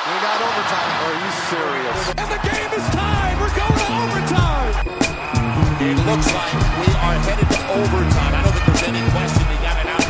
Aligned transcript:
We 0.00 0.16
got 0.16 0.40
overtime. 0.40 0.96
Are 1.04 1.12
you 1.12 1.30
serious? 1.52 2.08
And 2.16 2.28
the 2.32 2.40
game 2.48 2.72
is 2.72 2.84
tied. 2.88 3.36
We're 3.36 3.52
going 3.52 3.76
to 3.84 3.92
overtime. 4.00 4.72
It 5.78 5.96
looks 6.08 6.28
like 6.32 6.54
we 6.80 6.88
are 7.04 7.16
headed 7.20 7.48
to 7.50 7.60
overtime. 7.76 8.32
I 8.32 8.40
don't 8.42 8.54
think 8.54 8.64
there's 8.64 8.84
any 8.88 9.02
question 9.12 9.44
they 9.50 9.60
got 9.60 9.76
it 9.76 9.88
out. 9.92 10.06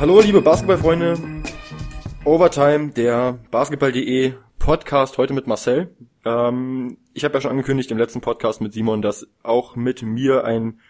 Hallo 0.00 0.20
liebe 0.20 0.42
Basketballfreunde, 0.42 1.14
Overtime, 2.24 2.90
der 2.90 3.38
Basketball.de 3.52 4.32
Podcast 4.58 5.18
heute 5.18 5.34
mit 5.34 5.46
Marcel. 5.46 5.94
Ähm, 6.24 6.98
ich 7.14 7.22
habe 7.24 7.34
ja 7.34 7.40
schon 7.40 7.52
angekündigt 7.52 7.92
im 7.92 7.98
letzten 7.98 8.22
Podcast 8.22 8.60
mit 8.60 8.72
Simon, 8.72 9.02
dass 9.02 9.28
auch 9.44 9.76
mit 9.76 10.02
mir 10.02 10.44
ein 10.44 10.80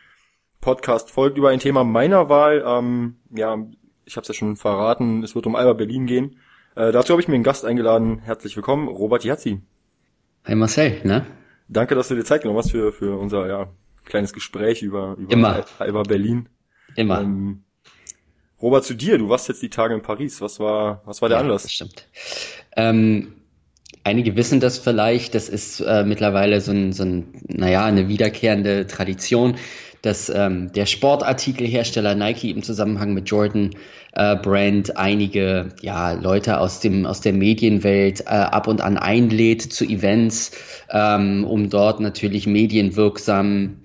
Podcast 0.62 1.10
folgt 1.10 1.36
über 1.36 1.50
ein 1.50 1.58
Thema 1.60 1.84
meiner 1.84 2.30
Wahl. 2.30 2.64
Ähm, 2.66 3.16
ja, 3.30 3.58
ich 4.04 4.16
habe 4.16 4.22
es 4.22 4.28
ja 4.28 4.34
schon 4.34 4.56
verraten, 4.56 5.22
es 5.22 5.34
wird 5.34 5.46
um 5.46 5.56
Alba 5.56 5.74
Berlin 5.74 6.06
gehen. 6.06 6.36
Äh, 6.74 6.92
dazu 6.92 7.12
habe 7.12 7.20
ich 7.20 7.28
mir 7.28 7.34
einen 7.34 7.44
Gast 7.44 7.64
eingeladen. 7.64 8.18
Herzlich 8.20 8.56
willkommen, 8.56 8.88
Robert 8.88 9.24
Jazzi. 9.24 9.60
Hi 10.44 10.54
Marcel, 10.54 11.00
ne? 11.04 11.26
Danke, 11.68 11.94
dass 11.94 12.08
du 12.08 12.14
dir 12.14 12.24
Zeit 12.24 12.42
genommen 12.42 12.58
hast 12.58 12.70
für, 12.70 12.92
für 12.92 13.18
unser 13.18 13.46
ja, 13.46 13.70
kleines 14.04 14.32
Gespräch 14.32 14.82
über, 14.82 15.16
über 15.18 15.32
Immer. 15.32 15.64
Alba 15.78 16.02
Berlin. 16.02 16.48
Immer. 16.96 17.20
Ähm, 17.20 17.64
Robert, 18.60 18.84
zu 18.84 18.94
dir, 18.94 19.18
du 19.18 19.28
warst 19.28 19.48
jetzt 19.48 19.62
die 19.62 19.70
Tage 19.70 19.94
in 19.94 20.02
Paris. 20.02 20.40
Was 20.40 20.60
war, 20.60 21.02
was 21.04 21.20
war 21.22 21.28
der 21.28 21.38
ja, 21.38 21.44
Anlass? 21.44 21.62
Das 21.62 21.72
stimmt. 21.72 22.08
Ähm, 22.76 23.34
einige 24.04 24.36
wissen 24.36 24.60
das 24.60 24.78
vielleicht, 24.78 25.34
das 25.34 25.48
ist 25.48 25.80
äh, 25.80 26.04
mittlerweile 26.04 26.60
so 26.60 26.72
ein, 26.72 26.92
so 26.92 27.04
ein, 27.04 27.32
naja, 27.48 27.84
eine 27.84 28.08
wiederkehrende 28.08 28.86
Tradition, 28.86 29.56
dass 30.02 30.28
ähm, 30.28 30.72
der 30.72 30.86
Sportartikelhersteller 30.86 32.14
Nike 32.14 32.50
im 32.50 32.62
Zusammenhang 32.62 33.14
mit 33.14 33.30
Jordan 33.30 33.70
äh, 34.12 34.36
Brand 34.36 34.96
einige 34.96 35.68
ja, 35.80 36.12
Leute 36.12 36.58
aus, 36.58 36.80
dem, 36.80 37.06
aus 37.06 37.20
der 37.20 37.32
Medienwelt 37.32 38.22
äh, 38.22 38.30
ab 38.30 38.66
und 38.66 38.80
an 38.80 38.98
einlädt 38.98 39.62
zu 39.62 39.84
Events, 39.84 40.50
ähm, 40.90 41.44
um 41.44 41.70
dort 41.70 42.00
natürlich 42.00 42.46
medienwirksam 42.46 43.78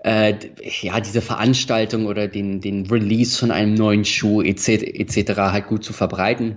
äh, 0.00 0.34
ja, 0.82 1.00
diese 1.00 1.22
Veranstaltung 1.22 2.06
oder 2.06 2.28
den, 2.28 2.60
den 2.60 2.86
Release 2.86 3.38
von 3.38 3.50
einem 3.50 3.74
neuen 3.74 4.04
Schuh 4.04 4.42
etc. 4.42 4.68
etc. 4.68 5.36
halt 5.36 5.68
gut 5.68 5.84
zu 5.84 5.92
verbreiten. 5.92 6.56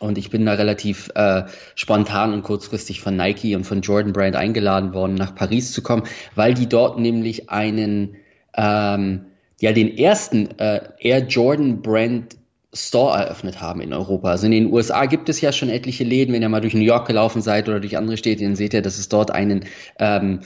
Und 0.00 0.16
ich 0.16 0.30
bin 0.30 0.46
da 0.46 0.54
relativ 0.54 1.10
äh, 1.14 1.44
spontan 1.74 2.32
und 2.32 2.42
kurzfristig 2.42 3.00
von 3.00 3.16
Nike 3.16 3.54
und 3.54 3.64
von 3.64 3.82
Jordan 3.82 4.12
Brand 4.12 4.34
eingeladen 4.34 4.94
worden, 4.94 5.14
nach 5.14 5.34
Paris 5.34 5.72
zu 5.72 5.82
kommen, 5.82 6.04
weil 6.34 6.54
die 6.54 6.68
dort 6.68 6.98
nämlich 6.98 7.50
einen, 7.50 8.16
ähm, 8.56 9.26
ja, 9.60 9.72
den 9.72 9.96
ersten 9.96 10.58
äh, 10.58 10.80
Air 11.00 11.26
Jordan 11.26 11.82
Brand 11.82 12.36
Store 12.72 13.18
eröffnet 13.18 13.60
haben 13.60 13.80
in 13.80 13.92
Europa. 13.92 14.30
Also 14.30 14.46
in 14.46 14.52
den 14.52 14.72
USA 14.72 15.04
gibt 15.04 15.28
es 15.28 15.40
ja 15.40 15.52
schon 15.52 15.68
etliche 15.68 16.04
Läden. 16.04 16.32
Wenn 16.32 16.42
ihr 16.42 16.48
mal 16.48 16.60
durch 16.60 16.74
New 16.74 16.80
York 16.80 17.06
gelaufen 17.06 17.42
seid 17.42 17.68
oder 17.68 17.80
durch 17.80 17.96
andere 17.96 18.16
Städte, 18.16 18.44
dann 18.44 18.56
seht 18.56 18.72
ihr, 18.72 18.82
dass 18.82 18.98
es 18.98 19.08
dort 19.08 19.32
einen 19.32 19.64
ähm, 19.98 20.40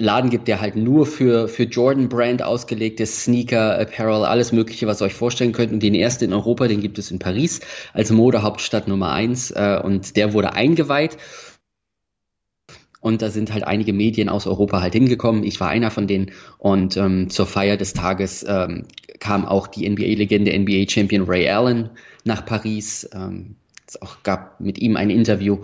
Laden 0.00 0.30
gibt, 0.30 0.48
der 0.48 0.60
halt 0.60 0.76
nur 0.76 1.06
für, 1.06 1.46
für 1.48 1.64
Jordan 1.64 2.08
Brand 2.08 2.42
ausgelegt 2.42 3.00
ist, 3.00 3.24
Sneaker, 3.24 3.78
Apparel, 3.78 4.24
alles 4.24 4.52
mögliche, 4.52 4.86
was 4.86 5.00
ihr 5.02 5.06
euch 5.06 5.14
vorstellen 5.14 5.52
könnt. 5.52 5.72
Und 5.72 5.82
den 5.82 5.94
ersten 5.94 6.24
in 6.24 6.32
Europa, 6.32 6.68
den 6.68 6.80
gibt 6.80 6.98
es 6.98 7.10
in 7.10 7.18
Paris 7.18 7.60
als 7.92 8.10
Modehauptstadt 8.10 8.88
Nummer 8.88 9.12
eins 9.12 9.50
äh, 9.50 9.80
und 9.82 10.16
der 10.16 10.32
wurde 10.32 10.54
eingeweiht. 10.54 11.18
Und 13.00 13.22
da 13.22 13.30
sind 13.30 13.52
halt 13.52 13.64
einige 13.64 13.92
Medien 13.92 14.28
aus 14.28 14.46
Europa 14.46 14.82
halt 14.82 14.92
hingekommen. 14.92 15.42
Ich 15.44 15.58
war 15.60 15.68
einer 15.68 15.90
von 15.90 16.06
denen. 16.06 16.32
Und 16.58 16.96
ähm, 16.96 17.30
zur 17.30 17.46
Feier 17.46 17.76
des 17.76 17.94
Tages 17.94 18.44
ähm, 18.46 18.84
kam 19.20 19.46
auch 19.46 19.66
die 19.66 19.88
NBA-Legende, 19.88 20.58
NBA-Champion 20.58 21.24
Ray 21.24 21.48
Allen 21.48 21.90
nach 22.24 22.44
Paris. 22.44 23.08
Ähm, 23.14 23.56
es 23.90 24.02
auch 24.02 24.22
gab 24.22 24.60
mit 24.60 24.78
ihm 24.78 24.96
ein 24.96 25.10
Interview. 25.10 25.58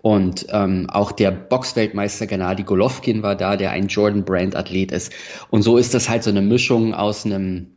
Und 0.00 0.46
ähm, 0.50 0.88
auch 0.90 1.12
der 1.12 1.30
Boxweltmeister 1.30 2.26
Gennady 2.26 2.62
Golovkin 2.62 3.22
war 3.22 3.36
da, 3.36 3.56
der 3.56 3.70
ein 3.70 3.88
Jordan-Brand-Athlet 3.88 4.92
ist. 4.92 5.12
Und 5.50 5.62
so 5.62 5.76
ist 5.76 5.94
das 5.94 6.08
halt 6.08 6.22
so 6.22 6.30
eine 6.30 6.42
Mischung 6.42 6.94
aus 6.94 7.24
einem 7.24 7.68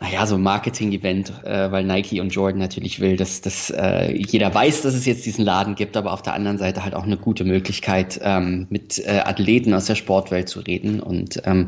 naja, 0.00 0.26
so 0.26 0.38
Marketing-Event, 0.38 1.44
äh, 1.44 1.72
weil 1.72 1.82
Nike 1.82 2.20
und 2.20 2.28
Jordan 2.28 2.60
natürlich 2.60 3.00
will, 3.00 3.16
dass, 3.16 3.40
dass 3.40 3.70
äh, 3.70 4.12
jeder 4.12 4.54
weiß, 4.54 4.82
dass 4.82 4.94
es 4.94 5.06
jetzt 5.06 5.26
diesen 5.26 5.44
Laden 5.44 5.74
gibt, 5.74 5.96
aber 5.96 6.12
auf 6.12 6.22
der 6.22 6.34
anderen 6.34 6.56
Seite 6.56 6.84
halt 6.84 6.94
auch 6.94 7.02
eine 7.02 7.16
gute 7.16 7.44
Möglichkeit, 7.44 8.20
ähm, 8.22 8.68
mit 8.70 9.00
äh, 9.00 9.22
Athleten 9.24 9.74
aus 9.74 9.86
der 9.86 9.96
Sportwelt 9.96 10.48
zu 10.48 10.60
reden 10.60 11.00
und 11.00 11.42
ähm, 11.46 11.66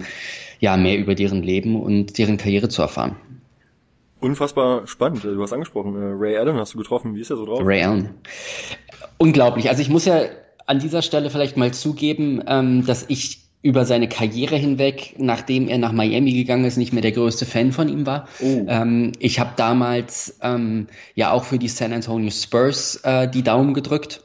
ja, 0.61 0.77
mehr 0.77 0.97
über 0.97 1.17
deren 1.17 1.43
Leben 1.43 1.75
und 1.75 2.19
deren 2.19 2.37
Karriere 2.37 2.69
zu 2.69 2.83
erfahren. 2.83 3.17
Unfassbar 4.21 4.87
spannend. 4.87 5.25
Du 5.25 5.43
hast 5.43 5.53
angesprochen, 5.53 5.97
äh, 5.97 6.15
Ray 6.15 6.37
Allen 6.37 6.57
hast 6.57 6.75
du 6.75 6.79
getroffen. 6.79 7.15
Wie 7.15 7.21
ist 7.21 7.31
er 7.31 7.37
so 7.37 7.47
drauf? 7.47 7.61
Ray 7.63 7.83
Allen. 7.83 8.11
Unglaublich. 9.19 9.69
Also 9.69 9.83
ich 9.83 9.89
muss 9.89 10.05
ja 10.05 10.23
an 10.67 10.79
dieser 10.79 11.03
Stelle 11.03 11.31
vielleicht 11.31 11.57
mal 11.57 11.73
zugeben, 11.73 12.43
ähm, 12.47 12.87
dass 12.87 13.07
ich 13.09 13.41
über 13.63 13.85
seine 13.85 14.09
Karriere 14.09 14.57
hinweg, 14.57 15.15
nachdem 15.19 15.69
er 15.69 15.79
nach 15.79 15.93
Miami 15.93 16.33
gegangen 16.33 16.65
ist, 16.65 16.79
nicht 16.79 16.93
mehr 16.93 17.03
der 17.03 17.13
größte 17.13 17.45
Fan 17.45 17.73
von 17.73 17.89
ihm 17.89 18.07
war. 18.07 18.27
Oh. 18.41 18.65
Ähm, 18.69 19.13
ich 19.19 19.39
habe 19.39 19.51
damals 19.57 20.39
ähm, 20.43 20.87
ja 21.15 21.33
auch 21.33 21.45
für 21.45 21.59
die 21.59 21.69
San 21.69 21.93
Antonio 21.93 22.31
Spurs 22.31 22.97
äh, 23.05 23.29
die 23.29 23.43
Daumen 23.43 23.75
gedrückt. 23.75 24.23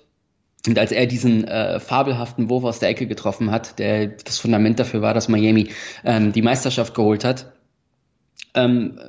Und 0.67 0.79
als 0.79 0.91
er 0.91 1.05
diesen 1.05 1.43
äh, 1.45 1.79
fabelhaften 1.79 2.49
Wurf 2.49 2.63
aus 2.63 2.79
der 2.79 2.89
Ecke 2.89 3.07
getroffen 3.07 3.51
hat, 3.51 3.77
der 3.77 4.07
das 4.07 4.39
Fundament 4.39 4.79
dafür 4.79 5.01
war, 5.01 5.13
dass 5.13 5.27
Miami 5.27 5.69
ähm, 6.03 6.31
die 6.31 6.41
Meisterschaft 6.41 6.95
geholt 6.95 7.23
hat, 7.23 7.54
ähm, 8.55 8.99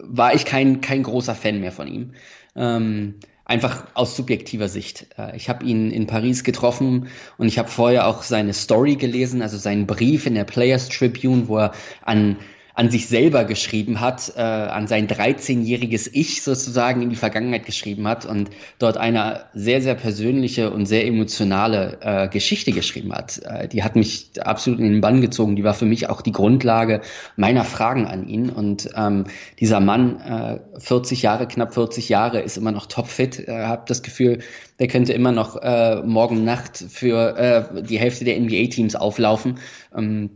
war 0.00 0.34
ich 0.34 0.44
kein, 0.44 0.80
kein 0.80 1.02
großer 1.02 1.34
Fan 1.34 1.60
mehr 1.60 1.72
von 1.72 1.88
ihm. 1.88 2.12
Ähm, 2.56 3.16
einfach 3.44 3.86
aus 3.94 4.16
subjektiver 4.16 4.68
Sicht. 4.68 5.06
Äh, 5.18 5.36
ich 5.36 5.48
habe 5.48 5.64
ihn 5.64 5.90
in 5.90 6.06
Paris 6.06 6.44
getroffen 6.44 7.08
und 7.36 7.48
ich 7.48 7.58
habe 7.58 7.68
vorher 7.68 8.06
auch 8.06 8.22
seine 8.22 8.52
Story 8.52 8.96
gelesen, 8.96 9.42
also 9.42 9.56
seinen 9.56 9.86
Brief 9.86 10.26
in 10.26 10.34
der 10.34 10.44
Players 10.44 10.88
Tribune, 10.88 11.48
wo 11.48 11.58
er 11.58 11.72
an 12.02 12.36
an 12.80 12.90
sich 12.90 13.08
selber 13.08 13.44
geschrieben 13.44 14.00
hat, 14.00 14.32
äh, 14.36 14.40
an 14.40 14.86
sein 14.86 15.06
13-jähriges 15.06 16.08
Ich 16.14 16.42
sozusagen 16.42 17.02
in 17.02 17.10
die 17.10 17.16
Vergangenheit 17.16 17.66
geschrieben 17.66 18.08
hat 18.08 18.24
und 18.24 18.48
dort 18.78 18.96
eine 18.96 19.42
sehr, 19.52 19.82
sehr 19.82 19.94
persönliche 19.94 20.70
und 20.70 20.86
sehr 20.86 21.06
emotionale 21.06 21.98
äh, 22.00 22.28
Geschichte 22.28 22.72
geschrieben 22.72 23.12
hat. 23.12 23.38
Äh, 23.44 23.68
die 23.68 23.82
hat 23.84 23.96
mich 23.96 24.30
absolut 24.40 24.80
in 24.80 24.86
den 24.86 25.02
Bann 25.02 25.20
gezogen. 25.20 25.56
Die 25.56 25.62
war 25.62 25.74
für 25.74 25.84
mich 25.84 26.08
auch 26.08 26.22
die 26.22 26.32
Grundlage 26.32 27.02
meiner 27.36 27.64
Fragen 27.64 28.06
an 28.06 28.26
ihn. 28.26 28.48
Und 28.48 28.88
ähm, 28.96 29.24
dieser 29.58 29.80
Mann, 29.80 30.18
äh, 30.22 30.80
40 30.80 31.20
Jahre, 31.20 31.46
knapp 31.48 31.74
40 31.74 32.08
Jahre, 32.08 32.40
ist 32.40 32.56
immer 32.56 32.72
noch 32.72 32.86
topfit. 32.86 33.46
Äh, 33.46 33.66
habe 33.66 33.82
das 33.88 34.02
Gefühl, 34.02 34.38
der 34.78 34.88
könnte 34.88 35.12
immer 35.12 35.32
noch 35.32 35.56
äh, 35.60 35.96
morgen 35.96 36.44
Nacht 36.44 36.78
für 36.78 37.36
äh, 37.36 37.82
die 37.82 37.98
Hälfte 37.98 38.24
der 38.24 38.40
NBA-Teams 38.40 38.96
auflaufen. 38.96 39.58
Ähm, 39.94 40.30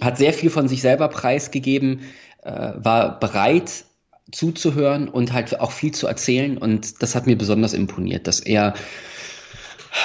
hat 0.00 0.18
sehr 0.18 0.32
viel 0.32 0.50
von 0.50 0.68
sich 0.68 0.80
selber 0.80 1.08
preisgegeben, 1.08 2.00
äh, 2.42 2.72
war 2.76 3.20
bereit 3.20 3.84
zuzuhören 4.30 5.08
und 5.08 5.32
halt 5.32 5.60
auch 5.60 5.72
viel 5.72 5.92
zu 5.92 6.06
erzählen. 6.06 6.56
Und 6.58 7.02
das 7.02 7.14
hat 7.14 7.26
mir 7.26 7.36
besonders 7.36 7.74
imponiert, 7.74 8.26
dass 8.26 8.40
er 8.40 8.74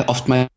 oftmals 0.08 0.50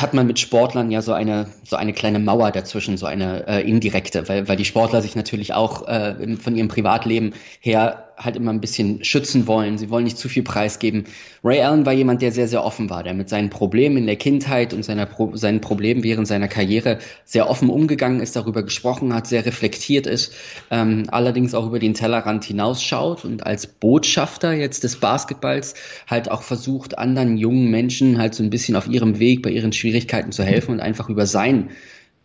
hat 0.00 0.14
man 0.14 0.26
mit 0.26 0.38
Sportlern 0.38 0.90
ja 0.90 1.02
so 1.02 1.12
eine 1.12 1.48
so 1.64 1.76
eine 1.76 1.92
kleine 1.92 2.18
Mauer 2.18 2.50
dazwischen, 2.50 2.96
so 2.96 3.06
eine 3.06 3.46
äh, 3.46 3.68
indirekte, 3.68 4.28
weil 4.28 4.48
weil 4.48 4.56
die 4.56 4.64
Sportler 4.64 5.02
sich 5.02 5.16
natürlich 5.16 5.52
auch 5.52 5.86
äh, 5.88 6.36
von 6.36 6.56
ihrem 6.56 6.68
Privatleben 6.68 7.34
her 7.60 8.11
halt 8.24 8.36
immer 8.36 8.52
ein 8.52 8.60
bisschen 8.60 9.02
schützen 9.04 9.46
wollen. 9.46 9.78
Sie 9.78 9.90
wollen 9.90 10.04
nicht 10.04 10.18
zu 10.18 10.28
viel 10.28 10.42
preisgeben. 10.42 11.04
Ray 11.44 11.60
Allen 11.60 11.86
war 11.86 11.92
jemand, 11.92 12.22
der 12.22 12.32
sehr, 12.32 12.48
sehr 12.48 12.64
offen 12.64 12.90
war, 12.90 13.02
der 13.02 13.14
mit 13.14 13.28
seinen 13.28 13.50
Problemen 13.50 13.96
in 13.96 14.06
der 14.06 14.16
Kindheit 14.16 14.72
und 14.74 14.84
seiner 14.84 15.06
Pro 15.06 15.34
seinen 15.36 15.60
Problemen 15.60 16.02
während 16.02 16.28
seiner 16.28 16.48
Karriere 16.48 16.98
sehr 17.24 17.48
offen 17.48 17.70
umgegangen 17.70 18.20
ist, 18.20 18.36
darüber 18.36 18.62
gesprochen 18.62 19.14
hat, 19.14 19.26
sehr 19.26 19.44
reflektiert 19.44 20.06
ist, 20.06 20.34
ähm, 20.70 21.04
allerdings 21.08 21.54
auch 21.54 21.66
über 21.66 21.78
den 21.78 21.94
Tellerrand 21.94 22.44
hinausschaut 22.44 23.24
und 23.24 23.46
als 23.46 23.66
Botschafter 23.66 24.52
jetzt 24.52 24.84
des 24.84 24.96
Basketballs 24.96 25.74
halt 26.06 26.30
auch 26.30 26.42
versucht, 26.42 26.98
anderen 26.98 27.36
jungen 27.36 27.70
Menschen 27.70 28.18
halt 28.18 28.34
so 28.34 28.42
ein 28.42 28.50
bisschen 28.50 28.76
auf 28.76 28.88
ihrem 28.88 29.18
Weg, 29.18 29.42
bei 29.42 29.50
ihren 29.50 29.72
Schwierigkeiten 29.72 30.32
zu 30.32 30.44
helfen 30.44 30.72
und 30.72 30.80
einfach 30.80 31.08
über 31.08 31.26
sein, 31.26 31.70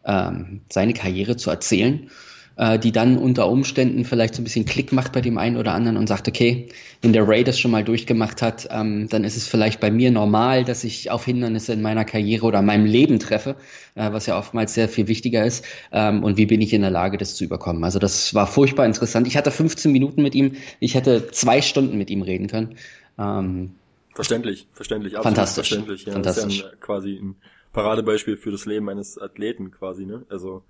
ähm, 0.05 0.61
seine 0.69 0.93
Karriere 0.93 1.37
zu 1.37 1.49
erzählen 1.49 2.09
äh, 2.57 2.79
die 2.79 2.91
dann 2.91 3.17
unter 3.17 3.49
Umständen 3.49 4.03
vielleicht 4.03 4.35
so 4.35 4.41
ein 4.41 4.43
bisschen 4.43 4.65
Klick 4.65 4.91
macht 4.91 5.13
bei 5.13 5.21
dem 5.21 5.37
einen 5.37 5.57
oder 5.57 5.73
anderen 5.73 5.97
und 5.97 6.07
sagt, 6.07 6.27
okay, 6.27 6.67
wenn 7.01 7.13
der 7.13 7.27
Ray 7.27 7.43
das 7.43 7.59
schon 7.59 7.71
mal 7.71 7.83
durchgemacht 7.83 8.41
hat, 8.41 8.67
ähm, 8.71 9.07
dann 9.09 9.23
ist 9.23 9.37
es 9.37 9.47
vielleicht 9.47 9.79
bei 9.79 9.91
mir 9.91 10.11
normal, 10.11 10.63
dass 10.63 10.83
ich 10.83 11.11
auf 11.11 11.25
Hindernisse 11.25 11.73
in 11.73 11.81
meiner 11.81 12.05
Karriere 12.05 12.45
oder 12.45 12.59
in 12.59 12.65
meinem 12.65 12.85
Leben 12.85 13.19
treffe, 13.19 13.55
äh, 13.95 14.11
was 14.11 14.25
ja 14.25 14.37
oftmals 14.37 14.73
sehr 14.73 14.89
viel 14.89 15.07
wichtiger 15.07 15.45
ist. 15.45 15.65
Ähm, 15.91 16.23
und 16.23 16.37
wie 16.37 16.45
bin 16.45 16.61
ich 16.61 16.73
in 16.73 16.81
der 16.81 16.91
Lage, 16.91 17.17
das 17.17 17.35
zu 17.35 17.43
überkommen? 17.43 17.83
Also 17.83 17.99
das 17.99 18.33
war 18.33 18.47
furchtbar 18.47 18.85
interessant. 18.85 19.27
Ich 19.27 19.37
hatte 19.37 19.51
15 19.51 19.91
Minuten 19.91 20.23
mit 20.23 20.35
ihm, 20.35 20.53
ich 20.79 20.95
hätte 20.95 21.31
zwei 21.31 21.61
Stunden 21.61 21.97
mit 21.97 22.09
ihm 22.09 22.23
reden 22.23 22.47
können. 22.47 22.75
Ähm, 23.19 23.75
verständlich, 24.13 24.67
verständlich, 24.73 25.15
absolut 25.15 25.35
fantastisch, 25.35 25.69
verständlich. 25.69 26.05
Ja, 26.05 26.13
fantastisch. 26.13 26.59
Ja 26.59 26.69
ein, 26.69 26.79
quasi 26.79 27.19
ein 27.21 27.35
Paradebeispiel 27.77 28.37
für 28.37 28.51
das 28.51 28.65
Leben 28.65 28.89
eines 28.89 29.17
Athleten 29.19 29.71
quasi, 29.71 30.05
ne? 30.05 30.25
Also 30.29 30.63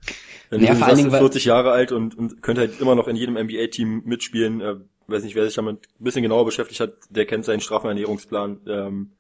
wenn 0.50 0.62
Ja, 0.62 0.72
du 0.74 0.76
vor 0.80 0.88
sagst, 0.88 1.00
Dingen, 1.02 1.12
weil- 1.12 1.20
40 1.20 1.46
Jahre 1.46 1.72
alt 1.72 1.92
und, 1.92 2.18
und 2.18 2.42
könnte 2.42 2.62
halt 2.62 2.80
immer 2.82 2.96
noch 2.96 3.08
in 3.08 3.16
jedem 3.16 3.38
NBA-Team 3.38 4.04
mitspielen, 4.06 4.62
äh, 4.62 4.76
weiß 5.08 5.24
nicht, 5.24 5.36
wer 5.36 5.46
sich 5.46 5.56
damit 5.56 5.88
ein 6.00 6.04
bisschen 6.04 6.22
genauer 6.24 6.46
beschäftigt 6.46 6.82
hat, 6.82 6.94
der 7.10 7.26
kennt 7.26 7.46
seinen 7.46 7.62
Strafenernährungsplan. 7.62 8.60
Ähm, 8.68 9.12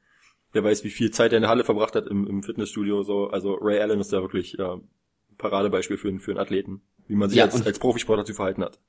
der 0.54 0.63
weiß, 0.63 0.84
wie 0.84 0.89
viel 0.89 1.12
Zeit 1.12 1.31
er 1.34 1.38
in 1.38 1.42
der 1.44 1.50
Halle 1.50 1.63
verbracht 1.63 1.95
hat 1.95 2.07
im, 2.07 2.25
im 2.28 2.44
Fitnessstudio. 2.44 3.04
So, 3.04 3.28
also 3.30 3.54
Ray 3.56 3.80
Allen 3.80 4.00
ist 4.00 4.12
da 4.13 4.22
wirklich 4.22 4.57
äh, 4.60 4.63
Paradebeispiel 5.38 5.98
für, 5.98 6.19
für 6.19 6.31
einen 6.31 6.40
Athleten, 6.40 6.81
wie 7.07 7.16
man 7.16 7.30
sich 7.30 7.38
ja, 7.38 7.45
als, 7.45 7.66
als 7.66 7.80
Profisportler 7.80 8.25
zu 8.25 8.33
verhalten 8.33 8.63
hat. 8.63 8.80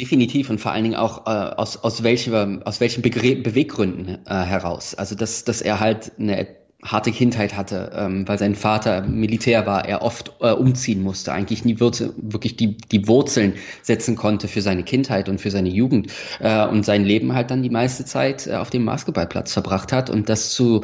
Definitiv 0.00 0.50
und 0.50 0.60
vor 0.60 0.72
allen 0.72 0.84
Dingen 0.84 0.96
auch 0.96 1.26
äh, 1.26 1.30
aus, 1.30 1.76
aus, 1.76 2.02
welcher, 2.02 2.60
aus 2.64 2.80
welchen 2.80 3.02
Begr 3.02 3.36
Beweggründen 3.42 4.24
äh, 4.26 4.34
heraus. 4.34 4.94
Also 4.94 5.14
dass, 5.14 5.44
dass 5.44 5.60
er 5.62 5.80
halt 5.80 6.12
eine 6.18 6.56
harte 6.82 7.10
Kindheit 7.10 7.56
hatte, 7.56 7.90
ähm, 7.94 8.28
weil 8.28 8.38
sein 8.38 8.54
Vater 8.54 9.02
Militär 9.02 9.66
war, 9.66 9.84
er 9.84 10.02
oft 10.02 10.32
äh, 10.40 10.52
umziehen 10.52 11.02
musste, 11.02 11.32
eigentlich 11.32 11.64
nie 11.64 11.80
wirklich 11.80 12.56
die, 12.56 12.76
die 12.76 13.08
Wurzeln 13.08 13.54
setzen 13.82 14.14
konnte 14.14 14.46
für 14.46 14.62
seine 14.62 14.84
Kindheit 14.84 15.28
und 15.28 15.40
für 15.40 15.50
seine 15.50 15.70
Jugend 15.70 16.12
äh, 16.38 16.66
und 16.66 16.84
sein 16.84 17.04
Leben 17.04 17.34
halt 17.34 17.50
dann 17.50 17.64
die 17.64 17.70
meiste 17.70 18.04
Zeit 18.04 18.46
äh, 18.46 18.54
auf 18.54 18.70
dem 18.70 18.86
Basketballplatz 18.86 19.52
verbracht 19.52 19.92
hat 19.92 20.08
und 20.08 20.28
das 20.28 20.50
zu 20.50 20.82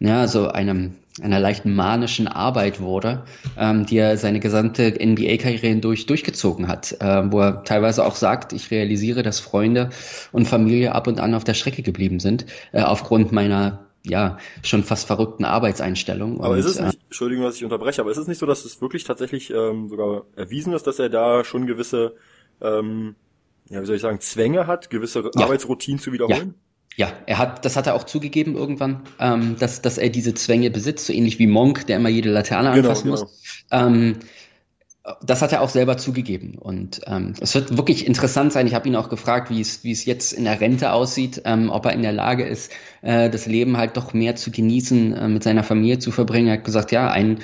ja, 0.00 0.26
so 0.28 0.48
einem 0.48 0.94
einer 1.22 1.38
leichten 1.38 1.74
manischen 1.74 2.26
Arbeit 2.26 2.80
wurde, 2.80 3.22
ähm, 3.56 3.86
die 3.86 3.98
er 3.98 4.16
seine 4.16 4.40
gesamte 4.40 4.94
NBA-Karriere 5.00 5.68
hindurch 5.68 6.06
durchgezogen 6.06 6.66
hat, 6.66 6.96
äh, 7.00 7.30
wo 7.30 7.40
er 7.40 7.62
teilweise 7.62 8.04
auch 8.04 8.16
sagt, 8.16 8.52
ich 8.52 8.70
realisiere, 8.72 9.22
dass 9.22 9.38
Freunde 9.38 9.90
und 10.32 10.48
Familie 10.48 10.92
ab 10.92 11.06
und 11.06 11.20
an 11.20 11.34
auf 11.34 11.44
der 11.44 11.54
Strecke 11.54 11.82
geblieben 11.82 12.18
sind, 12.18 12.46
äh, 12.72 12.80
aufgrund 12.80 13.30
meiner 13.30 13.84
ja, 14.06 14.38
schon 14.62 14.84
fast 14.84 15.06
verrückten 15.06 15.44
Arbeitseinstellung. 15.44 16.40
Aber 16.40 16.50
und, 16.50 16.58
ist 16.58 16.66
es 16.66 16.80
nicht, 16.80 16.94
äh, 16.94 17.04
Entschuldigung, 17.06 17.44
dass 17.44 17.56
ich 17.56 17.64
unterbreche, 17.64 18.02
aber 18.02 18.10
ist 18.10 18.18
es 18.18 18.28
nicht 18.28 18.38
so, 18.38 18.46
dass 18.46 18.64
es 18.64 18.80
wirklich 18.80 19.04
tatsächlich 19.04 19.50
ähm, 19.50 19.88
sogar 19.88 20.24
erwiesen 20.36 20.74
ist, 20.74 20.86
dass 20.86 20.98
er 20.98 21.08
da 21.08 21.42
schon 21.44 21.66
gewisse, 21.66 22.14
ähm, 22.60 23.14
ja, 23.70 23.80
wie 23.80 23.86
soll 23.86 23.96
ich 23.96 24.02
sagen, 24.02 24.20
Zwänge 24.20 24.66
hat, 24.66 24.90
gewisse 24.90 25.30
ja. 25.34 25.44
Arbeitsroutinen 25.44 25.98
zu 25.98 26.12
wiederholen? 26.12 26.54
Ja. 26.96 27.08
ja. 27.08 27.12
er 27.26 27.38
hat, 27.38 27.64
das 27.64 27.76
hat 27.76 27.86
er 27.86 27.94
auch 27.94 28.04
zugegeben 28.04 28.56
irgendwann, 28.56 29.04
ähm, 29.18 29.56
dass, 29.58 29.80
dass 29.80 29.96
er 29.96 30.10
diese 30.10 30.34
Zwänge 30.34 30.70
besitzt, 30.70 31.06
so 31.06 31.12
ähnlich 31.14 31.38
wie 31.38 31.46
Monk, 31.46 31.86
der 31.86 31.96
immer 31.96 32.10
jede 32.10 32.30
Laterne 32.30 32.72
genau, 32.72 32.90
anfassen 32.90 33.10
genau. 33.10 33.22
muss. 33.22 33.64
Ähm, 33.70 34.16
das 35.22 35.42
hat 35.42 35.52
er 35.52 35.60
auch 35.60 35.68
selber 35.68 35.98
zugegeben. 35.98 36.56
Und 36.58 37.02
ähm, 37.06 37.34
es 37.40 37.54
wird 37.54 37.76
wirklich 37.76 38.06
interessant 38.06 38.52
sein. 38.52 38.66
Ich 38.66 38.74
habe 38.74 38.88
ihn 38.88 38.96
auch 38.96 39.10
gefragt, 39.10 39.50
wie 39.50 39.60
es, 39.60 39.84
wie 39.84 39.92
es 39.92 40.06
jetzt 40.06 40.32
in 40.32 40.44
der 40.44 40.60
Rente 40.60 40.92
aussieht, 40.92 41.42
ähm, 41.44 41.68
ob 41.68 41.84
er 41.84 41.92
in 41.92 42.02
der 42.02 42.12
Lage 42.12 42.44
ist, 42.44 42.72
äh, 43.02 43.28
das 43.28 43.46
Leben 43.46 43.76
halt 43.76 43.98
doch 43.98 44.14
mehr 44.14 44.34
zu 44.34 44.50
genießen, 44.50 45.12
äh, 45.12 45.28
mit 45.28 45.42
seiner 45.42 45.62
Familie 45.62 45.98
zu 45.98 46.10
verbringen. 46.10 46.48
Er 46.48 46.54
hat 46.54 46.64
gesagt, 46.64 46.90
ja, 46.90 47.10
ein, 47.10 47.40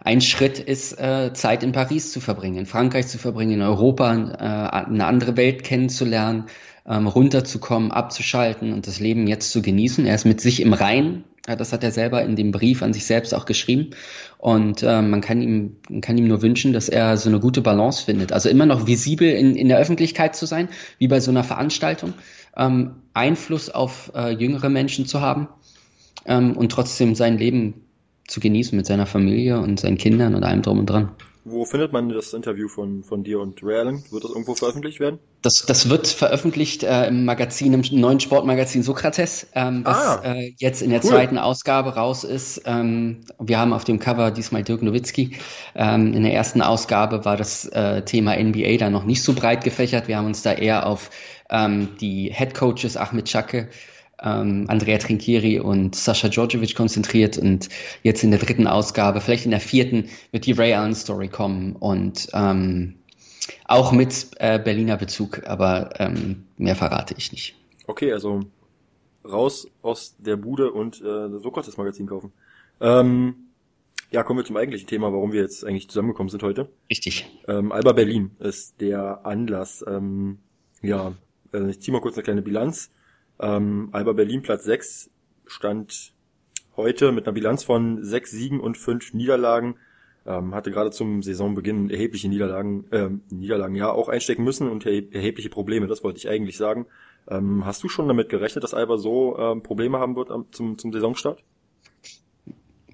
ein 0.00 0.20
Schritt 0.20 0.58
ist, 0.58 1.00
äh, 1.00 1.32
Zeit 1.32 1.62
in 1.62 1.72
Paris 1.72 2.12
zu 2.12 2.20
verbringen, 2.20 2.58
in 2.58 2.66
Frankreich 2.66 3.06
zu 3.08 3.16
verbringen, 3.16 3.52
in 3.52 3.62
Europa, 3.62 4.14
äh, 4.14 4.86
eine 4.86 5.06
andere 5.06 5.38
Welt 5.38 5.64
kennenzulernen, 5.64 6.44
ähm, 6.86 7.06
runterzukommen, 7.06 7.90
abzuschalten 7.90 8.74
und 8.74 8.86
das 8.86 9.00
Leben 9.00 9.26
jetzt 9.26 9.50
zu 9.50 9.62
genießen. 9.62 10.04
Er 10.04 10.14
ist 10.14 10.26
mit 10.26 10.42
sich 10.42 10.60
im 10.60 10.74
Rein. 10.74 11.24
Das 11.56 11.72
hat 11.72 11.84
er 11.84 11.90
selber 11.90 12.22
in 12.22 12.36
dem 12.36 12.50
Brief 12.50 12.82
an 12.82 12.92
sich 12.92 13.06
selbst 13.06 13.34
auch 13.34 13.46
geschrieben. 13.46 13.90
Und 14.38 14.82
äh, 14.82 15.02
man 15.02 15.20
kann 15.20 15.40
ihm, 15.40 15.76
man 15.88 16.00
kann 16.00 16.18
ihm 16.18 16.28
nur 16.28 16.42
wünschen, 16.42 16.72
dass 16.72 16.88
er 16.88 17.16
so 17.16 17.28
eine 17.28 17.40
gute 17.40 17.60
Balance 17.60 18.04
findet. 18.04 18.32
Also 18.32 18.48
immer 18.48 18.66
noch 18.66 18.86
visibel 18.86 19.30
in, 19.30 19.56
in 19.56 19.68
der 19.68 19.78
Öffentlichkeit 19.78 20.36
zu 20.36 20.46
sein, 20.46 20.68
wie 20.98 21.08
bei 21.08 21.20
so 21.20 21.30
einer 21.30 21.44
Veranstaltung, 21.44 22.14
ähm, 22.56 22.96
Einfluss 23.14 23.70
auf 23.70 24.12
äh, 24.14 24.30
jüngere 24.30 24.68
Menschen 24.68 25.06
zu 25.06 25.20
haben 25.20 25.48
ähm, 26.26 26.56
und 26.56 26.70
trotzdem 26.70 27.14
sein 27.14 27.38
Leben 27.38 27.84
zu 28.26 28.40
genießen 28.40 28.76
mit 28.76 28.86
seiner 28.86 29.06
Familie 29.06 29.58
und 29.60 29.80
seinen 29.80 29.96
Kindern 29.96 30.34
und 30.34 30.44
allem 30.44 30.62
drum 30.62 30.80
und 30.80 30.86
dran. 30.86 31.10
Wo 31.50 31.64
findet 31.64 31.92
man 31.92 32.08
das 32.08 32.32
Interview 32.32 32.68
von, 32.68 33.02
von 33.02 33.24
dir 33.24 33.40
und 33.40 33.62
Ray 33.62 33.78
Allen? 33.78 34.04
Wird 34.10 34.24
das 34.24 34.30
irgendwo 34.30 34.54
veröffentlicht 34.54 35.00
werden? 35.00 35.18
Das, 35.42 35.64
das 35.66 35.88
wird 35.88 36.06
veröffentlicht 36.06 36.82
äh, 36.82 37.06
im 37.06 37.24
Magazin, 37.24 37.72
im 37.72 37.82
neuen 37.92 38.20
Sportmagazin 38.20 38.82
Sokrates, 38.82 39.46
ähm, 39.54 39.82
was 39.84 39.96
ah, 39.96 40.20
äh, 40.24 40.54
jetzt 40.58 40.82
in 40.82 40.90
der 40.90 41.02
cool. 41.04 41.10
zweiten 41.10 41.38
Ausgabe 41.38 41.94
raus 41.94 42.24
ist. 42.24 42.62
Ähm, 42.66 43.20
wir 43.38 43.58
haben 43.58 43.72
auf 43.72 43.84
dem 43.84 43.98
Cover 43.98 44.30
diesmal 44.30 44.64
Dirk 44.64 44.82
Nowitzki. 44.82 45.36
Ähm, 45.74 46.12
in 46.12 46.22
der 46.22 46.34
ersten 46.34 46.60
Ausgabe 46.60 47.24
war 47.24 47.36
das 47.36 47.66
äh, 47.66 48.02
Thema 48.02 48.36
NBA 48.36 48.76
da 48.78 48.90
noch 48.90 49.04
nicht 49.04 49.22
so 49.22 49.32
breit 49.32 49.64
gefächert. 49.64 50.08
Wir 50.08 50.16
haben 50.16 50.26
uns 50.26 50.42
da 50.42 50.52
eher 50.52 50.86
auf 50.86 51.10
ähm, 51.50 51.88
die 52.00 52.32
Head 52.34 52.54
Coaches 52.54 52.96
Ahmed 52.96 53.26
Chake 53.26 53.68
ähm, 54.22 54.64
Andrea 54.68 54.98
Trinchieri 54.98 55.60
und 55.60 55.94
Sascha 55.94 56.28
Djordjevic 56.28 56.74
konzentriert 56.74 57.38
und 57.38 57.68
jetzt 58.02 58.22
in 58.22 58.30
der 58.30 58.40
dritten 58.40 58.66
Ausgabe, 58.66 59.20
vielleicht 59.20 59.44
in 59.44 59.50
der 59.50 59.60
vierten, 59.60 60.08
wird 60.32 60.46
die 60.46 60.52
Ray 60.52 60.74
Allen 60.74 60.94
Story 60.94 61.28
kommen 61.28 61.76
und 61.76 62.28
ähm, 62.32 62.94
auch 63.66 63.92
mit 63.92 64.30
äh, 64.38 64.58
Berliner 64.58 64.96
Bezug, 64.96 65.46
aber 65.46 65.90
ähm, 66.00 66.44
mehr 66.56 66.76
verrate 66.76 67.14
ich 67.16 67.32
nicht. 67.32 67.56
Okay, 67.86 68.12
also 68.12 68.40
raus 69.24 69.68
aus 69.82 70.16
der 70.18 70.36
Bude 70.36 70.72
und 70.72 71.00
äh, 71.00 71.30
das 71.30 71.42
Sokrates 71.42 71.76
Magazin 71.76 72.06
kaufen. 72.06 72.32
Ähm, 72.80 73.48
ja, 74.10 74.22
kommen 74.22 74.40
wir 74.40 74.44
zum 74.44 74.56
eigentlichen 74.56 74.88
Thema, 74.88 75.12
warum 75.12 75.32
wir 75.32 75.42
jetzt 75.42 75.64
eigentlich 75.64 75.88
zusammengekommen 75.88 76.30
sind 76.30 76.42
heute. 76.42 76.70
Richtig. 76.88 77.30
Ähm, 77.46 77.72
Alba 77.72 77.92
Berlin 77.92 78.30
ist 78.38 78.80
der 78.80 79.26
Anlass. 79.26 79.84
Ähm, 79.86 80.38
ja, 80.80 81.12
äh, 81.52 81.70
ich 81.70 81.80
ziehe 81.80 81.92
mal 81.92 82.00
kurz 82.00 82.16
eine 82.16 82.22
kleine 82.22 82.42
Bilanz. 82.42 82.90
Ähm, 83.40 83.88
Alba 83.92 84.12
Berlin 84.12 84.42
Platz 84.42 84.64
6 84.64 85.10
stand 85.46 86.12
heute 86.76 87.12
mit 87.12 87.26
einer 87.26 87.34
Bilanz 87.34 87.64
von 87.64 88.02
sechs 88.04 88.30
Siegen 88.30 88.60
und 88.60 88.76
fünf 88.76 89.12
Niederlagen. 89.14 89.76
Ähm, 90.26 90.54
hatte 90.54 90.70
gerade 90.70 90.90
zum 90.90 91.22
Saisonbeginn 91.22 91.90
erhebliche 91.90 92.28
Niederlagen, 92.28 92.84
ähm, 92.92 93.22
Niederlagen 93.30 93.74
ja 93.74 93.90
auch 93.90 94.08
einstecken 94.08 94.44
müssen 94.44 94.68
und 94.68 94.84
erhebliche 94.84 95.48
Probleme, 95.48 95.86
das 95.86 96.04
wollte 96.04 96.18
ich 96.18 96.28
eigentlich 96.28 96.56
sagen. 96.56 96.86
Ähm, 97.30 97.64
hast 97.64 97.82
du 97.82 97.88
schon 97.88 98.08
damit 98.08 98.28
gerechnet, 98.28 98.64
dass 98.64 98.74
Alba 98.74 98.98
so 98.98 99.38
ähm, 99.38 99.62
Probleme 99.62 99.98
haben 99.98 100.16
wird 100.16 100.30
zum, 100.52 100.78
zum 100.78 100.92
Saisonstart? 100.92 101.42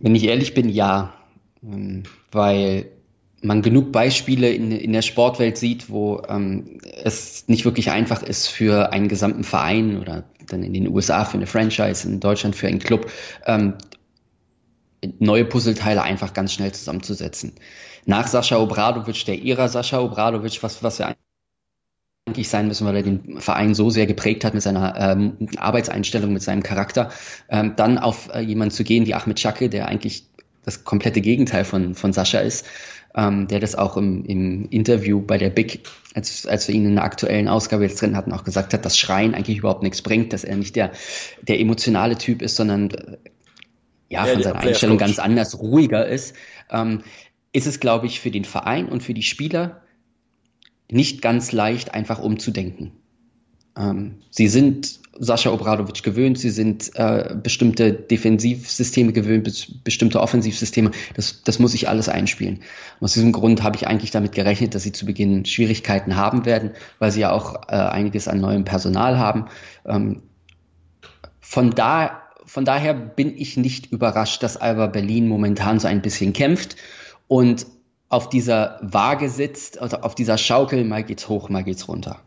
Wenn 0.01 0.15
ich 0.15 0.25
ehrlich 0.25 0.55
bin, 0.55 0.69
ja. 0.69 1.15
Ähm, 1.63 2.05
weil 2.31 2.91
man 3.43 3.63
genug 3.63 3.93
Beispiele 3.93 4.51
in, 4.51 4.73
in 4.73 4.93
der 4.93 5.03
Sportwelt 5.03 5.59
sieht, 5.59 5.91
wo 5.91 6.23
ähm, 6.29 6.79
es 7.03 7.47
nicht 7.49 7.65
wirklich 7.65 7.91
einfach 7.91 8.23
ist 8.23 8.49
für 8.49 8.93
einen 8.93 9.09
gesamten 9.09 9.45
Verein 9.45 10.01
oder 10.01 10.25
dann 10.49 10.63
in 10.63 10.73
den 10.73 10.89
USA 10.89 11.25
für 11.25 11.37
eine 11.37 11.47
Franchise, 11.47 12.09
in 12.09 12.21
Deutschland 12.21 12.57
für 12.57 12.69
einen 12.69 12.79
Club, 12.79 13.11
ähm, 13.47 13.75
neue 15.19 15.45
Puzzleteile 15.45 16.03
einfach 16.03 16.33
ganz 16.33 16.53
schnell 16.53 16.73
zusammenzusetzen. 16.73 17.53
Nach 18.07 18.27
Sascha 18.27 18.59
Obradovic, 18.59 19.25
der 19.27 19.45
Ära 19.45 19.69
Sascha 19.69 20.01
Obradovic, 20.01 20.63
was, 20.63 20.83
was 20.83 20.99
wir 20.99 21.15
eigentlich 22.27 22.49
sein 22.49 22.69
müssen, 22.69 22.87
weil 22.87 22.97
er 22.97 23.03
den 23.03 23.41
Verein 23.41 23.75
so 23.75 23.91
sehr 23.91 24.07
geprägt 24.07 24.45
hat 24.45 24.55
mit 24.55 24.63
seiner 24.63 24.97
ähm, 24.99 25.49
Arbeitseinstellung, 25.59 26.33
mit 26.33 26.43
seinem 26.43 26.63
Charakter, 26.63 27.11
ähm, 27.51 27.75
dann 27.77 27.99
auf 27.99 28.31
äh, 28.33 28.41
jemanden 28.41 28.75
zu 28.75 28.85
gehen 28.85 29.07
wie 29.07 29.15
Ahmed 29.15 29.37
Chake, 29.37 29.69
der 29.69 29.87
eigentlich 29.89 30.27
das 30.65 30.85
komplette 30.85 31.21
Gegenteil 31.21 31.65
von, 31.65 31.95
von 31.95 32.13
Sascha 32.13 32.39
ist, 32.39 32.67
ähm, 33.15 33.47
der 33.47 33.61
das 33.61 33.75
auch 33.75 33.97
im, 33.97 34.25
im 34.25 34.69
Interview 34.71 35.21
bei 35.21 35.39
der 35.39 35.51
Big, 35.51 35.87
als, 36.15 36.47
als 36.47 36.69
wir 36.69 36.75
ihn 36.75 36.87
in 36.87 36.95
der 36.97 37.05
aktuellen 37.05 37.49
Ausgabe 37.49 37.85
jetzt 37.85 38.01
drin 38.01 38.17
hatten, 38.17 38.33
auch 38.33 38.45
gesagt 38.45 38.75
hat, 38.75 38.85
dass 38.85 38.99
Schreien 38.99 39.35
eigentlich 39.35 39.59
überhaupt 39.59 39.83
nichts 39.83 40.03
bringt, 40.03 40.33
dass 40.33 40.45
er 40.45 40.57
nicht 40.57 40.77
der, 40.77 40.93
der 41.43 41.61
emotionale 41.61 42.19
Typ 42.19 42.43
ist, 42.43 42.57
sondern 42.57 42.91
äh, 42.91 43.17
ja, 44.09 44.25
von 44.27 44.43
seiner 44.43 44.61
Einstellung 44.61 44.99
ganz 44.99 45.19
anders, 45.19 45.59
ruhiger 45.61 46.07
ist, 46.07 46.35
ähm, 46.71 47.03
ist 47.53 47.67
es, 47.67 47.81
glaube 47.81 48.07
ich, 48.07 48.21
für 48.21 48.31
den 48.31 48.45
Verein 48.45 48.89
und 48.89 49.03
für 49.03 49.15
die 49.15 49.23
Spieler 49.23 49.83
nicht 50.91 51.23
ganz 51.23 51.53
leicht, 51.53 51.95
einfach 51.95 52.19
umzudenken. 52.19 52.93
Ähm, 53.77 54.23
sie 54.31 54.49
sind 54.49 55.01
Sascha 55.19 55.51
Obradovic 55.51 56.03
gewöhnt, 56.03 56.39
sie 56.39 56.51
sind 56.51 56.91
äh, 56.95 57.35
bestimmte 57.41 57.93
Defensivsysteme 57.93 59.13
gewöhnt, 59.13 59.45
be 59.45 59.53
bestimmte 59.85 60.21
Offensivsysteme. 60.21 60.91
Das, 61.15 61.43
das 61.45 61.59
muss 61.59 61.75
ich 61.75 61.89
alles 61.89 62.09
einspielen. 62.09 62.57
Und 63.01 63.05
aus 63.05 63.15
diesem 63.15 63.33
Grund 63.33 63.63
habe 63.63 63.77
ich 63.77 63.87
eigentlich 63.87 64.11
damit 64.11 64.33
gerechnet, 64.33 64.75
dass 64.75 64.83
sie 64.83 64.93
zu 64.93 65.07
Beginn 65.07 65.45
Schwierigkeiten 65.45 66.17
haben 66.17 66.45
werden, 66.45 66.71
weil 66.99 67.13
sie 67.13 67.21
ja 67.21 67.33
auch 67.33 67.69
äh, 67.69 67.77
einiges 67.77 68.29
an 68.29 68.41
neuem 68.41 68.65
Personal 68.65 69.19
haben. 69.19 69.47
Ähm, 69.87 70.23
von 71.41 71.71
da 71.71 72.21
von 72.47 72.65
daher 72.65 72.93
bin 72.93 73.37
ich 73.37 73.57
nicht 73.57 73.91
überrascht, 73.91 74.43
dass 74.43 74.57
Alba 74.57 74.87
Berlin 74.87 75.29
momentan 75.29 75.79
so 75.79 75.89
ein 75.89 76.03
bisschen 76.03 76.33
kämpft 76.35 76.77
und 77.27 77.67
auf 78.11 78.29
dieser 78.29 78.79
Waage 78.83 79.29
sitzt, 79.29 79.81
also 79.81 79.99
auf 79.99 80.15
dieser 80.15 80.39
Schaukel, 80.39 80.85
mal 80.85 81.03
geht's 81.03 81.29
hoch, 81.29 81.49
mal 81.49 81.65
geht's 81.65 81.89
runter. 81.89 82.21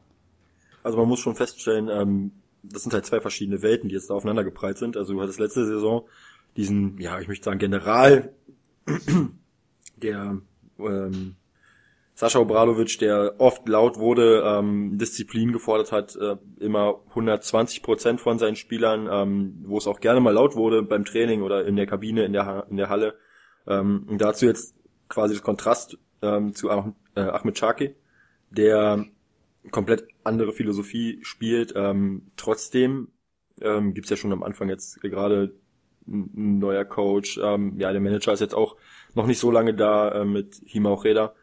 Also 0.84 0.98
man 0.98 1.08
muss 1.08 1.20
schon 1.20 1.36
feststellen, 1.36 1.88
ähm, 1.90 2.32
das 2.72 2.84
sind 2.84 2.94
halt 2.94 3.06
zwei 3.06 3.20
verschiedene 3.20 3.62
Welten, 3.62 3.90
die 3.90 3.96
jetzt 3.96 4.10
da 4.10 4.14
aufeinander 4.14 4.44
geprallt 4.44 4.78
sind. 4.78 4.98
Also 4.98 5.14
du 5.14 5.22
hattest 5.22 5.40
letzte 5.40 5.66
Saison 5.66 6.08
diesen, 6.56 6.98
ja, 7.00 7.20
ich 7.20 7.28
möchte 7.28 7.46
sagen, 7.46 7.60
General, 7.60 8.34
der 9.98 10.42
ähm, 10.80 11.36
Sascha 12.16 12.40
Obradovic, 12.40 12.98
der 12.98 13.36
oft 13.38 13.68
laut 13.70 13.98
wurde, 13.98 14.42
ähm, 14.44 14.98
Disziplin 14.98 15.52
gefordert 15.52 15.92
hat, 15.92 16.16
äh, 16.16 16.36
immer 16.60 17.00
120 17.10 17.84
Prozent 17.84 18.22
von 18.22 18.40
seinen 18.40 18.56
Spielern, 18.56 19.08
ähm, 19.12 19.64
wo 19.66 19.78
es 19.78 19.86
auch 19.86 20.00
gerne 20.00 20.20
mal 20.20 20.34
laut 20.34 20.56
wurde 20.56 20.82
beim 20.82 21.06
Training 21.06 21.44
oder 21.44 21.66
in 21.66 21.76
der 21.76 21.86
Kabine, 21.86 22.26
in 22.26 22.34
der, 22.34 22.66
in 22.72 22.78
der 22.78 22.90
Halle. 22.90 23.14
Ähm, 23.68 24.08
dazu 24.18 24.48
jetzt 24.48 24.76
quasi 25.10 25.36
das 25.36 25.44
Kontrast 25.44 26.00
ähm, 26.24 26.56
zu 26.56 26.70
äh, 26.70 27.20
Ahmed 27.20 27.56
Chaki, 27.56 27.96
der 28.50 29.06
komplett 29.72 30.08
andere 30.24 30.54
Philosophie 30.54 31.20
spielt. 31.22 31.74
Ähm, 31.76 32.32
trotzdem 32.36 33.10
ähm, 33.62 33.94
gibt 33.94 34.10
ja 34.10 34.18
schon 34.18 34.32
am 34.32 34.44
Anfang 34.44 34.70
jetzt 34.70 35.02
gerade 35.02 35.54
ein 36.08 36.60
neuer 36.60 36.86
Coach. 36.86 37.40
Ähm, 37.44 37.80
ja, 37.80 37.92
der 37.92 38.02
Manager 38.02 38.34
ist 38.34 38.40
jetzt 38.40 38.56
auch 38.56 38.78
noch 39.14 39.28
nicht 39.28 39.40
so 39.40 39.52
lange 39.52 39.74
da 39.74 40.22
äh, 40.22 40.26
mit 40.26 40.62
Hima 40.66 40.94
Reda. 40.94 41.34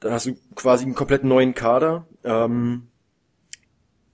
Dann 0.00 0.12
hast 0.12 0.26
du 0.26 0.36
quasi 0.54 0.84
einen 0.84 0.94
komplett 0.94 1.24
neuen 1.24 1.54
Kader. 1.54 2.06
Ähm, 2.24 2.88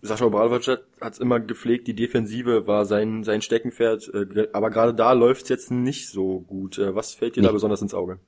Sascha 0.02 0.24
Obradovic 0.24 0.80
hat 1.00 1.12
es 1.12 1.20
immer 1.20 1.38
gepflegt, 1.38 1.86
die 1.86 1.94
Defensive 1.94 2.66
war 2.66 2.86
sein, 2.86 3.22
sein 3.22 3.40
Steckenpferd, 3.40 4.10
äh, 4.12 4.48
aber 4.52 4.70
gerade 4.70 4.94
da 4.94 5.12
läuft 5.12 5.44
es 5.44 5.48
jetzt 5.48 5.70
nicht 5.70 6.08
so 6.08 6.40
gut. 6.40 6.78
Äh, 6.78 6.94
was 6.94 7.14
fällt 7.14 7.36
dir 7.36 7.40
nee. 7.40 7.46
da 7.46 7.52
besonders 7.52 7.82
ins 7.82 7.94
Auge? 7.94 8.18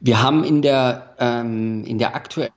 Wir 0.00 0.22
haben 0.22 0.44
in 0.44 0.62
der, 0.62 1.14
ähm, 1.18 1.84
in 1.84 1.98
der 1.98 2.14
aktuellen 2.14 2.52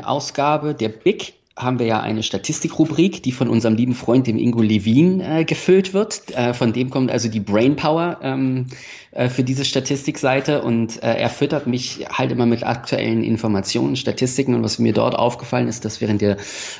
Ausgabe 0.00 0.74
der 0.74 0.88
Big 0.88 1.34
haben 1.58 1.78
wir 1.78 1.86
ja 1.86 2.00
eine 2.00 2.22
Statistikrubrik, 2.22 3.22
die 3.22 3.32
von 3.32 3.48
unserem 3.48 3.76
lieben 3.76 3.94
Freund, 3.94 4.26
dem 4.26 4.36
Ingo 4.36 4.60
Levin, 4.60 5.20
äh, 5.20 5.44
gefüllt 5.44 5.94
wird. 5.94 6.36
Äh, 6.36 6.52
von 6.52 6.74
dem 6.74 6.90
kommt 6.90 7.10
also 7.10 7.28
die 7.30 7.40
Brainpower 7.40 8.18
ähm, 8.20 8.66
äh, 9.12 9.30
für 9.30 9.42
diese 9.42 9.64
Statistikseite 9.64 10.60
und 10.60 11.02
äh, 11.02 11.14
er 11.14 11.30
füttert 11.30 11.66
mich 11.66 12.06
halt 12.10 12.30
immer 12.30 12.44
mit 12.44 12.62
aktuellen 12.62 13.24
Informationen, 13.24 13.96
Statistiken 13.96 14.54
und 14.54 14.62
was 14.62 14.78
mir 14.78 14.92
dort 14.92 15.14
aufgefallen 15.14 15.66
ist, 15.66 15.86
dass 15.86 16.02
während 16.02 16.20
der, 16.20 16.36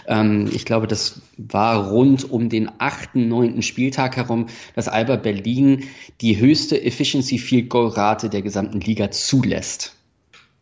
ähm, 0.08 0.50
ich 0.52 0.66
glaube, 0.66 0.86
das 0.86 1.22
war 1.38 1.88
rund 1.88 2.30
um 2.30 2.50
den 2.50 2.70
achten, 2.76 3.28
neunten 3.28 3.62
Spieltag 3.62 4.16
herum, 4.16 4.46
dass 4.74 4.88
Alba 4.88 5.16
Berlin 5.16 5.84
die 6.20 6.38
höchste 6.38 6.82
Efficiency 6.84 7.38
Field 7.38 7.70
Goal 7.70 7.88
Rate 7.88 8.28
der 8.28 8.42
gesamten 8.42 8.80
Liga 8.80 9.10
zulässt. 9.10 9.95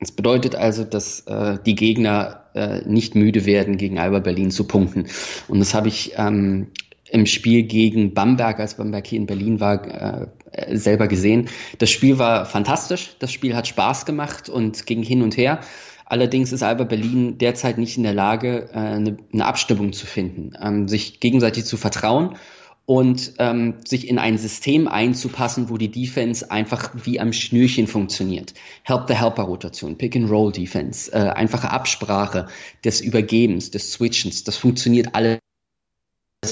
Das 0.01 0.13
bedeutet 0.13 0.55
also, 0.55 0.85
dass 0.85 1.21
äh, 1.21 1.59
die 1.65 1.75
Gegner 1.75 2.45
äh, 2.55 2.83
nicht 2.87 3.15
müde 3.15 3.47
werden, 3.47 3.77
gegen 3.77 3.99
Alba 3.99 4.19
Berlin 4.21 4.51
zu 4.51 4.65
punkten. 4.65 5.07
Und 5.49 5.61
das 5.61 5.75
habe 5.75 5.89
ich 5.89 6.13
ähm, 6.17 6.69
im 7.11 7.27
Spiel 7.27 7.63
gegen 7.63 8.13
Bamberg, 8.13 8.59
als 8.61 8.75
Bamberg 8.75 9.07
hier 9.07 9.21
in 9.21 9.27
Berlin 9.27 9.61
war, 9.61 10.27
äh, 10.53 10.77
selber 10.77 11.09
gesehen. 11.09 11.49
Das 11.79 11.91
Spiel 11.91 12.19
war 12.19 12.47
fantastisch, 12.47 13.17
das 13.19 13.33
Spiel 13.33 13.55
hat 13.55 13.67
Spaß 13.67 14.07
gemacht 14.07 14.49
und 14.49 14.87
ging 14.87 15.03
hin 15.03 15.23
und 15.23 15.37
her. 15.37 15.61
Allerdings 16.07 16.53
ist 16.53 16.63
Alba 16.63 16.85
Berlin 16.85 17.39
derzeit 17.39 17.79
nicht 17.79 17.97
in 17.97 18.03
der 18.03 18.15
Lage, 18.15 18.69
äh, 18.73 18.79
eine, 18.79 19.17
eine 19.33 19.47
Abstimmung 19.47 19.93
zu 19.93 20.07
finden, 20.07 20.53
ähm, 20.61 20.87
sich 20.87 21.21
gegenseitig 21.21 21.65
zu 21.65 21.77
vertrauen 21.77 22.37
und 22.87 23.33
ähm, 23.39 23.75
sich 23.87 24.09
in 24.09 24.19
ein 24.19 24.37
System 24.37 24.89
einzupassen, 24.89 25.71
wo 25.71 25.79
die 25.79 25.91
Defense 25.91 26.51
einfach 26.51 26.91
wie 27.05 27.19
am 27.19 27.33
Schnürchen 27.33 27.87
funktioniert. 27.87 28.53
Help-the-Helper-Rotation, 28.83 29.97
Pick-and-Roll-Defense, 29.97 31.13
äh, 31.13 31.31
einfache 31.31 31.71
Absprache 31.71 32.47
des 32.85 33.01
Übergebens, 33.01 33.71
des 33.71 33.93
Switchens, 33.93 34.45
das 34.45 34.57
funktioniert 34.57 35.15
alles 35.15 35.39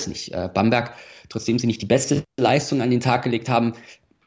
nicht. 0.07 0.33
Äh, 0.33 0.49
Bamberg, 0.53 0.95
trotzdem 1.29 1.59
sie 1.59 1.67
nicht 1.67 1.83
die 1.83 1.87
beste 1.87 2.25
Leistung 2.41 2.81
an 2.81 2.91
den 2.91 3.01
Tag 3.01 3.25
gelegt 3.25 3.51
haben, 3.51 3.75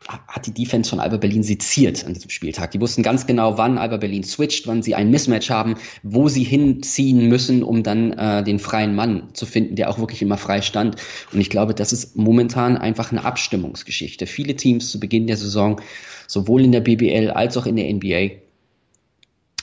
hat 0.08 0.46
die 0.46 0.54
Defense 0.54 0.90
von 0.90 1.00
Alba 1.00 1.18
Berlin 1.18 1.42
seziert 1.42 2.06
an 2.06 2.14
diesem 2.14 2.30
Spieltag. 2.30 2.72
Die 2.72 2.82
wussten 2.82 3.02
ganz 3.02 3.26
genau, 3.26 3.58
wann 3.58 3.78
Alba 3.78 3.98
Berlin 3.98 4.24
switcht, 4.24 4.68
wann 4.68 4.84
sie 4.84 4.94
ein 4.94 5.10
Mismatch 5.10 5.50
haben, 5.50 5.76
wo 6.04 6.30
sie 6.30 6.44
hinziehen 6.44 7.28
müssen, 7.28 7.64
um 7.64 7.82
dann 7.82 8.14
äh, 8.14 8.44
den 8.44 8.60
freien 8.60 8.96
Mann 8.96 9.30
zu 9.34 9.46
finden, 9.46 9.76
der 9.76 9.90
auch 9.90 9.98
wirklich 9.98 10.22
immer 10.22 10.38
frei 10.38 10.62
stand. 10.62 10.98
Und 11.34 11.42
ich 11.42 11.50
glaube, 11.50 11.74
das 11.74 11.92
ist 11.92 12.16
momentan 12.16 12.78
einfach 12.78 13.12
eine 13.12 13.26
Abstimmungsgeschichte. 13.26 14.28
Viele 14.28 14.56
Teams 14.56 14.92
zu 14.92 15.00
Beginn 15.00 15.26
der 15.26 15.38
Saison, 15.38 15.82
sowohl 16.28 16.64
in 16.64 16.72
der 16.72 16.82
BBL 16.82 17.32
als 17.32 17.58
auch 17.58 17.66
in 17.66 17.76
der 17.76 17.92
NBA, 17.92 18.36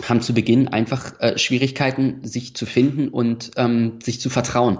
haben 0.08 0.22
zu 0.22 0.34
Beginn 0.34 0.68
einfach 0.68 1.20
äh, 1.20 1.38
Schwierigkeiten, 1.38 2.25
sich 2.25 2.56
zu 2.56 2.66
finden 2.66 3.08
und 3.08 3.52
ähm, 3.56 4.00
sich 4.02 4.20
zu 4.20 4.28
vertrauen 4.28 4.78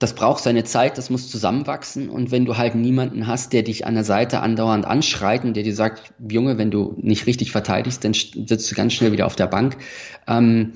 das 0.00 0.14
braucht 0.14 0.42
seine 0.42 0.64
Zeit, 0.64 0.96
das 0.96 1.10
muss 1.10 1.30
zusammenwachsen. 1.30 2.08
Und 2.08 2.30
wenn 2.30 2.46
du 2.46 2.56
halt 2.56 2.74
niemanden 2.74 3.26
hast, 3.26 3.52
der 3.52 3.62
dich 3.62 3.86
an 3.86 3.94
der 3.94 4.02
Seite 4.02 4.40
andauernd 4.40 4.86
anschreit 4.86 5.44
und 5.44 5.54
der 5.54 5.62
dir 5.62 5.74
sagt, 5.74 6.14
Junge, 6.26 6.56
wenn 6.56 6.70
du 6.70 6.94
nicht 6.96 7.26
richtig 7.26 7.52
verteidigst, 7.52 8.02
dann 8.02 8.14
sitzt 8.14 8.70
du 8.70 8.74
ganz 8.74 8.94
schnell 8.94 9.12
wieder 9.12 9.26
auf 9.26 9.36
der 9.36 9.46
Bank, 9.46 9.76
ähm, 10.26 10.72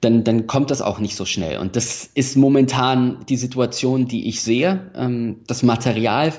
dann, 0.00 0.24
dann 0.24 0.48
kommt 0.48 0.72
das 0.72 0.82
auch 0.82 0.98
nicht 0.98 1.14
so 1.14 1.24
schnell. 1.24 1.58
Und 1.58 1.76
das 1.76 2.10
ist 2.12 2.36
momentan 2.36 3.24
die 3.28 3.36
Situation, 3.36 4.08
die 4.08 4.28
ich 4.28 4.42
sehe. 4.42 4.90
Ähm, 4.96 5.36
das 5.46 5.62
Material 5.62 6.32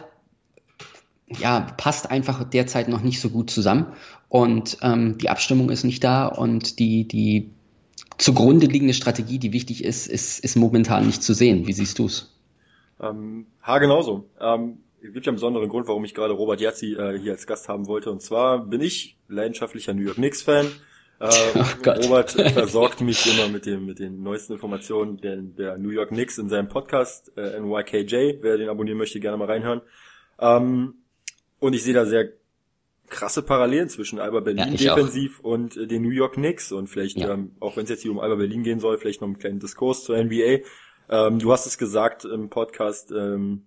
ja, 1.40 1.62
passt 1.78 2.12
einfach 2.12 2.44
derzeit 2.44 2.90
noch 2.90 3.02
nicht 3.02 3.22
so 3.22 3.30
gut 3.30 3.50
zusammen. 3.50 3.88
Und 4.28 4.80
ähm, 4.82 5.18
die 5.18 5.30
Abstimmung 5.30 5.70
ist 5.70 5.86
nicht 5.86 6.04
da 6.04 6.28
und 6.28 6.78
die, 6.80 7.08
die 7.08 7.52
zugrunde 8.18 8.68
liegende 8.68 8.94
Strategie, 8.94 9.40
die 9.40 9.54
wichtig 9.54 9.84
ist, 9.84 10.08
ist, 10.08 10.40
ist 10.44 10.56
momentan 10.56 11.06
nicht 11.06 11.24
zu 11.24 11.34
sehen. 11.34 11.68
Wie 11.68 11.74
siehst 11.74 12.00
du 12.00 12.06
es? 12.06 12.34
Ähm, 13.02 13.46
ha, 13.62 13.78
genauso. 13.80 14.26
Ähm, 14.40 14.80
es 15.02 15.14
gibt 15.14 15.26
ja 15.26 15.30
einen 15.32 15.38
besonderen 15.38 15.70
Grund, 15.70 15.88
warum 15.88 16.04
ich 16.04 16.14
gerade 16.14 16.34
Robert 16.34 16.60
Jazzi 16.60 16.94
äh, 16.94 17.18
hier 17.18 17.32
als 17.32 17.48
Gast 17.48 17.70
haben 17.70 17.88
wollte. 17.88 18.12
Und 18.12 18.22
zwar 18.22 18.66
bin 18.66 18.82
ich 18.82 19.18
leidenschaftlicher 19.28 19.94
New 19.94 20.04
York 20.04 20.16
Knicks-Fan. 20.16 20.68
Äh, 21.20 21.28
oh 21.56 21.90
Robert 22.04 22.32
versorgt 22.32 23.02
mich 23.02 23.26
immer 23.26 23.50
mit 23.50 23.66
dem 23.66 23.86
mit 23.86 24.00
den 24.00 24.24
neuesten 24.24 24.54
Informationen 24.54 25.18
der, 25.18 25.38
der 25.38 25.78
New 25.78 25.90
York 25.90 26.10
Knicks 26.10 26.38
in 26.38 26.50
seinem 26.50 26.68
Podcast 26.68 27.32
äh, 27.38 27.60
NYKJ. 27.60 28.40
Wer 28.42 28.58
den 28.58 28.70
abonnieren 28.70 28.98
möchte, 28.98 29.20
gerne 29.20 29.38
mal 29.38 29.48
reinhören. 29.48 29.82
Ähm, 30.40 30.96
und 31.60 31.74
ich 31.74 31.84
sehe 31.84 31.94
da 31.94 32.06
sehr 32.06 32.30
krasse 33.10 33.42
Parallelen 33.42 33.90
zwischen 33.90 34.20
Alba 34.20 34.40
Berlin 34.40 34.76
ja, 34.78 34.96
defensiv 34.96 35.40
auch. 35.40 35.46
und 35.46 35.78
äh, 35.78 35.88
den 35.88 36.02
New 36.02 36.10
York 36.10 36.34
Knicks 36.34 36.72
und 36.72 36.88
vielleicht, 36.88 37.18
ja. 37.18 37.34
ähm, 37.34 37.52
auch 37.60 37.78
wenn 37.78 37.84
es 37.84 37.90
jetzt 37.90 38.02
hier 38.02 38.12
um 38.12 38.20
Alba 38.20 38.36
Berlin 38.36 38.64
gehen 38.64 38.80
soll, 38.80 38.98
vielleicht 38.98 39.22
noch 39.22 39.28
einen 39.28 39.38
kleinen 39.38 39.60
Diskurs 39.60 40.04
zur 40.04 40.22
NBA. 40.22 40.60
Ähm, 41.10 41.40
du 41.40 41.52
hast 41.52 41.66
es 41.66 41.78
gesagt 41.78 42.26
im 42.26 42.50
Podcast, 42.50 43.12
ähm, 43.12 43.66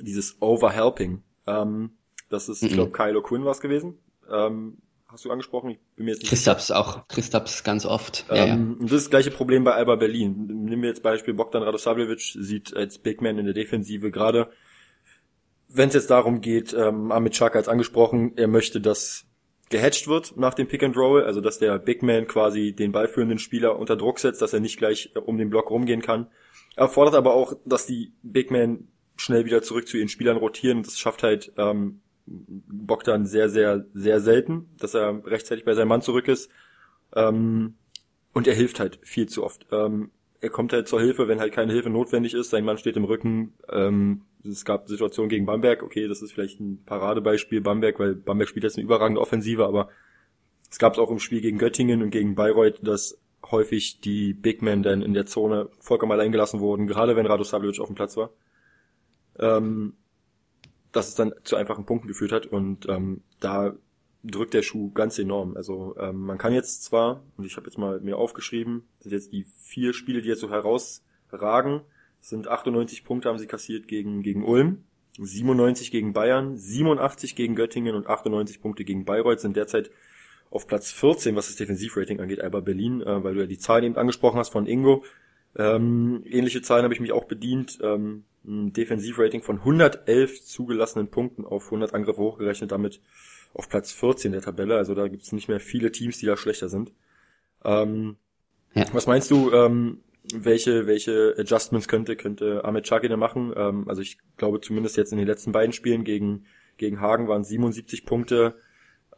dieses 0.00 0.36
Overhelping. 0.40 1.22
Ähm, 1.46 1.90
das 2.28 2.48
ist, 2.48 2.62
mhm. 2.62 2.68
ich 2.68 2.74
glaube, 2.74 2.92
Kylo 2.92 3.22
Quinn 3.22 3.44
war 3.44 3.52
es 3.52 3.60
gewesen. 3.60 3.98
Ähm, 4.30 4.78
hast 5.08 5.24
du 5.24 5.30
angesprochen? 5.30 5.70
Ich 5.70 5.78
bin 5.96 6.04
mir 6.06 6.12
jetzt 6.12 6.22
nicht 6.22 6.30
Christaps 6.30 6.70
auch, 6.70 7.06
Christaps 7.08 7.64
ganz 7.64 7.86
oft. 7.86 8.26
Ähm, 8.30 8.36
ja, 8.36 8.46
ja. 8.46 8.54
Und 8.54 8.82
das 8.82 8.92
ist 8.92 9.04
das 9.06 9.10
gleiche 9.10 9.30
Problem 9.30 9.64
bei 9.64 9.72
Alba 9.72 9.96
Berlin. 9.96 10.46
Nehmen 10.46 10.82
wir 10.82 10.88
jetzt 10.88 11.02
Beispiel 11.02 11.34
Bogdan 11.34 11.62
Radosavljevic, 11.62 12.20
sieht 12.20 12.76
als 12.76 12.98
Big 12.98 13.20
Man 13.20 13.38
in 13.38 13.46
der 13.46 13.54
Defensive 13.54 14.10
gerade 14.10 14.50
wenn 15.72 15.88
es 15.88 15.94
jetzt 15.94 16.10
darum 16.10 16.40
geht, 16.40 16.74
ähm, 16.74 17.12
Amit 17.12 17.34
Chaka 17.34 17.58
als 17.58 17.68
angesprochen, 17.68 18.32
er 18.36 18.48
möchte, 18.48 18.80
dass 18.80 19.26
gehatcht 19.70 20.08
wird 20.08 20.36
nach 20.36 20.54
dem 20.54 20.66
Pick 20.66 20.82
and 20.82 20.96
Roll, 20.96 21.22
also 21.22 21.40
dass 21.40 21.58
der 21.58 21.78
Big 21.78 22.02
Man 22.02 22.26
quasi 22.26 22.72
den 22.72 22.92
ballführenden 22.92 23.38
Spieler 23.38 23.78
unter 23.78 23.96
Druck 23.96 24.18
setzt, 24.18 24.42
dass 24.42 24.52
er 24.52 24.60
nicht 24.60 24.78
gleich 24.78 25.12
äh, 25.14 25.20
um 25.20 25.38
den 25.38 25.48
Block 25.48 25.70
rumgehen 25.70 26.02
kann. 26.02 26.26
Er 26.76 26.88
fordert 26.88 27.14
aber 27.14 27.34
auch, 27.34 27.54
dass 27.64 27.86
die 27.86 28.12
Big 28.22 28.50
Man 28.50 28.88
schnell 29.16 29.44
wieder 29.44 29.62
zurück 29.62 29.86
zu 29.86 29.96
ihren 29.96 30.08
Spielern 30.08 30.36
rotieren. 30.36 30.82
Das 30.82 30.98
schafft 30.98 31.22
halt 31.22 31.52
ähm, 31.56 32.00
Bogdan 32.26 33.26
sehr, 33.26 33.48
sehr, 33.48 33.86
sehr 33.92 34.20
selten, 34.20 34.70
dass 34.78 34.94
er 34.94 35.24
rechtzeitig 35.24 35.64
bei 35.64 35.74
seinem 35.74 35.88
Mann 35.88 36.02
zurück 36.02 36.26
ist. 36.26 36.50
Ähm, 37.14 37.74
und 38.32 38.46
er 38.46 38.54
hilft 38.54 38.80
halt 38.80 38.98
viel 39.02 39.28
zu 39.28 39.44
oft. 39.44 39.66
Ähm, 39.70 40.10
er 40.40 40.50
kommt 40.50 40.72
halt 40.72 40.88
zur 40.88 41.00
Hilfe, 41.00 41.28
wenn 41.28 41.40
halt 41.40 41.52
keine 41.52 41.72
Hilfe 41.72 41.90
notwendig 41.90 42.34
ist. 42.34 42.50
Sein 42.50 42.64
Mann 42.64 42.78
steht 42.78 42.96
im 42.96 43.04
Rücken. 43.04 43.52
Ähm, 43.70 44.22
es 44.44 44.64
gab 44.64 44.88
Situationen 44.88 45.28
gegen 45.28 45.46
Bamberg. 45.46 45.82
Okay, 45.82 46.08
das 46.08 46.22
ist 46.22 46.32
vielleicht 46.32 46.60
ein 46.60 46.82
Paradebeispiel 46.84 47.60
Bamberg, 47.60 47.98
weil 47.98 48.14
Bamberg 48.14 48.48
spielt 48.48 48.64
jetzt 48.64 48.76
eine 48.76 48.84
überragende 48.84 49.20
Offensive, 49.20 49.66
aber 49.66 49.88
es 50.70 50.78
gab 50.78 50.94
es 50.94 50.98
auch 50.98 51.10
im 51.10 51.18
Spiel 51.18 51.40
gegen 51.40 51.58
Göttingen 51.58 52.02
und 52.02 52.10
gegen 52.10 52.34
Bayreuth, 52.34 52.78
dass 52.82 53.18
häufig 53.50 54.00
die 54.00 54.32
Big 54.32 54.62
Men 54.62 54.82
dann 54.82 55.02
in 55.02 55.14
der 55.14 55.26
Zone 55.26 55.68
vollkommen 55.80 56.12
allein 56.12 56.32
gelassen 56.32 56.60
wurden, 56.60 56.86
gerade 56.86 57.16
wenn 57.16 57.26
Rado 57.26 57.42
Savljevic 57.42 57.80
auf 57.80 57.88
dem 57.88 57.96
Platz 57.96 58.16
war. 58.16 58.30
Ähm, 59.38 59.94
dass 60.92 61.08
es 61.08 61.14
dann 61.14 61.32
zu 61.44 61.56
einfachen 61.56 61.86
Punkten 61.86 62.08
geführt 62.08 62.32
hat 62.32 62.46
und 62.46 62.88
ähm, 62.88 63.22
da 63.38 63.74
drückt 64.24 64.54
der 64.54 64.62
Schuh 64.62 64.90
ganz 64.92 65.18
enorm. 65.18 65.56
Also 65.56 65.96
ähm, 65.98 66.20
man 66.20 66.38
kann 66.38 66.52
jetzt 66.52 66.84
zwar, 66.84 67.22
und 67.36 67.44
ich 67.44 67.56
habe 67.56 67.66
jetzt 67.66 67.78
mal 67.78 68.00
mir 68.00 68.18
aufgeschrieben, 68.18 68.84
sind 69.00 69.12
jetzt 69.12 69.32
die 69.32 69.44
vier 69.44 69.92
Spiele, 69.94 70.20
die 70.20 70.28
jetzt 70.28 70.40
so 70.40 70.50
herausragen, 70.50 71.82
sind 72.20 72.48
98 72.48 73.04
Punkte 73.04 73.28
haben 73.28 73.38
sie 73.38 73.46
kassiert 73.46 73.88
gegen, 73.88 74.22
gegen 74.22 74.44
Ulm, 74.44 74.84
97 75.18 75.90
gegen 75.90 76.12
Bayern, 76.12 76.56
87 76.56 77.34
gegen 77.34 77.54
Göttingen 77.54 77.94
und 77.94 78.06
98 78.06 78.60
Punkte 78.60 78.84
gegen 78.84 79.04
Bayreuth 79.04 79.40
sind 79.40 79.56
derzeit 79.56 79.90
auf 80.50 80.66
Platz 80.66 80.90
14, 80.92 81.36
was 81.36 81.46
das 81.46 81.56
Defensivrating 81.56 82.20
angeht, 82.20 82.40
aber 82.40 82.60
Berlin, 82.60 83.02
äh, 83.02 83.22
weil 83.22 83.34
du 83.34 83.40
ja 83.40 83.46
die 83.46 83.58
Zahlen 83.58 83.84
eben 83.84 83.96
angesprochen 83.96 84.38
hast 84.38 84.50
von 84.50 84.66
Ingo. 84.66 85.04
Ähm, 85.56 86.22
ähnliche 86.26 86.62
Zahlen 86.62 86.84
habe 86.84 86.94
ich 86.94 87.00
mich 87.00 87.12
auch 87.12 87.24
bedient. 87.24 87.78
Ähm, 87.82 88.24
ein 88.44 88.72
Defensivrating 88.72 89.42
von 89.42 89.58
111 89.58 90.44
zugelassenen 90.44 91.08
Punkten 91.08 91.44
auf 91.44 91.66
100 91.66 91.94
Angriffe 91.94 92.20
hochgerechnet, 92.20 92.72
damit 92.72 93.00
auf 93.52 93.68
Platz 93.68 93.92
14 93.92 94.32
der 94.32 94.42
Tabelle. 94.42 94.76
Also 94.76 94.94
da 94.94 95.08
gibt 95.08 95.22
es 95.22 95.32
nicht 95.32 95.48
mehr 95.48 95.60
viele 95.60 95.92
Teams, 95.92 96.18
die 96.18 96.26
da 96.26 96.36
schlechter 96.36 96.68
sind. 96.68 96.92
Ähm, 97.64 98.16
ja. 98.74 98.86
Was 98.92 99.06
meinst 99.06 99.30
du, 99.30 99.52
ähm, 99.52 100.00
welche, 100.34 100.86
welche 100.86 101.34
Adjustments 101.38 101.88
könnte, 101.88 102.16
könnte 102.16 102.64
Ahmed 102.64 102.86
Chagine 102.86 103.16
machen? 103.16 103.52
Ähm, 103.56 103.88
also 103.88 104.02
ich 104.02 104.18
glaube 104.36 104.60
zumindest 104.60 104.96
jetzt 104.96 105.12
in 105.12 105.18
den 105.18 105.26
letzten 105.26 105.52
beiden 105.52 105.72
Spielen 105.72 106.04
gegen, 106.04 106.44
gegen 106.76 107.00
Hagen 107.00 107.28
waren 107.28 107.44
77 107.44 108.04
Punkte, 108.04 108.56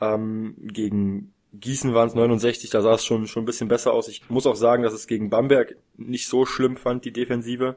ähm, 0.00 0.54
gegen 0.58 1.32
Gießen 1.54 1.92
waren 1.92 2.08
es 2.08 2.14
69, 2.14 2.70
da 2.70 2.80
sah 2.80 2.94
es 2.94 3.04
schon, 3.04 3.26
schon 3.26 3.42
ein 3.42 3.46
bisschen 3.46 3.68
besser 3.68 3.92
aus. 3.92 4.08
Ich 4.08 4.28
muss 4.30 4.46
auch 4.46 4.56
sagen, 4.56 4.82
dass 4.82 4.94
es 4.94 5.06
gegen 5.06 5.28
Bamberg 5.28 5.76
nicht 5.96 6.26
so 6.26 6.46
schlimm 6.46 6.76
fand, 6.76 7.04
die 7.04 7.12
Defensive. 7.12 7.76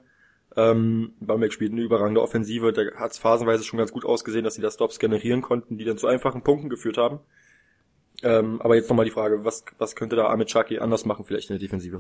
Ähm, 0.56 1.14
Bamberg 1.20 1.52
spielt 1.52 1.74
eine 1.74 1.82
überragende 1.82 2.22
Offensive, 2.22 2.72
da 2.72 2.84
hat 2.96 3.12
es 3.12 3.18
phasenweise 3.18 3.66
schon 3.66 3.78
ganz 3.78 3.92
gut 3.92 4.06
ausgesehen, 4.06 4.46
dass 4.46 4.56
sie 4.56 4.62
da 4.62 4.72
Stops 4.72 5.00
generieren 5.00 5.42
konnten, 5.42 5.78
die 5.78 5.84
dann 5.84 5.98
zu 5.98 6.08
einfachen 6.08 6.44
Punkten 6.44 6.70
geführt 6.70 6.98
haben. 6.98 7.20
Ähm, 8.24 8.62
aber 8.62 8.76
jetzt 8.76 8.90
nochmal 8.90 9.06
die 9.06 9.12
Frage, 9.12 9.44
was, 9.44 9.66
was 9.78 9.96
könnte 9.96 10.16
da 10.16 10.28
Ahmed 10.28 10.50
Chaki 10.50 10.80
anders 10.80 11.04
machen 11.04 11.26
vielleicht 11.26 11.50
in 11.50 11.56
der 11.56 11.60
Defensive? 11.60 12.00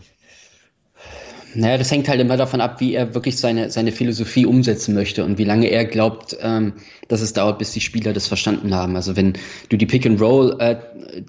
Naja, 1.55 1.77
das 1.77 1.91
hängt 1.91 2.07
halt 2.09 2.19
immer 2.19 2.37
davon 2.37 2.61
ab, 2.61 2.79
wie 2.79 2.93
er 2.93 3.13
wirklich 3.13 3.37
seine, 3.37 3.69
seine 3.69 3.91
Philosophie 3.91 4.45
umsetzen 4.45 4.93
möchte 4.93 5.23
und 5.23 5.37
wie 5.37 5.45
lange 5.45 5.67
er 5.67 5.85
glaubt, 5.85 6.37
ähm, 6.41 6.73
dass 7.07 7.21
es 7.21 7.33
dauert, 7.33 7.59
bis 7.59 7.71
die 7.71 7.81
Spieler 7.81 8.13
das 8.13 8.27
verstanden 8.27 8.73
haben. 8.73 8.95
Also 8.95 9.15
wenn 9.15 9.33
du 9.69 9.77
die 9.77 9.85
Pick 9.85 10.05
and 10.05 10.19
Roll, 10.21 10.55
äh, 10.59 10.75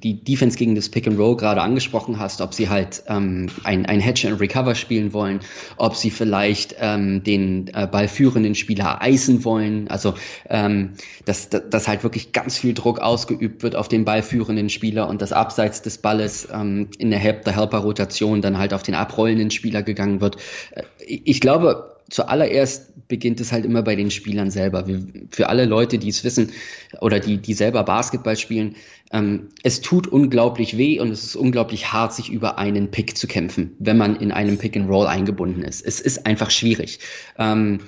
die 0.03 0.23
Defense 0.23 0.57
gegen 0.57 0.75
das 0.75 0.89
Pick 0.89 1.07
and 1.07 1.19
Roll 1.19 1.37
gerade 1.37 1.61
angesprochen 1.61 2.19
hast, 2.19 2.41
ob 2.41 2.55
sie 2.55 2.69
halt 2.69 3.03
ähm, 3.09 3.49
ein, 3.65 3.87
ein 3.87 4.01
Hedge 4.01 4.29
and 4.29 4.41
Recover 4.41 4.75
spielen 4.75 5.13
wollen, 5.13 5.41
ob 5.77 5.95
sie 5.97 6.11
vielleicht 6.11 6.77
ähm, 6.81 7.23
den 7.23 7.69
äh, 7.75 7.87
ballführenden 7.87 8.55
Spieler 8.55 9.03
eisen 9.03 9.45
wollen, 9.45 9.89
also 9.89 10.15
ähm, 10.49 10.93
dass, 11.25 11.49
dass 11.51 11.89
halt 11.89 12.03
wirklich 12.03 12.33
ganz 12.33 12.59
viel 12.59 12.75
Druck 12.75 13.01
ausgeübt 13.01 13.63
wird 13.63 13.77
auf 13.77 13.89
den 13.89 14.05
ballführenden 14.05 14.69
Spieler 14.69 15.09
und 15.09 15.23
das 15.23 15.33
abseits 15.33 15.83
des 15.83 15.99
Balles 15.99 16.49
ähm, 16.53 16.89
in 16.99 17.11
der 17.11 17.19
Help-the-Helper-Rotation 17.19 18.43
dann 18.43 18.59
halt 18.59 18.73
auf 18.75 18.83
den 18.83 18.95
abrollenden 18.95 19.51
Spieler 19.51 19.83
gegangen 19.83 20.21
wird. 20.21 20.37
Äh, 20.73 20.83
ich 21.07 21.41
glaube, 21.41 21.96
zuallererst 22.11 23.09
beginnt 23.09 23.41
es 23.41 23.53
halt 23.53 23.65
immer 23.65 23.83
bei 23.83 23.97
den 23.97 24.11
Spielern 24.11 24.51
selber. 24.51 24.87
Wir, 24.87 25.05
für 25.31 25.49
alle 25.49 25.65
Leute, 25.65 25.99
die 25.99 26.09
es 26.09 26.25
wissen 26.25 26.53
oder 27.01 27.21
die, 27.21 27.39
die 27.39 27.55
selber 27.55 27.85
Basketball 27.85 28.37
spielen, 28.37 28.77
ähm, 29.13 29.49
es 29.63 29.81
tut 29.81 30.07
unglaublich 30.07 30.77
weh 30.77 31.01
und 31.01 31.11
es 31.11 31.25
ist 31.25 31.37
unglaublich 31.37 31.93
hart, 31.93 32.15
sich 32.15 32.31
über 32.31 32.59
einen 32.59 32.91
Pick 32.91 33.17
zu 33.17 33.27
kämpfen, 33.27 33.77
wenn 33.79 33.97
man 33.97 34.17
in 34.17 34.33
einem 34.33 34.59
Pick 34.59 34.77
and 34.77 34.89
Roll 34.89 35.07
eingebunden 35.07 35.63
ist. 35.63 35.85
Es 35.85 36.01
ist 36.01 36.27
einfach 36.27 36.51
schwierig. 36.51 36.99
Ähm, 37.39 37.81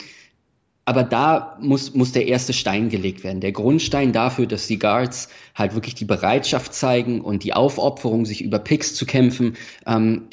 aber 0.84 1.04
da 1.04 1.58
muss, 1.60 1.92
muss 1.92 2.12
der 2.12 2.28
erste 2.28 2.54
Stein 2.54 2.88
gelegt 2.88 3.22
werden. 3.22 3.42
Der 3.42 3.52
Grundstein 3.52 4.12
dafür, 4.12 4.46
dass 4.46 4.68
die 4.68 4.78
Guards 4.78 5.28
halt 5.54 5.74
wirklich 5.74 5.94
die 5.94 6.06
Bereitschaft 6.06 6.72
zeigen 6.72 7.20
und 7.20 7.44
die 7.44 7.52
Aufopferung, 7.52 8.24
sich 8.24 8.42
über 8.42 8.58
Picks 8.58 8.94
zu 8.94 9.04
kämpfen, 9.04 9.56
ähm, 9.86 10.28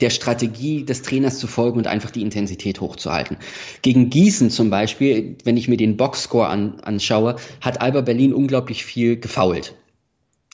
der 0.00 0.10
Strategie 0.10 0.84
des 0.84 1.02
Trainers 1.02 1.38
zu 1.38 1.46
folgen 1.46 1.78
und 1.78 1.86
einfach 1.86 2.10
die 2.10 2.22
Intensität 2.22 2.80
hochzuhalten. 2.80 3.36
Gegen 3.82 4.10
Gießen 4.10 4.50
zum 4.50 4.70
Beispiel, 4.70 5.36
wenn 5.44 5.56
ich 5.56 5.68
mir 5.68 5.76
den 5.76 5.96
Boxscore 5.96 6.48
an, 6.48 6.80
anschaue, 6.80 7.36
hat 7.60 7.80
Alba 7.80 8.00
Berlin 8.00 8.34
unglaublich 8.34 8.84
viel 8.84 9.18
gefoult. 9.18 9.74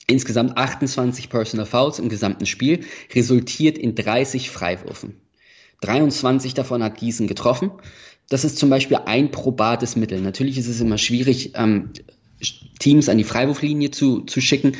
Insgesamt 0.05 0.57
28 0.57 1.29
Personal 1.29 1.65
Fouls 1.65 1.99
im 1.99 2.09
gesamten 2.09 2.45
Spiel, 2.45 2.81
resultiert 3.13 3.77
in 3.77 3.95
30 3.95 4.49
Freiwürfen. 4.49 5.15
23 5.81 6.53
davon 6.53 6.83
hat 6.83 6.97
Gießen 6.97 7.27
getroffen. 7.27 7.71
Das 8.29 8.45
ist 8.45 8.57
zum 8.57 8.69
Beispiel 8.69 8.97
ein 9.05 9.31
probates 9.31 9.95
Mittel. 9.95 10.21
Natürlich 10.21 10.57
ist 10.57 10.67
es 10.67 10.79
immer 10.79 10.97
schwierig, 10.97 11.53
ähm, 11.55 11.89
Teams 12.79 13.09
an 13.09 13.17
die 13.17 13.23
Freiwurflinie 13.23 13.91
zu, 13.91 14.21
zu 14.21 14.41
schicken 14.41 14.73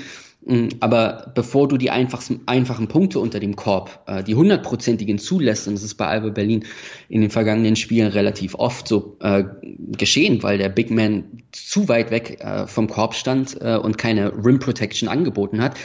aber 0.82 1.32
bevor 1.36 1.68
du 1.68 1.78
die 1.78 1.90
einfachsten, 1.90 2.42
einfachen 2.48 2.88
Punkte 2.88 3.20
unter 3.20 3.40
dem 3.40 3.56
Korb, 3.56 4.04
äh, 4.08 4.24
die 4.24 4.36
hundertprozentigen 4.36 5.18
zulässt, 5.18 5.68
und 5.68 5.76
das 5.76 5.84
ist 5.84 5.96
bei 5.96 6.08
Alba 6.08 6.30
Berlin 6.30 6.66
in 7.08 7.22
den 7.22 7.30
vergangenen 7.30 7.76
Spielen 7.76 8.08
relativ 8.12 8.56
oft 8.56 8.88
so 8.88 9.16
äh, 9.22 9.46
geschehen, 9.98 10.44
weil 10.44 10.58
der 10.58 10.70
Big 10.70 10.92
Man 10.92 11.44
zu 11.52 11.88
weit 11.88 12.12
weg 12.12 12.42
äh, 12.42 12.68
vom 12.68 12.88
Korb 12.88 13.16
stand 13.16 13.58
äh, 13.62 13.78
und 13.78 13.98
keine 13.98 14.34
Rim 14.46 14.60
Protection 14.60 15.08
angeboten 15.08 15.62
hat, 15.62 15.78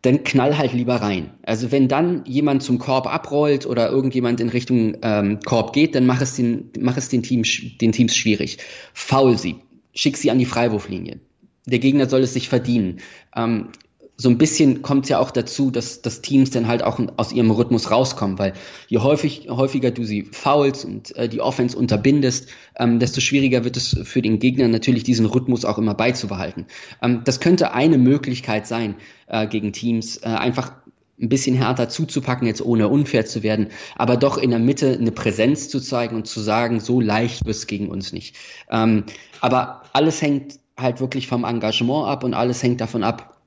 dann 0.00 0.24
knall 0.24 0.56
halt 0.56 0.72
lieber 0.72 0.96
rein. 0.96 1.30
Also 1.42 1.70
wenn 1.70 1.86
dann 1.86 2.24
jemand 2.24 2.62
zum 2.62 2.78
Korb 2.78 3.06
abrollt 3.06 3.66
oder 3.66 3.90
irgendjemand 3.90 4.40
in 4.40 4.48
Richtung 4.48 4.96
ähm, 5.02 5.38
Korb 5.44 5.74
geht, 5.74 5.94
dann 5.94 6.06
mach 6.06 6.22
es 6.22 6.34
den, 6.34 6.70
mach 6.80 6.96
es 6.96 7.10
den, 7.10 7.22
Team, 7.22 7.42
den 7.80 7.92
Teams 7.92 8.16
schwierig. 8.16 8.56
Foul 8.94 9.36
sie, 9.36 9.56
schick 9.94 10.16
sie 10.16 10.30
an 10.30 10.38
die 10.38 10.46
Freiwurflinie 10.46 11.20
der 11.66 11.78
Gegner 11.78 12.08
soll 12.08 12.22
es 12.22 12.32
sich 12.32 12.48
verdienen. 12.48 12.98
Ähm, 13.36 13.68
so 14.16 14.28
ein 14.28 14.38
bisschen 14.38 14.82
kommt 14.82 15.04
es 15.04 15.08
ja 15.08 15.18
auch 15.18 15.30
dazu, 15.30 15.70
dass, 15.70 16.02
dass 16.02 16.20
Teams 16.20 16.50
dann 16.50 16.68
halt 16.68 16.82
auch 16.82 17.00
aus 17.16 17.32
ihrem 17.32 17.50
Rhythmus 17.50 17.90
rauskommen, 17.90 18.38
weil 18.38 18.52
je 18.88 18.98
häufig, 18.98 19.48
häufiger 19.48 19.90
du 19.90 20.04
sie 20.04 20.24
faulst 20.30 20.84
und 20.84 21.16
äh, 21.16 21.28
die 21.28 21.40
Offense 21.40 21.76
unterbindest, 21.76 22.48
ähm, 22.78 22.98
desto 22.98 23.20
schwieriger 23.20 23.64
wird 23.64 23.76
es 23.76 23.98
für 24.04 24.22
den 24.22 24.38
Gegner 24.38 24.68
natürlich 24.68 25.02
diesen 25.02 25.26
Rhythmus 25.26 25.64
auch 25.64 25.78
immer 25.78 25.94
beizubehalten. 25.94 26.66
Ähm, 27.02 27.22
das 27.24 27.40
könnte 27.40 27.72
eine 27.72 27.98
Möglichkeit 27.98 28.66
sein 28.66 28.94
äh, 29.26 29.46
gegen 29.46 29.72
Teams, 29.72 30.18
äh, 30.18 30.26
einfach 30.26 30.72
ein 31.20 31.28
bisschen 31.28 31.54
härter 31.54 31.88
zuzupacken, 31.88 32.46
jetzt 32.46 32.64
ohne 32.64 32.88
unfair 32.88 33.26
zu 33.26 33.42
werden, 33.42 33.68
aber 33.96 34.16
doch 34.16 34.38
in 34.38 34.50
der 34.50 34.58
Mitte 34.58 34.96
eine 34.98 35.12
Präsenz 35.12 35.68
zu 35.68 35.80
zeigen 35.80 36.16
und 36.16 36.26
zu 36.26 36.40
sagen, 36.40 36.80
so 36.80 37.00
leicht 37.00 37.44
wird 37.44 37.56
es 37.56 37.66
gegen 37.66 37.88
uns 37.88 38.12
nicht. 38.12 38.36
Ähm, 38.70 39.04
aber 39.40 39.82
alles 39.92 40.20
hängt 40.20 40.58
halt 40.76 41.00
wirklich 41.00 41.28
vom 41.28 41.44
Engagement 41.44 42.08
ab 42.08 42.24
und 42.24 42.34
alles 42.34 42.62
hängt 42.62 42.80
davon 42.80 43.04
ab, 43.04 43.41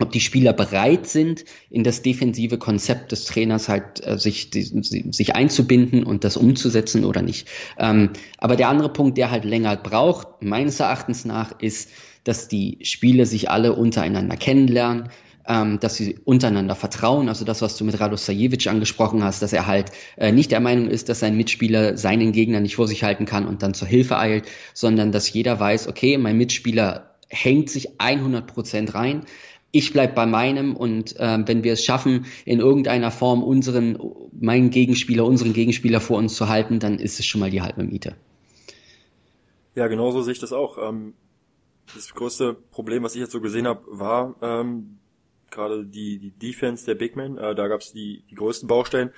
ob 0.00 0.12
die 0.12 0.20
Spieler 0.20 0.52
bereit 0.52 1.06
sind, 1.06 1.44
in 1.70 1.82
das 1.84 2.02
defensive 2.02 2.58
Konzept 2.58 3.12
des 3.12 3.24
Trainers 3.24 3.68
halt 3.68 4.06
äh, 4.06 4.18
sich, 4.18 4.50
die, 4.50 4.62
sich 4.62 5.34
einzubinden 5.34 6.04
und 6.04 6.24
das 6.24 6.36
umzusetzen 6.36 7.04
oder 7.04 7.22
nicht. 7.22 7.48
Ähm, 7.78 8.10
aber 8.38 8.56
der 8.56 8.68
andere 8.68 8.92
Punkt, 8.92 9.18
der 9.18 9.30
halt 9.30 9.44
länger 9.44 9.76
braucht, 9.76 10.42
meines 10.42 10.80
Erachtens 10.80 11.24
nach, 11.24 11.58
ist, 11.60 11.90
dass 12.24 12.48
die 12.48 12.78
Spieler 12.82 13.26
sich 13.26 13.50
alle 13.50 13.74
untereinander 13.74 14.36
kennenlernen, 14.36 15.08
ähm, 15.48 15.80
dass 15.80 15.96
sie 15.96 16.18
untereinander 16.24 16.76
vertrauen. 16.76 17.28
Also 17.28 17.44
das, 17.44 17.62
was 17.62 17.76
du 17.76 17.84
mit 17.84 17.98
Radosajevic 17.98 18.66
angesprochen 18.68 19.24
hast, 19.24 19.42
dass 19.42 19.52
er 19.52 19.66
halt 19.66 19.90
äh, 20.16 20.30
nicht 20.30 20.52
der 20.52 20.60
Meinung 20.60 20.88
ist, 20.88 21.08
dass 21.08 21.20
sein 21.20 21.36
Mitspieler 21.36 21.96
seinen 21.96 22.32
Gegner 22.32 22.60
nicht 22.60 22.76
vor 22.76 22.86
sich 22.86 23.02
halten 23.02 23.24
kann 23.24 23.46
und 23.46 23.62
dann 23.62 23.74
zur 23.74 23.88
Hilfe 23.88 24.18
eilt, 24.18 24.44
sondern 24.74 25.10
dass 25.10 25.32
jeder 25.32 25.58
weiß, 25.58 25.88
okay, 25.88 26.18
mein 26.18 26.36
Mitspieler 26.36 27.14
hängt 27.30 27.70
sich 27.70 28.00
100 28.00 28.46
Prozent 28.46 28.94
rein. 28.94 29.22
Ich 29.70 29.92
bleib 29.92 30.14
bei 30.14 30.24
meinem 30.24 30.74
und 30.74 31.16
äh, 31.16 31.38
wenn 31.46 31.62
wir 31.62 31.74
es 31.74 31.84
schaffen, 31.84 32.26
in 32.46 32.60
irgendeiner 32.60 33.10
Form 33.10 33.42
unseren, 33.42 33.98
meinen 34.32 34.70
Gegenspieler, 34.70 35.24
unseren 35.24 35.52
Gegenspieler 35.52 36.00
vor 36.00 36.18
uns 36.18 36.34
zu 36.34 36.48
halten, 36.48 36.78
dann 36.80 36.98
ist 36.98 37.20
es 37.20 37.26
schon 37.26 37.40
mal 37.40 37.50
die 37.50 37.60
halbe 37.60 37.84
Miete. 37.84 38.16
Ja, 39.74 39.86
genauso 39.88 40.22
sehe 40.22 40.32
ich 40.32 40.38
das 40.38 40.52
auch. 40.52 40.78
Ähm, 40.78 41.14
das 41.94 42.14
größte 42.14 42.54
Problem, 42.70 43.02
was 43.02 43.14
ich 43.14 43.20
jetzt 43.20 43.32
so 43.32 43.40
gesehen 43.40 43.66
habe, 43.66 43.82
war, 43.86 44.36
ähm, 44.42 44.98
gerade 45.50 45.84
die, 45.84 46.18
die 46.18 46.30
Defense 46.30 46.84
der 46.84 46.94
Big 46.94 47.16
Men, 47.16 47.38
äh, 47.38 47.54
da 47.54 47.68
gab 47.68 47.80
es 47.80 47.92
die, 47.92 48.24
die 48.30 48.34
größten 48.34 48.68
Baustellen. 48.68 49.10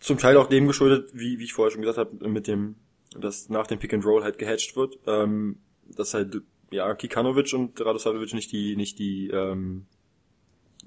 Zum 0.00 0.18
Teil 0.18 0.36
auch 0.36 0.48
dem 0.48 0.66
geschuldet, 0.66 1.10
wie, 1.12 1.38
wie 1.38 1.44
ich 1.44 1.52
vorher 1.52 1.70
schon 1.70 1.82
gesagt 1.82 1.98
habe, 1.98 2.28
mit 2.28 2.46
dem, 2.46 2.76
dass 3.18 3.48
nach 3.48 3.66
dem 3.66 3.78
Pick 3.78 3.94
and 3.94 4.04
Roll 4.04 4.24
halt 4.24 4.38
gehatcht 4.38 4.76
wird, 4.76 4.98
ähm, 5.06 5.58
dass 5.86 6.14
halt 6.14 6.42
ja 6.72 6.94
Kikanovic 6.94 7.52
und 7.54 7.80
Radosavljevic 7.80 8.34
nicht 8.34 8.52
die 8.52 8.76
nicht 8.76 8.98
die 8.98 9.28
ähm, 9.28 9.86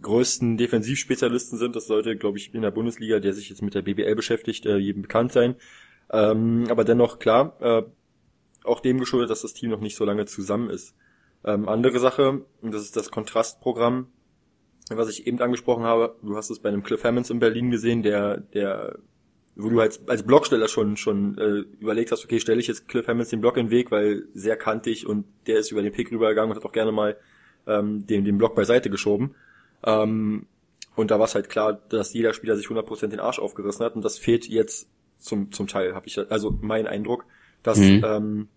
größten 0.01 0.57
Defensivspezialisten 0.57 1.57
sind. 1.57 1.75
Das 1.75 1.87
sollte, 1.87 2.15
glaube 2.15 2.37
ich, 2.37 2.53
in 2.53 2.61
der 2.61 2.71
Bundesliga, 2.71 3.19
der 3.19 3.33
sich 3.33 3.49
jetzt 3.49 3.61
mit 3.61 3.75
der 3.75 3.81
BBL 3.81 4.15
beschäftigt, 4.15 4.65
äh, 4.65 4.77
jedem 4.77 5.03
bekannt 5.03 5.31
sein. 5.31 5.55
Ähm, 6.11 6.65
aber 6.69 6.83
dennoch 6.83 7.19
klar, 7.19 7.57
äh, 7.61 7.83
auch 8.63 8.79
dem 8.79 8.99
geschuldet, 8.99 9.29
dass 9.29 9.41
das 9.41 9.53
Team 9.53 9.69
noch 9.69 9.79
nicht 9.79 9.95
so 9.95 10.05
lange 10.05 10.25
zusammen 10.25 10.69
ist. 10.69 10.95
Ähm, 11.43 11.69
andere 11.69 11.99
Sache, 11.99 12.45
und 12.61 12.73
das 12.73 12.81
ist 12.81 12.95
das 12.95 13.11
Kontrastprogramm, 13.11 14.07
was 14.89 15.09
ich 15.09 15.25
eben 15.25 15.39
angesprochen 15.41 15.83
habe, 15.83 16.15
du 16.21 16.35
hast 16.35 16.49
es 16.49 16.59
bei 16.59 16.69
einem 16.69 16.83
Cliff 16.83 17.03
Hammonds 17.03 17.29
in 17.29 17.39
Berlin 17.39 17.71
gesehen, 17.71 18.03
der, 18.03 18.37
der, 18.37 18.99
wo 19.55 19.69
du 19.69 19.79
als, 19.79 20.07
als 20.07 20.23
Blocksteller 20.23 20.67
schon, 20.67 20.97
schon 20.97 21.37
äh, 21.37 21.63
überlegt 21.79 22.11
hast, 22.11 22.23
okay, 22.23 22.39
stelle 22.39 22.59
ich 22.59 22.67
jetzt 22.67 22.87
Cliff 22.87 23.07
Hammonds 23.07 23.29
den 23.29 23.41
Block 23.41 23.57
in 23.57 23.67
den 23.67 23.71
Weg, 23.71 23.91
weil 23.91 24.27
sehr 24.33 24.57
kantig 24.57 25.07
und 25.07 25.25
der 25.47 25.59
ist 25.59 25.71
über 25.71 25.81
den 25.81 25.93
Pick 25.93 26.11
rübergegangen 26.11 26.51
und 26.51 26.57
hat 26.57 26.65
auch 26.65 26.73
gerne 26.73 26.91
mal 26.91 27.17
ähm, 27.65 28.05
den, 28.05 28.25
den 28.25 28.37
Block 28.37 28.55
beiseite 28.55 28.89
geschoben. 28.89 29.35
Ähm, 29.83 30.47
und 30.95 31.11
da 31.11 31.19
war 31.19 31.25
es 31.25 31.35
halt 31.35 31.49
klar, 31.49 31.73
dass 31.89 32.13
jeder 32.13 32.33
Spieler 32.33 32.55
sich 32.57 32.67
100% 32.67 33.07
den 33.07 33.19
Arsch 33.19 33.39
aufgerissen 33.39 33.85
hat 33.85 33.95
und 33.95 34.03
das 34.03 34.17
fehlt 34.17 34.47
jetzt 34.47 34.89
zum, 35.17 35.51
zum 35.51 35.67
Teil, 35.67 35.95
habe 35.95 36.07
ich, 36.07 36.19
also 36.29 36.57
mein 36.61 36.87
Eindruck, 36.87 37.25
dass 37.63 37.79
mhm. 37.79 38.03
ähm, 38.05 38.47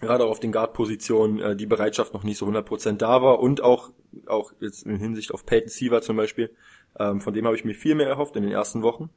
gerade 0.00 0.24
auf 0.24 0.40
den 0.40 0.52
Guard-Positionen 0.52 1.40
äh, 1.40 1.56
die 1.56 1.66
Bereitschaft 1.66 2.14
noch 2.14 2.22
nicht 2.22 2.38
so 2.38 2.46
100% 2.46 2.96
da 2.96 3.22
war 3.22 3.40
und 3.40 3.62
auch 3.62 3.90
auch 4.26 4.52
jetzt 4.60 4.84
in 4.86 4.96
Hinsicht 4.96 5.32
auf 5.32 5.46
Peyton 5.46 5.68
Siever 5.68 6.02
zum 6.02 6.16
Beispiel, 6.16 6.50
ähm, 6.98 7.20
von 7.20 7.34
dem 7.34 7.46
habe 7.46 7.56
ich 7.56 7.64
mir 7.64 7.74
viel 7.74 7.94
mehr 7.94 8.08
erhofft 8.08 8.36
in 8.36 8.42
den 8.42 8.52
ersten 8.52 8.82
Wochen. 8.82 9.10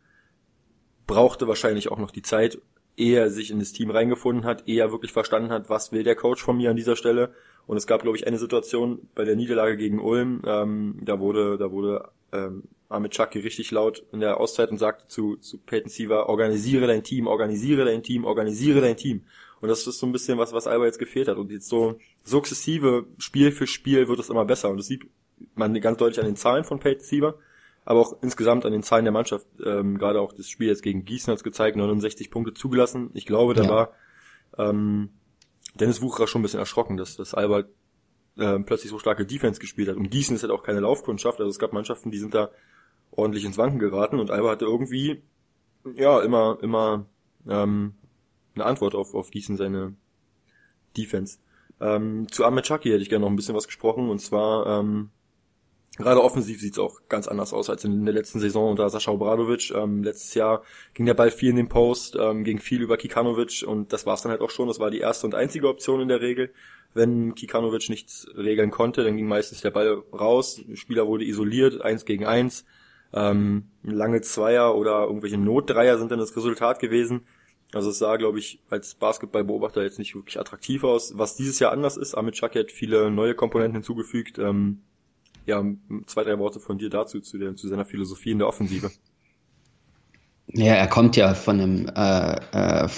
Brauchte 1.08 1.48
wahrscheinlich 1.48 1.92
auch 1.92 2.00
noch 2.00 2.12
die 2.12 2.22
Zeit, 2.22 2.60
ehe 2.96 3.20
er 3.20 3.30
sich 3.30 3.52
in 3.52 3.60
das 3.60 3.74
Team 3.74 3.92
reingefunden 3.92 4.46
hat, 4.46 4.68
ehe 4.68 4.82
er 4.82 4.92
wirklich 4.92 5.12
verstanden 5.12 5.52
hat, 5.52 5.70
was 5.70 5.92
will 5.92 6.04
der 6.04 6.16
Coach 6.16 6.42
von 6.42 6.58
mir 6.58 6.70
an 6.70 6.76
dieser 6.76 6.96
Stelle. 6.96 7.34
Und 7.66 7.78
es 7.78 7.88
gab, 7.88 8.02
glaube 8.02 8.18
ich, 8.18 8.28
eine 8.28 8.38
Situation 8.38 9.08
bei 9.16 9.24
der 9.24 9.36
Niederlage 9.36 9.78
gegen 9.78 10.00
Ulm, 10.00 10.42
ähm, 10.46 11.00
da 11.02 11.20
wurde, 11.20 11.58
da 11.58 11.72
wurde 11.72 12.10
ähm, 12.34 12.63
Ahmed 12.89 13.12
Chucky 13.12 13.39
richtig 13.39 13.72
laut 13.72 14.04
in 14.12 14.20
der 14.20 14.39
Auszeit 14.39 14.70
und 14.70 14.78
sagte 14.78 15.08
zu, 15.08 15.38
zu 15.38 15.58
Peyton 15.58 15.89
Siever, 15.89 16.30
organisiere 16.30 16.88
dein 16.88 17.04
Team, 17.04 17.28
organisiere 17.28 17.86
dein 17.86 18.04
Team, 18.04 18.26
organisiere 18.26 18.82
dein 18.82 18.98
Team. 18.98 19.24
Und 19.62 19.70
das 19.70 19.88
ist 19.88 20.00
so 20.00 20.06
ein 20.06 20.12
bisschen 20.12 20.38
was, 20.38 20.54
was 20.54 20.68
Alba 20.68 20.86
jetzt 20.86 21.00
gefehlt 21.00 21.28
hat. 21.28 21.38
Und 21.38 21.52
jetzt 21.52 21.70
so 21.70 21.98
sukzessive, 22.24 23.06
Spiel 23.18 23.52
für 23.52 23.66
Spiel 23.66 24.08
wird 24.08 24.20
es 24.20 24.30
immer 24.30 24.46
besser. 24.46 24.70
Und 24.70 24.80
es 24.80 24.88
sieht 24.88 25.06
man 25.56 25.74
ganz 25.80 25.98
deutlich 25.98 26.20
an 26.20 26.26
den 26.26 26.36
Zahlen 26.36 26.66
von 26.66 26.80
Peyton 26.80 27.04
Siever, 27.04 27.36
aber 27.86 28.00
auch 28.00 28.17
insgesamt 28.22 28.65
an 28.65 28.72
den 28.72 28.84
Zahlen 28.84 29.06
der 29.06 29.12
Mannschaft. 29.12 29.48
Ähm, 29.63 29.98
Gerade 29.98 30.22
auch 30.22 30.34
das 30.34 30.48
Spiel 30.48 30.67
jetzt 30.67 30.84
gegen 30.84 31.06
Gießen 31.06 31.32
hat 31.32 31.38
es 31.38 31.43
gezeigt, 31.43 31.78
69 31.78 32.32
Punkte 32.32 32.54
zugelassen. 32.54 33.12
Ich 33.13 33.26
glaube, 33.26 33.54
da 33.54 33.63
ja. 33.63 33.69
war 33.69 33.91
ähm, 34.58 35.10
Dennis 35.76 36.02
Wucherer 36.02 36.28
schon 36.28 36.41
ein 36.41 36.43
bisschen 36.43 36.60
erschrocken, 36.60 36.98
dass, 36.98 37.17
dass 37.17 37.34
Alba 37.34 37.63
äh, 38.38 38.60
plötzlich 38.60 38.91
so 38.91 39.00
starke 39.00 39.26
Defense 39.26 39.60
gespielt 39.60 39.89
hat. 39.89 39.98
Und 39.98 40.10
Gießen 40.10 40.36
ist 40.36 40.43
halt 40.43 40.52
auch 40.52 40.63
keine 40.63 40.80
Laufkundschaft, 40.80 41.39
also 41.39 41.50
es 41.50 41.60
gab 41.60 41.74
Mannschaften, 41.74 42.12
die 42.12 42.19
sind 42.19 42.34
da 42.34 42.50
ordentlich 43.12 43.46
ins 43.46 43.58
Wanken 43.58 43.80
geraten 43.80 44.19
und 44.19 44.32
Alba 44.32 44.52
hatte 44.52 44.65
irgendwie 44.65 45.22
ja 45.96 46.22
immer 46.22 46.58
immer 46.62 47.06
ähm, 47.48 47.93
eine 48.56 48.65
Antwort 48.65 48.96
auf, 48.96 49.13
auf 49.13 49.30
Gießen 49.30 49.58
seine 49.58 49.96
Defense. 50.98 51.39
Ähm, 51.80 52.28
zu 52.32 52.46
Ahmed 52.46 52.65
Chucky 52.65 52.89
hätte 52.89 53.02
ich 53.02 53.10
gerne 53.10 53.26
noch 53.26 53.32
ein 53.32 53.36
bisschen 53.36 53.56
was 53.56 53.67
gesprochen 53.67 54.10
und 54.10 54.19
zwar 54.19 54.80
ähm, 54.80 55.10
gerade 55.97 56.23
offensiv 56.23 56.60
sieht's 56.60 56.79
auch 56.79 57.01
ganz 57.08 57.27
anders 57.27 57.53
aus 57.53 57.69
als 57.69 57.84
in 57.84 58.06
der 58.06 58.13
letzten 58.13 58.39
Saison 58.39 58.71
unter 58.71 58.89
Sascha 58.89 59.12
Obradovic. 59.12 59.71
Ähm, 59.71 60.03
letztes 60.03 60.34
Jahr 60.34 60.63
ging 60.93 61.06
der 61.06 61.13
Ball 61.13 61.32
viel 61.32 61.51
in 61.51 61.56
den 61.56 61.69
Post, 61.69 62.17
ähm, 62.19 62.43
ging 62.43 62.60
viel 62.60 62.82
über 62.82 62.97
Kikanovic 62.97 63.63
und 63.67 63.93
das 63.93 64.06
war's 64.06 64.21
dann 64.23 64.32
halt 64.32 64.41
auch 64.41 64.49
schon. 64.49 64.67
Das 64.67 64.79
war 64.79 64.89
die 64.89 64.99
erste 64.99 65.27
und 65.27 65.36
einzige 65.36 65.67
Option 65.67 66.01
in 66.01 66.08
der 66.08 66.21
Regel. 66.21 66.51
Wenn 66.95 67.36
Kikanovic 67.36 67.89
nichts 67.89 68.27
regeln 68.36 68.71
konnte, 68.71 69.03
dann 69.03 69.17
ging 69.17 69.27
meistens 69.27 69.62
der 69.62 69.71
Ball 69.71 70.03
raus, 70.13 70.62
der 70.67 70.75
Spieler 70.75 71.08
wurde 71.08 71.25
isoliert, 71.25 71.82
eins 71.82 72.06
gegen 72.06 72.25
eins. 72.25 72.65
Ähm, 73.13 73.65
lange 73.84 74.21
Zweier 74.21 74.75
oder 74.75 75.03
irgendwelche 75.03 75.38
Notdreier 75.38 75.97
sind 75.97 76.12
dann 76.12 76.19
das 76.19 76.36
Resultat 76.36 76.79
gewesen. 76.79 77.25
Also 77.73 77.89
es 77.89 77.97
sah, 77.97 78.17
glaube 78.17 78.39
ich, 78.39 78.60
als 78.69 78.95
Basketballbeobachter 78.95 79.84
jetzt 79.84 79.99
nicht 79.99 80.15
wirklich 80.15 80.39
attraktiv 80.39 80.84
aus. 80.84 81.17
Was 81.17 81.36
dieses 81.36 81.60
Jahr 81.60 81.71
anders 81.71 81.97
ist, 81.97 82.15
Amit 82.15 82.36
Chaki 82.36 82.60
hat 82.60 82.71
viele 82.71 83.10
neue 83.10 83.34
Komponenten 83.34 83.75
hinzugefügt. 83.75 84.38
Ähm, 84.38 84.82
ja, 85.45 85.63
zwei, 86.08 86.23
drei 86.23 86.39
Worte 86.39 86.60
von 86.60 86.77
dir 86.77 86.89
dazu, 86.89 87.19
zu, 87.19 87.38
der, 87.38 87.56
zu 87.56 87.67
seiner 87.67 87.86
Philosophie 87.86 88.32
in 88.32 88.39
der 88.39 88.47
Offensive. 88.47 88.91
Ja, 90.47 90.73
er 90.73 90.88
kommt 90.88 91.15
ja 91.15 91.34
von 91.34 91.60
einem 91.60 91.88
äh, 91.88 92.36
äh, 92.51 92.89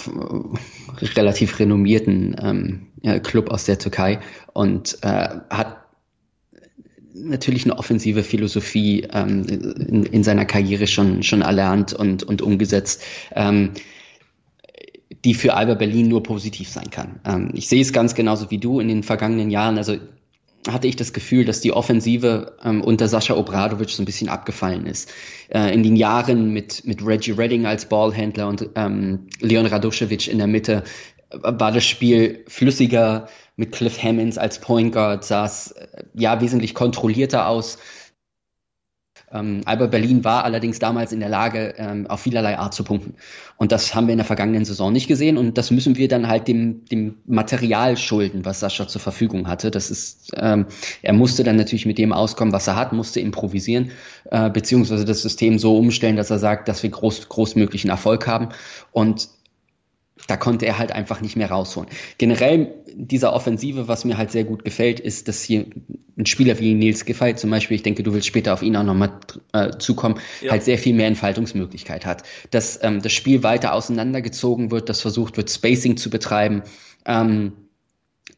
relativ 1.16 1.60
renommierten 1.60 2.36
ähm, 2.42 3.22
Club 3.22 3.50
aus 3.50 3.66
der 3.66 3.78
Türkei 3.78 4.20
und 4.54 4.98
äh, 5.04 5.30
hat 5.50 5.86
natürlich 7.14 7.66
eine 7.66 7.78
offensive 7.78 8.24
Philosophie 8.24 9.08
ähm, 9.14 9.44
in, 9.48 10.04
in, 10.04 10.24
seiner 10.24 10.46
Karriere 10.46 10.88
schon, 10.88 11.24
schon 11.24 11.42
erlernt 11.42 11.94
und, 11.94 12.24
und 12.24 12.42
umgesetzt. 12.42 13.04
Ähm, 13.32 13.72
die 15.24 15.34
für 15.34 15.56
Alba 15.56 15.74
Berlin 15.74 16.08
nur 16.08 16.22
positiv 16.22 16.70
sein 16.70 16.90
kann. 16.92 17.20
Ähm, 17.26 17.50
ich 17.54 17.68
sehe 17.68 17.82
es 17.82 17.94
ganz 17.94 18.14
genauso 18.14 18.52
wie 18.52 18.60
du 18.60 18.80
in 18.80 18.88
den 18.88 19.02
vergangenen 19.02 19.50
Jahren. 19.50 19.78
Also 19.78 19.98
hatte 20.70 20.88
ich 20.88 20.96
das 20.96 21.14
Gefühl, 21.14 21.46
dass 21.46 21.62
die 21.62 21.72
Offensive 21.72 22.56
ähm, 22.64 22.82
unter 22.82 23.08
Sascha 23.08 23.36
Obradovic 23.36 23.90
so 23.90 24.02
ein 24.02 24.06
bisschen 24.06 24.30
abgefallen 24.30 24.86
ist. 24.86 25.12
Äh, 25.50 25.74
in 25.74 25.84
den 25.84 25.96
Jahren 25.96 26.52
mit, 26.52 26.86
mit 26.86 27.06
Reggie 27.06 27.32
Redding 27.32 27.66
als 27.66 27.86
Ballhändler 27.86 28.48
und 28.48 28.70
ähm, 28.76 29.28
Leon 29.40 29.66
Radoschewitsch 29.66 30.28
in 30.28 30.38
der 30.38 30.48
Mitte 30.48 30.84
äh, 31.30 31.38
war 31.42 31.72
das 31.72 31.86
Spiel 31.86 32.44
flüssiger, 32.48 33.28
mit 33.58 33.72
Cliff 33.72 34.02
Hammonds 34.02 34.38
als 34.38 34.60
Point 34.60 34.94
Guard 34.94 35.24
sah 35.24 35.46
es 35.46 35.72
äh, 35.72 36.04
ja 36.14 36.42
wesentlich 36.42 36.74
kontrollierter 36.74 37.48
aus. 37.48 37.78
Ähm, 39.32 39.62
Alba 39.66 39.88
Berlin 39.88 40.24
war 40.24 40.44
allerdings 40.44 40.80
damals 40.80 41.12
in 41.12 41.20
der 41.20 41.30
Lage, 41.30 41.74
ähm, 41.78 42.08
auf 42.08 42.22
vielerlei 42.22 42.58
Art 42.58 42.74
zu 42.74 42.84
punkten. 42.84 43.16
Und 43.58 43.72
das 43.72 43.96
haben 43.96 44.08
wir 44.08 44.14
in 44.14 44.18
der 44.18 44.26
vergangenen 44.26 44.66
Saison 44.66 44.92
nicht 44.92 45.08
gesehen. 45.08 45.38
Und 45.38 45.58
das 45.58 45.72
müssen 45.72 45.98
wir 45.98 46.08
dann 46.08 46.28
halt 46.28 46.48
dem, 46.48 46.86
dem 46.86 47.16
Material 47.26 47.98
schulden, 47.98 48.46
was 48.46 48.60
Sascha 48.60 48.88
zur 48.88 49.02
Verfügung 49.02 49.48
hatte. 49.48 49.72
Das 49.72 49.90
ist, 49.90 50.32
ähm, 50.38 50.68
er 51.02 51.14
musste 51.14 51.44
dann 51.44 51.56
natürlich 51.56 51.86
mit 51.86 51.98
dem 51.98 52.14
auskommen, 52.14 52.54
was 52.54 52.68
er 52.68 52.76
hat, 52.76 52.94
musste 52.94 53.20
improvisieren, 53.20 53.92
äh, 54.32 54.50
beziehungsweise 54.50 55.06
das 55.06 55.22
System 55.22 55.60
so 55.60 55.78
umstellen, 55.78 56.16
dass 56.16 56.30
er 56.30 56.40
sagt, 56.40 56.68
dass 56.68 56.84
wir 56.84 56.90
groß, 56.90 57.30
großmöglichen 57.30 57.90
Erfolg 57.90 58.28
haben. 58.28 58.50
Und 58.92 59.30
da 60.28 60.38
konnte 60.38 60.66
er 60.66 60.78
halt 60.78 60.92
einfach 60.92 61.22
nicht 61.22 61.36
mehr 61.36 61.52
rausholen. 61.52 61.90
Generell 62.18 62.74
dieser 62.94 63.34
Offensive, 63.34 63.88
was 63.88 64.06
mir 64.06 64.18
halt 64.18 64.32
sehr 64.32 64.46
gut 64.46 64.64
gefällt, 64.64 65.00
ist, 65.00 65.28
dass 65.28 65.44
hier 65.44 65.66
ein 66.18 66.26
Spieler 66.26 66.58
wie 66.60 66.74
Nils 66.74 67.06
Giffey 67.06 67.36
zum 67.36 67.50
Beispiel, 67.50 67.76
ich 67.76 67.84
denke, 67.84 68.02
du 68.02 68.14
willst 68.14 68.28
später 68.28 68.54
auf 68.54 68.62
ihn 68.62 68.76
auch 68.78 68.84
nochmal 68.84 69.20
äh, 69.54 69.72
zukommen, 69.78 70.20
ja. 70.42 70.52
halt 70.52 70.64
sehr 70.64 70.78
viel 70.78 70.96
mehr 70.96 71.08
Entfaltungsmöglichkeit 71.08 72.06
hat. 72.06 72.24
Dass 72.52 72.82
ähm, 72.82 73.02
das 73.02 73.12
Spiel 73.12 73.44
weiter 73.44 73.74
auseinandergezogen 73.74 74.72
wird, 74.72 74.90
dass 74.90 75.02
versucht 75.02 75.38
wird, 75.38 75.50
Spacing 75.50 75.98
zu 75.98 76.10
betreiben. 76.10 76.64
Ähm, 77.06 77.54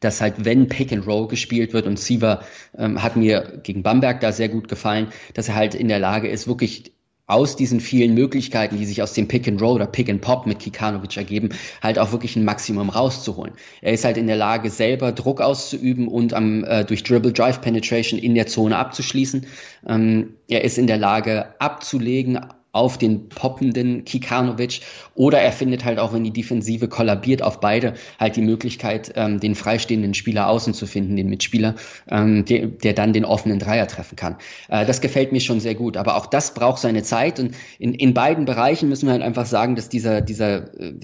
dass 0.00 0.20
halt, 0.20 0.44
wenn 0.44 0.68
Pick 0.68 0.92
and 0.92 1.06
Roll 1.06 1.28
gespielt 1.28 1.72
wird 1.72 1.86
und 1.86 1.98
Siever 1.98 2.44
ähm, 2.76 3.02
hat 3.02 3.16
mir 3.16 3.60
gegen 3.62 3.82
Bamberg 3.82 4.20
da 4.20 4.30
sehr 4.30 4.48
gut 4.48 4.68
gefallen, 4.68 5.08
dass 5.34 5.48
er 5.48 5.56
halt 5.56 5.74
in 5.74 5.88
der 5.88 5.98
Lage 5.98 6.28
ist, 6.28 6.46
wirklich 6.46 6.92
aus 7.28 7.56
diesen 7.56 7.78
vielen 7.78 8.14
Möglichkeiten, 8.14 8.78
die 8.78 8.86
sich 8.86 9.02
aus 9.02 9.12
dem 9.12 9.28
Pick 9.28 9.46
and 9.46 9.60
Roll 9.60 9.76
oder 9.76 9.86
Pick 9.86 10.08
and 10.08 10.22
Pop 10.22 10.46
mit 10.46 10.58
Kikanovic 10.58 11.16
ergeben, 11.16 11.50
halt 11.82 11.98
auch 11.98 12.10
wirklich 12.10 12.34
ein 12.36 12.44
Maximum 12.44 12.88
rauszuholen. 12.88 13.52
Er 13.82 13.92
ist 13.92 14.04
halt 14.04 14.16
in 14.16 14.26
der 14.26 14.36
Lage, 14.36 14.70
selber 14.70 15.12
Druck 15.12 15.42
auszuüben 15.42 16.08
und 16.08 16.32
am, 16.32 16.64
äh, 16.64 16.84
durch 16.84 17.02
Dribble 17.02 17.32
Drive 17.32 17.60
Penetration 17.60 18.18
in 18.18 18.34
der 18.34 18.46
Zone 18.46 18.76
abzuschließen. 18.76 19.46
Ähm, 19.86 20.34
er 20.48 20.64
ist 20.64 20.78
in 20.78 20.86
der 20.86 20.96
Lage, 20.96 21.54
abzulegen, 21.60 22.40
auf 22.72 22.98
den 22.98 23.28
poppenden 23.28 24.04
Kikanovic. 24.04 24.80
Oder 25.14 25.40
er 25.40 25.52
findet 25.52 25.84
halt 25.84 25.98
auch, 25.98 26.12
wenn 26.12 26.24
die 26.24 26.32
Defensive 26.32 26.88
kollabiert 26.88 27.42
auf 27.42 27.60
beide, 27.60 27.94
halt 28.18 28.36
die 28.36 28.42
Möglichkeit, 28.42 29.12
ähm, 29.16 29.40
den 29.40 29.54
freistehenden 29.54 30.14
Spieler 30.14 30.48
außen 30.48 30.74
zu 30.74 30.86
finden, 30.86 31.16
den 31.16 31.28
Mitspieler, 31.28 31.74
ähm, 32.08 32.44
der, 32.44 32.66
der 32.66 32.92
dann 32.92 33.12
den 33.12 33.24
offenen 33.24 33.58
Dreier 33.58 33.86
treffen 33.86 34.16
kann. 34.16 34.36
Äh, 34.68 34.84
das 34.86 35.00
gefällt 35.00 35.32
mir 35.32 35.40
schon 35.40 35.60
sehr 35.60 35.74
gut, 35.74 35.96
aber 35.96 36.16
auch 36.16 36.26
das 36.26 36.54
braucht 36.54 36.80
seine 36.80 37.02
Zeit. 37.02 37.40
Und 37.40 37.54
in, 37.78 37.94
in 37.94 38.14
beiden 38.14 38.44
Bereichen 38.44 38.88
müssen 38.88 39.06
wir 39.06 39.12
halt 39.12 39.22
einfach 39.22 39.46
sagen, 39.46 39.74
dass 39.74 39.88
dieser, 39.88 40.20
dieser, 40.20 40.74
äh, 40.78 40.94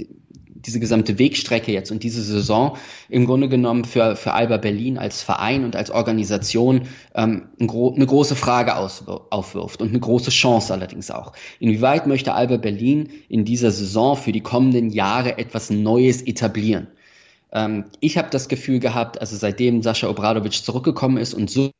diese 0.66 0.80
gesamte 0.80 1.18
Wegstrecke 1.18 1.72
jetzt 1.72 1.90
und 1.90 2.02
diese 2.02 2.22
Saison 2.22 2.76
im 3.08 3.26
Grunde 3.26 3.48
genommen 3.48 3.84
für, 3.84 4.16
für 4.16 4.32
Alba 4.32 4.56
Berlin 4.56 4.98
als 4.98 5.22
Verein 5.22 5.64
und 5.64 5.76
als 5.76 5.90
Organisation 5.90 6.82
ähm, 7.14 7.48
ein 7.60 7.66
gro 7.66 7.94
eine 7.94 8.06
große 8.06 8.36
Frage 8.36 8.74
aufwirft 8.76 9.80
und 9.80 9.88
eine 9.88 10.00
große 10.00 10.30
Chance 10.30 10.72
allerdings 10.72 11.10
auch. 11.10 11.32
Inwieweit 11.60 12.06
möchte 12.06 12.34
Alba 12.34 12.56
Berlin 12.56 13.10
in 13.28 13.44
dieser 13.44 13.70
Saison 13.70 14.16
für 14.16 14.32
die 14.32 14.40
kommenden 14.40 14.90
Jahre 14.90 15.38
etwas 15.38 15.70
Neues 15.70 16.22
etablieren? 16.22 16.88
Ähm, 17.52 17.84
ich 18.00 18.18
habe 18.18 18.28
das 18.30 18.48
Gefühl 18.48 18.80
gehabt, 18.80 19.20
also 19.20 19.36
seitdem 19.36 19.82
Sascha 19.82 20.08
Obradovic 20.08 20.52
zurückgekommen 20.52 21.16
ist 21.16 21.34
und 21.34 21.50
so 21.50 21.70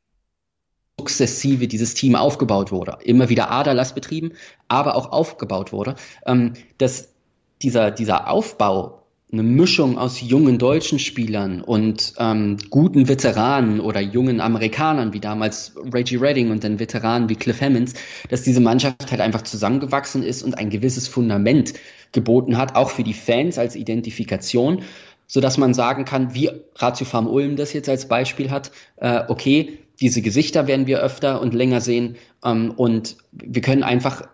sukzessive 0.97 1.67
dieses 1.67 1.93
Team 1.93 2.15
aufgebaut 2.15 2.71
wurde, 2.71 2.97
immer 3.03 3.29
wieder 3.29 3.51
Aderlass 3.51 3.93
betrieben, 3.93 4.31
aber 4.69 4.95
auch 4.95 5.11
aufgebaut 5.11 5.73
wurde, 5.73 5.95
ähm, 6.25 6.53
dass 6.77 7.14
dieser, 7.61 7.91
dieser 7.91 8.29
Aufbau, 8.29 9.05
eine 9.31 9.43
Mischung 9.43 9.97
aus 9.97 10.21
jungen 10.21 10.59
deutschen 10.59 10.99
Spielern 10.99 11.61
und 11.61 12.13
ähm, 12.19 12.57
guten 12.69 13.07
Veteranen 13.07 13.79
oder 13.79 13.99
jungen 13.99 14.39
Amerikanern, 14.39 15.13
wie 15.13 15.19
damals 15.19 15.73
Reggie 15.93 16.15
Redding 16.15 16.51
und 16.51 16.63
dann 16.63 16.79
Veteranen 16.79 17.27
wie 17.27 17.35
Cliff 17.35 17.59
Hammonds, 17.59 17.95
dass 18.29 18.43
diese 18.43 18.61
Mannschaft 18.61 19.11
halt 19.11 19.21
einfach 19.21 19.41
zusammengewachsen 19.41 20.23
ist 20.23 20.43
und 20.43 20.57
ein 20.57 20.69
gewisses 20.69 21.07
Fundament 21.07 21.73
geboten 22.11 22.57
hat, 22.57 22.75
auch 22.75 22.91
für 22.91 23.03
die 23.03 23.13
Fans 23.13 23.57
als 23.57 23.75
Identifikation, 23.75 24.83
so 25.27 25.41
dass 25.41 25.57
man 25.57 25.73
sagen 25.73 26.05
kann, 26.05 26.33
wie 26.33 26.51
Ratio 26.75 27.05
Farm 27.05 27.27
Ulm 27.27 27.55
das 27.55 27.73
jetzt 27.73 27.89
als 27.89 28.07
Beispiel 28.07 28.51
hat, 28.51 28.71
äh, 28.97 29.23
okay, 29.27 29.79
diese 29.99 30.21
Gesichter 30.21 30.67
werden 30.67 30.87
wir 30.87 31.01
öfter 31.01 31.41
und 31.41 31.53
länger 31.53 31.81
sehen 31.81 32.15
ähm, 32.43 32.71
und 32.71 33.17
wir 33.31 33.61
können 33.61 33.83
einfach 33.83 34.27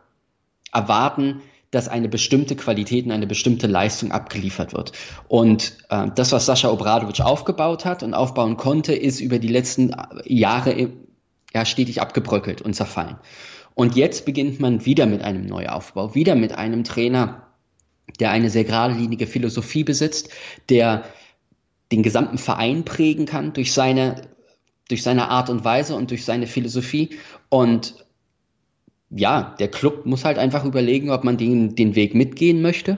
erwarten, 0.74 1.42
dass 1.72 1.88
eine 1.88 2.10
bestimmte 2.10 2.56
Qualität 2.56 3.06
und 3.06 3.12
eine 3.12 3.28
bestimmte 3.28 3.66
Leistung 3.66 4.12
abgeliefert 4.12 4.74
wird. 4.74 4.92
Und 5.30 5.78
äh, 5.90 6.08
das, 6.16 6.32
was 6.34 6.46
Sascha 6.46 6.70
Obradovic 6.70 7.22
aufgebaut 7.22 7.86
hat 7.86 8.04
und 8.04 8.14
aufbauen 8.14 8.58
konnte, 8.58 8.94
ist 8.94 9.22
über 9.22 9.40
die 9.40 9.48
letzten 9.48 9.96
Jahre 10.26 10.90
ja, 11.54 11.66
stetig 11.66 12.02
abgebröckelt 12.02 12.62
und 12.62 12.74
zerfallen. 12.74 13.18
Und 13.74 13.96
jetzt 13.96 14.26
beginnt 14.26 14.60
man 14.60 14.86
wieder 14.86 15.06
mit 15.06 15.22
einem 15.22 15.46
Neuaufbau, 15.46 16.14
wieder 16.14 16.36
mit 16.36 16.54
einem 16.54 16.84
Trainer, 16.84 17.48
der 18.20 18.32
eine 18.32 18.50
sehr 18.50 18.66
geradlinige 18.66 19.26
Philosophie 19.26 19.86
besitzt, 19.86 20.30
der 20.70 21.06
den 21.92 22.04
gesamten 22.04 22.38
Verein 22.38 22.84
prägen 22.84 23.26
kann 23.26 23.54
durch 23.54 23.74
seine, 23.74 24.22
durch 24.90 25.04
seine 25.04 25.30
Art 25.30 25.50
und 25.50 25.64
Weise 25.64 25.96
und 25.96 26.12
durch 26.12 26.26
seine 26.26 26.48
Philosophie. 26.48 27.18
Und 27.50 27.96
ja, 29.16 29.56
der 29.60 29.68
Club 29.68 30.06
muss 30.06 30.26
halt 30.26 30.38
einfach 30.38 30.66
überlegen, 30.66 31.10
ob 31.10 31.24
man 31.24 31.38
den, 31.38 31.76
den 31.76 31.96
Weg 31.96 32.16
mitgehen 32.16 32.62
möchte 32.62 32.98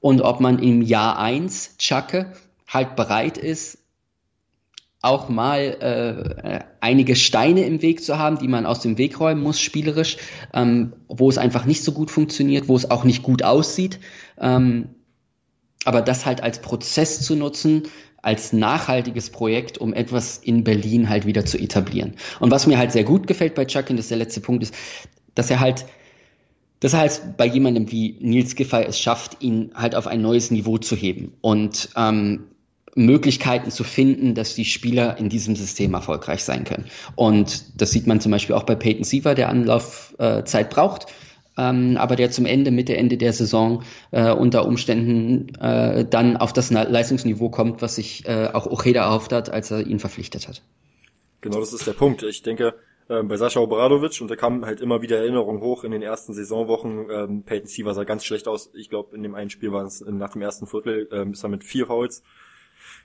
und 0.00 0.22
ob 0.22 0.40
man 0.40 0.58
im 0.58 0.82
Jahr 0.82 1.18
eins 1.18 1.76
Chake 1.78 2.32
halt 2.68 2.96
bereit 2.96 3.36
ist, 3.36 3.78
auch 5.02 5.28
mal 5.28 5.60
äh, 5.80 6.60
einige 6.80 7.16
Steine 7.16 7.64
im 7.64 7.80
Weg 7.80 8.04
zu 8.04 8.18
haben, 8.18 8.38
die 8.38 8.48
man 8.48 8.66
aus 8.66 8.80
dem 8.80 8.98
Weg 8.98 9.18
räumen 9.18 9.42
muss, 9.42 9.58
spielerisch, 9.58 10.18
ähm, 10.52 10.92
wo 11.08 11.30
es 11.30 11.38
einfach 11.38 11.64
nicht 11.64 11.82
so 11.82 11.92
gut 11.92 12.10
funktioniert, 12.10 12.68
wo 12.68 12.76
es 12.76 12.90
auch 12.90 13.04
nicht 13.04 13.22
gut 13.22 13.42
aussieht. 13.42 13.98
Ähm, 14.38 14.90
aber 15.86 16.02
das 16.02 16.26
halt 16.26 16.42
als 16.42 16.60
Prozess 16.60 17.22
zu 17.22 17.34
nutzen, 17.34 17.84
als 18.22 18.52
nachhaltiges 18.52 19.30
Projekt, 19.30 19.78
um 19.78 19.94
etwas 19.94 20.36
in 20.36 20.64
Berlin 20.64 21.08
halt 21.08 21.24
wieder 21.24 21.46
zu 21.46 21.56
etablieren. 21.56 22.14
Und 22.38 22.50
was 22.50 22.66
mir 22.66 22.76
halt 22.76 22.92
sehr 22.92 23.04
gut 23.04 23.26
gefällt 23.26 23.54
bei 23.54 23.64
Chuck, 23.64 23.88
und 23.88 23.96
das 23.96 24.04
ist 24.04 24.10
der 24.10 24.18
letzte 24.18 24.42
Punkt, 24.42 24.62
ist, 24.62 24.74
dass 25.34 25.50
er 25.50 25.60
halt, 25.60 25.86
dass 26.80 26.94
er 26.94 27.00
halt 27.00 27.36
bei 27.36 27.46
jemandem 27.46 27.90
wie 27.90 28.16
Nils 28.20 28.54
Giffey 28.54 28.84
es 28.84 28.98
schafft, 28.98 29.42
ihn 29.42 29.72
halt 29.74 29.94
auf 29.94 30.06
ein 30.06 30.22
neues 30.22 30.50
Niveau 30.50 30.78
zu 30.78 30.96
heben 30.96 31.34
und 31.40 31.90
ähm, 31.96 32.44
Möglichkeiten 32.96 33.70
zu 33.70 33.84
finden, 33.84 34.34
dass 34.34 34.54
die 34.54 34.64
Spieler 34.64 35.16
in 35.18 35.28
diesem 35.28 35.54
System 35.54 35.94
erfolgreich 35.94 36.42
sein 36.42 36.64
können. 36.64 36.86
Und 37.14 37.80
das 37.80 37.92
sieht 37.92 38.06
man 38.06 38.20
zum 38.20 38.32
Beispiel 38.32 38.56
auch 38.56 38.64
bei 38.64 38.74
Peyton 38.74 39.04
Siever, 39.04 39.34
der 39.34 39.48
Anlaufzeit 39.48 40.66
äh, 40.66 40.74
braucht 40.74 41.06
ähm, 41.60 41.96
aber 41.98 42.16
der 42.16 42.30
zum 42.30 42.46
Ende, 42.46 42.70
Mitte, 42.70 42.96
Ende 42.96 43.16
der 43.18 43.32
Saison 43.32 43.82
äh, 44.12 44.32
unter 44.32 44.66
Umständen 44.66 45.54
äh, 45.56 46.06
dann 46.08 46.36
auf 46.36 46.52
das 46.52 46.70
Leistungsniveau 46.70 47.50
kommt, 47.50 47.82
was 47.82 47.96
sich 47.96 48.26
äh, 48.26 48.48
auch 48.52 48.66
Ojeda 48.66 49.04
erhofft 49.04 49.32
hat, 49.32 49.50
als 49.50 49.70
er 49.70 49.86
ihn 49.86 49.98
verpflichtet 49.98 50.48
hat. 50.48 50.62
Genau, 51.42 51.60
das 51.60 51.72
ist 51.72 51.86
der 51.86 51.92
Punkt. 51.92 52.22
Ich 52.22 52.42
denke, 52.42 52.74
äh, 53.10 53.22
bei 53.22 53.36
Sascha 53.36 53.60
Obradovic, 53.60 54.20
und 54.20 54.30
da 54.30 54.36
kam 54.36 54.64
halt 54.64 54.80
immer 54.80 55.02
wieder 55.02 55.18
Erinnerungen 55.18 55.60
hoch 55.60 55.84
in 55.84 55.90
den 55.90 56.02
ersten 56.02 56.32
Saisonwochen, 56.32 57.08
ähm, 57.10 57.42
Peyton 57.42 57.66
Siever 57.66 57.92
sah 57.92 58.04
ganz 58.04 58.24
schlecht 58.24 58.48
aus. 58.48 58.70
Ich 58.74 58.88
glaube, 58.88 59.14
in 59.14 59.22
dem 59.22 59.34
einen 59.34 59.50
Spiel 59.50 59.72
war 59.72 59.84
es 59.84 60.00
nach 60.00 60.32
dem 60.32 60.42
ersten 60.42 60.66
Viertel, 60.66 61.08
ähm, 61.12 61.32
ist 61.32 61.42
er 61.42 61.50
mit 61.50 61.64
vier 61.64 61.86
Fouls 61.86 62.22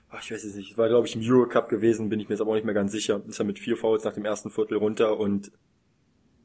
Ach, 0.08 0.22
ich 0.22 0.30
weiß 0.30 0.44
es 0.44 0.54
nicht, 0.54 0.78
war 0.78 0.88
glaube 0.88 1.06
ich 1.06 1.16
im 1.16 1.22
Eurocup 1.22 1.68
gewesen, 1.68 2.08
bin 2.08 2.20
ich 2.20 2.28
mir 2.28 2.34
jetzt 2.34 2.40
aber 2.40 2.52
auch 2.52 2.54
nicht 2.54 2.64
mehr 2.64 2.74
ganz 2.74 2.92
sicher. 2.92 3.22
Ist 3.26 3.38
er 3.38 3.44
mit 3.44 3.58
vier 3.58 3.76
Fouls 3.76 4.04
nach 4.04 4.12
dem 4.12 4.24
ersten 4.24 4.50
Viertel 4.50 4.78
runter 4.78 5.18
und 5.18 5.50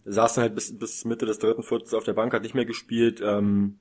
saß 0.06 0.36
dann 0.36 0.44
halt 0.44 0.56
bis, 0.56 0.78
bis 0.78 1.06
Mitte 1.06 1.26
des 1.26 1.40
dritten 1.40 1.64
Viertels 1.64 1.94
auf 1.94 2.04
der 2.04 2.14
Bank, 2.14 2.34
hat 2.34 2.42
nicht 2.42 2.56
mehr 2.56 2.66
gespielt, 2.66 3.22
ähm, 3.24 3.78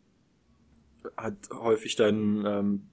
hat 1.16 1.48
häufig 1.50 1.96
dann 1.96 2.44
ähm, 2.46 2.86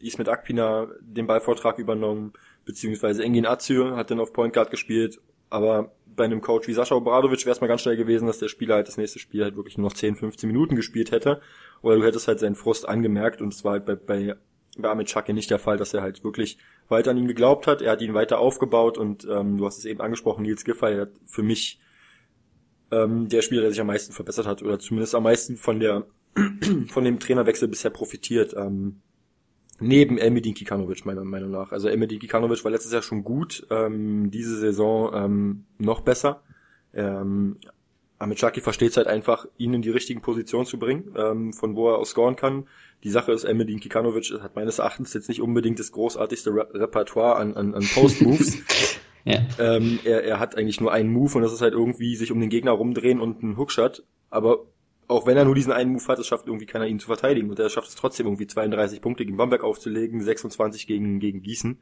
Ismet 0.00 0.28
Akpina 0.28 0.88
den 1.00 1.26
Ballvortrag 1.26 1.78
übernommen, 1.78 2.34
beziehungsweise 2.66 3.22
Engin 3.24 3.46
Azür 3.46 3.96
hat 3.96 4.10
dann 4.10 4.20
auf 4.20 4.34
Point 4.34 4.52
Guard 4.52 4.70
gespielt, 4.70 5.18
aber 5.50 5.92
bei 6.16 6.24
einem 6.24 6.40
Coach 6.40 6.68
wie 6.68 6.72
Sascha 6.72 6.94
Obradovic 6.94 7.44
wäre 7.44 7.54
es 7.54 7.60
mal 7.60 7.66
ganz 7.66 7.82
schnell 7.82 7.96
gewesen, 7.96 8.26
dass 8.26 8.38
der 8.38 8.48
Spieler 8.48 8.76
halt 8.76 8.88
das 8.88 8.96
nächste 8.96 9.18
Spiel 9.18 9.42
halt 9.42 9.56
wirklich 9.56 9.78
nur 9.78 9.88
noch 9.88 9.94
10, 9.94 10.16
15 10.16 10.46
Minuten 10.46 10.76
gespielt 10.76 11.12
hätte, 11.12 11.40
oder 11.82 11.96
du 11.96 12.04
hättest 12.04 12.28
halt 12.28 12.40
seinen 12.40 12.54
Frust 12.54 12.88
angemerkt 12.88 13.42
und 13.42 13.52
es 13.52 13.64
war 13.64 13.72
halt 13.72 13.86
bei, 13.86 13.94
bei, 13.94 14.36
bei 14.76 14.88
Amit 14.88 15.08
Chake 15.08 15.34
nicht 15.34 15.50
der 15.50 15.58
Fall, 15.58 15.76
dass 15.76 15.94
er 15.94 16.02
halt 16.02 16.24
wirklich 16.24 16.58
weiter 16.88 17.10
an 17.10 17.18
ihn 17.18 17.28
geglaubt 17.28 17.66
hat, 17.66 17.82
er 17.82 17.92
hat 17.92 18.02
ihn 18.02 18.14
weiter 18.14 18.38
aufgebaut 18.38 18.98
und 18.98 19.26
ähm, 19.30 19.58
du 19.58 19.66
hast 19.66 19.78
es 19.78 19.84
eben 19.84 20.00
angesprochen, 20.00 20.42
Nils 20.42 20.64
Giffey 20.64 20.96
hat 20.96 21.10
für 21.26 21.42
mich 21.42 21.80
ähm, 22.90 23.28
der 23.28 23.42
Spieler, 23.42 23.62
der 23.62 23.70
sich 23.70 23.80
am 23.80 23.86
meisten 23.86 24.12
verbessert 24.12 24.46
hat 24.46 24.62
oder 24.62 24.78
zumindest 24.78 25.14
am 25.14 25.22
meisten 25.22 25.56
von 25.56 25.80
der 25.80 26.06
von 26.88 27.04
dem 27.04 27.18
Trainerwechsel 27.18 27.68
bisher 27.68 27.90
profitiert. 27.90 28.54
Ähm, 28.56 29.00
neben 29.80 30.18
Elmedin 30.18 30.54
Kikanovic 30.54 31.04
meiner 31.06 31.24
Meinung 31.24 31.50
nach. 31.50 31.72
Also 31.72 31.88
Elmedin 31.88 32.18
Kikanovic 32.18 32.64
war 32.64 32.70
letztes 32.70 32.92
Jahr 32.92 33.02
schon 33.02 33.24
gut, 33.24 33.66
ähm, 33.70 34.30
diese 34.30 34.56
Saison 34.58 35.10
ähm, 35.14 35.64
noch 35.78 36.00
besser. 36.02 36.42
Ähm, 36.94 37.56
Chaki 38.36 38.60
versteht 38.60 38.90
es 38.90 38.96
halt 38.96 39.06
einfach, 39.06 39.46
ihn 39.56 39.72
in 39.72 39.82
die 39.82 39.90
richtigen 39.90 40.20
Positionen 40.20 40.66
zu 40.66 40.78
bringen, 40.78 41.14
ähm, 41.16 41.52
von 41.52 41.74
wo 41.74 41.88
er 41.88 41.98
aus 41.98 42.10
scoren 42.10 42.36
kann. 42.36 42.68
Die 43.02 43.10
Sache 43.10 43.32
ist, 43.32 43.44
Elmedin 43.44 43.80
Kikanovic 43.80 44.30
hat 44.42 44.56
meines 44.56 44.78
Erachtens 44.78 45.14
jetzt 45.14 45.28
nicht 45.28 45.40
unbedingt 45.40 45.78
das 45.78 45.90
großartigste 45.92 46.50
Re 46.50 46.68
Repertoire 46.74 47.36
an, 47.36 47.56
an, 47.56 47.74
an 47.74 47.84
Post-Moves. 47.94 48.58
Ja. 49.24 49.40
Ähm, 49.58 49.98
er, 50.04 50.24
er 50.24 50.40
hat 50.40 50.56
eigentlich 50.56 50.80
nur 50.80 50.92
einen 50.92 51.12
Move 51.12 51.36
und 51.36 51.42
das 51.42 51.52
ist 51.52 51.60
halt 51.60 51.74
irgendwie 51.74 52.16
sich 52.16 52.32
um 52.32 52.40
den 52.40 52.48
Gegner 52.48 52.72
rumdrehen 52.72 53.20
und 53.20 53.42
einen 53.42 53.58
Hookshot. 53.58 54.02
Aber 54.30 54.64
auch 55.10 55.26
wenn 55.26 55.36
er 55.36 55.44
nur 55.44 55.56
diesen 55.56 55.72
einen 55.72 55.92
Move 55.92 56.06
hat, 56.06 56.20
es 56.20 56.26
schafft 56.26 56.46
irgendwie 56.46 56.66
keiner 56.66 56.86
ihn 56.86 57.00
zu 57.00 57.08
verteidigen. 57.08 57.50
Und 57.50 57.58
er 57.58 57.68
schafft 57.68 57.88
es 57.88 57.96
trotzdem 57.96 58.26
irgendwie 58.26 58.46
32 58.46 59.00
Punkte 59.00 59.24
gegen 59.24 59.36
Bamberg 59.36 59.64
aufzulegen, 59.64 60.22
26 60.22 60.86
gegen, 60.86 61.18
gegen 61.18 61.42
Gießen. 61.42 61.80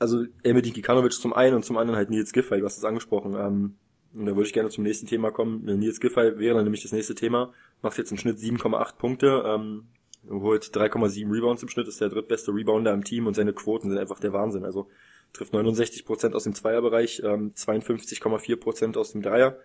Also 0.00 0.24
Elmedin 0.42 0.72
Kikanovic 0.72 1.12
zum 1.12 1.32
einen 1.32 1.54
und 1.54 1.64
zum 1.64 1.78
anderen 1.78 1.96
halt 1.96 2.10
Nils 2.10 2.32
Giffey, 2.32 2.58
du 2.58 2.66
hast 2.66 2.76
es 2.76 2.84
angesprochen. 2.84 3.34
Ähm, 3.34 3.76
und 4.14 4.26
da 4.26 4.34
würde 4.34 4.46
ich 4.46 4.52
gerne 4.52 4.68
zum 4.68 4.82
nächsten 4.82 5.06
Thema 5.06 5.30
kommen. 5.30 5.64
Nils 5.64 6.00
Giffey 6.00 6.38
wäre 6.38 6.56
dann 6.56 6.64
nämlich 6.64 6.82
das 6.82 6.92
nächste 6.92 7.14
Thema. 7.14 7.52
Macht 7.82 7.98
jetzt 7.98 8.10
im 8.10 8.18
Schnitt 8.18 8.38
7,8 8.38 8.96
Punkte, 8.96 9.44
ähm, 9.46 9.84
holt 10.28 10.64
3,7 10.64 11.30
Rebounds 11.30 11.62
im 11.62 11.68
Schnitt, 11.68 11.86
ist 11.86 12.00
der 12.00 12.08
drittbeste 12.08 12.52
Rebounder 12.52 12.92
im 12.92 13.04
Team 13.04 13.28
und 13.28 13.34
seine 13.34 13.52
Quoten 13.52 13.90
sind 13.90 13.98
einfach 13.98 14.18
der 14.18 14.32
Wahnsinn. 14.32 14.64
Also 14.64 14.88
trifft 15.32 15.52
69 15.52 16.04
Prozent 16.04 16.34
aus 16.34 16.44
dem 16.44 16.54
Zweierbereich, 16.54 17.22
ähm, 17.24 17.52
52,4 17.54 18.56
Prozent 18.56 18.96
aus 18.96 19.12
dem 19.12 19.22
Dreier. 19.22 19.56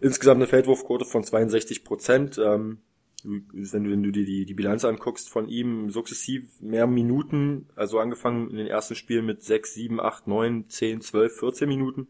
Insgesamt 0.00 0.38
eine 0.38 0.46
Feldwurfquote 0.46 1.04
von 1.04 1.24
62 1.24 1.84
Prozent. 1.84 2.38
Ähm, 2.38 2.78
wenn 3.24 3.84
du, 3.84 3.90
wenn 3.90 4.02
du 4.02 4.12
dir 4.12 4.24
die, 4.24 4.44
die 4.44 4.54
Bilanz 4.54 4.84
anguckst 4.84 5.28
von 5.28 5.48
ihm, 5.48 5.90
sukzessiv 5.90 6.60
mehr 6.60 6.86
Minuten, 6.86 7.68
also 7.74 7.98
angefangen 7.98 8.50
in 8.50 8.56
den 8.56 8.66
ersten 8.68 8.94
Spielen 8.94 9.26
mit 9.26 9.42
6, 9.42 9.74
7, 9.74 10.00
8, 10.00 10.28
9, 10.28 10.68
10, 10.68 11.00
12, 11.00 11.38
14 11.40 11.68
Minuten. 11.68 12.08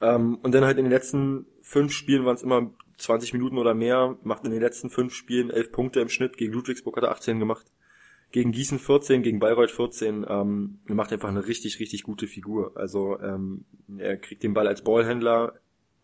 Ähm, 0.00 0.38
und 0.42 0.54
dann 0.54 0.64
halt 0.64 0.78
in 0.78 0.84
den 0.84 0.92
letzten 0.92 1.46
fünf 1.62 1.92
Spielen 1.92 2.24
waren 2.26 2.36
es 2.36 2.42
immer 2.42 2.70
20 2.98 3.32
Minuten 3.32 3.58
oder 3.58 3.74
mehr, 3.74 4.18
macht 4.22 4.44
in 4.44 4.50
den 4.50 4.60
letzten 4.60 4.90
fünf 4.90 5.14
Spielen 5.14 5.50
elf 5.50 5.72
Punkte 5.72 6.00
im 6.00 6.08
Schnitt, 6.08 6.36
gegen 6.36 6.52
Ludwigsburg 6.52 6.96
hat 6.96 7.04
er 7.04 7.12
18 7.12 7.38
gemacht 7.38 7.66
gegen 8.30 8.52
Gießen 8.52 8.78
14, 8.78 9.22
gegen 9.22 9.38
Bayreuth 9.38 9.70
14, 9.70 10.26
ähm, 10.28 10.78
macht 10.86 11.12
einfach 11.12 11.28
eine 11.28 11.46
richtig, 11.46 11.80
richtig 11.80 12.02
gute 12.02 12.26
Figur. 12.26 12.72
Also 12.74 13.18
ähm, 13.20 13.64
er 13.96 14.16
kriegt 14.16 14.42
den 14.42 14.54
Ball 14.54 14.68
als 14.68 14.82
Ballhändler, 14.82 15.54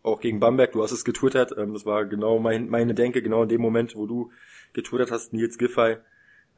auch 0.05 0.21
gegen 0.21 0.39
Bamberg, 0.39 0.71
du 0.73 0.83
hast 0.83 0.91
es 0.91 1.05
getwittert, 1.05 1.53
ähm, 1.57 1.73
das 1.73 1.85
war 1.85 2.05
genau 2.05 2.39
mein, 2.39 2.69
meine 2.69 2.93
Denke, 2.93 3.21
genau 3.21 3.43
in 3.43 3.49
dem 3.49 3.61
Moment, 3.61 3.95
wo 3.95 4.05
du 4.05 4.31
getwittert 4.73 5.11
hast, 5.11 5.33
Nils 5.33 5.57
Giffey 5.57 5.97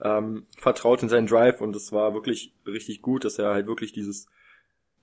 ähm, 0.02 0.46
vertraut 0.58 1.02
in 1.02 1.10
seinen 1.10 1.28
Drive 1.28 1.62
und 1.62 1.76
es 1.76 1.92
war 1.92 2.14
wirklich 2.14 2.54
richtig 2.66 3.02
gut, 3.02 3.26
dass 3.26 3.40
er 3.40 3.54
halt 3.54 3.68
wirklich 3.68 3.94
dieses 3.94 4.28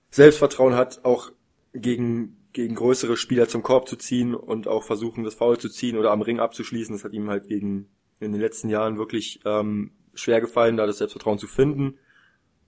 Selbstvertrauen 0.09 0.75
hat, 0.75 1.03
auch 1.03 1.31
gegen 1.73 2.37
gegen 2.55 2.75
größere 2.75 3.17
Spieler 3.17 3.49
zum 3.49 3.63
Korb 3.63 3.89
zu 3.89 3.97
ziehen 3.97 4.33
und 4.33 4.69
auch 4.69 4.83
versuchen, 4.83 5.25
das 5.25 5.35
Foul 5.35 5.57
zu 5.57 5.67
ziehen 5.67 5.97
oder 5.97 6.11
am 6.11 6.21
Ring 6.21 6.39
abzuschließen. 6.39 6.95
Das 6.95 7.03
hat 7.03 7.11
ihm 7.11 7.29
halt 7.29 7.49
gegen 7.49 7.89
in 8.21 8.31
den 8.31 8.39
letzten 8.39 8.69
Jahren 8.69 8.97
wirklich 8.97 9.41
ähm, 9.43 9.91
schwer 10.13 10.39
gefallen, 10.39 10.77
da 10.77 10.87
das 10.87 10.99
Selbstvertrauen 10.99 11.37
zu 11.37 11.47
finden. 11.47 11.99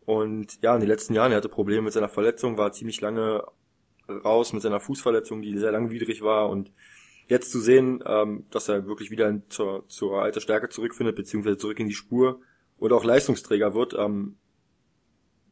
Und 0.05 0.61
ja, 0.61 0.73
in 0.73 0.81
den 0.81 0.89
letzten 0.89 1.13
Jahren, 1.13 1.31
er 1.31 1.37
hatte 1.37 1.47
Probleme 1.47 1.83
mit 1.83 1.93
seiner 1.93 2.09
Verletzung, 2.09 2.57
war 2.57 2.73
ziemlich 2.73 2.99
lange 2.99 3.45
raus 4.10 4.54
mit 4.54 4.62
seiner 4.62 4.80
Fußverletzung, 4.80 5.41
die 5.41 5.58
sehr 5.58 5.72
langwidrig 5.72 6.22
war. 6.22 6.50
Und 6.50 6.72
jetzt 7.28 7.52
zu 7.52 7.60
sehen, 7.60 8.04
ähm, 8.06 8.46
dass 8.52 8.70
er 8.70 8.88
wirklich 8.88 9.12
wieder 9.12 9.41
zur, 9.50 9.88
zur 9.88 10.22
alter 10.22 10.41
Stärke 10.41 10.70
zurückfindet, 10.70 11.15
beziehungsweise 11.15 11.58
zurück 11.58 11.80
in 11.80 11.88
die 11.88 11.93
Spur 11.93 12.39
und 12.78 12.93
auch 12.93 13.04
Leistungsträger 13.04 13.74
wird, 13.74 13.96
ähm, 13.98 14.36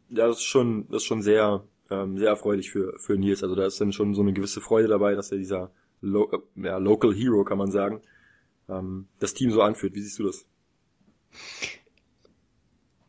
ja, 0.10 0.28
das 0.28 0.38
ist 0.38 0.44
schon, 0.44 0.88
das 0.90 0.98
ist 0.98 1.06
schon 1.06 1.22
sehr, 1.22 1.64
ähm, 1.90 2.18
sehr 2.18 2.30
erfreulich 2.30 2.72
für, 2.72 2.98
für 3.00 3.18
Nils. 3.18 3.44
Also 3.44 3.56
da 3.56 3.66
ist 3.66 3.82
dann 3.82 3.92
schon 3.92 4.14
so 4.14 4.22
eine 4.22 4.34
gewisse 4.34 4.62
Freude 4.62 4.88
dabei, 4.88 5.16
dass 5.16 5.32
er 5.32 5.38
dieser 5.38 5.72
Lo 6.02 6.32
ja, 6.56 6.78
Local 6.78 7.14
Hero, 7.14 7.44
kann 7.44 7.58
man 7.58 7.72
sagen, 7.72 8.02
ähm, 8.70 9.08
das 9.20 9.34
Team 9.34 9.52
so 9.52 9.62
anführt. 9.62 9.96
Wie 9.96 10.02
siehst 10.02 10.20
du 10.20 10.24
das? 10.24 10.46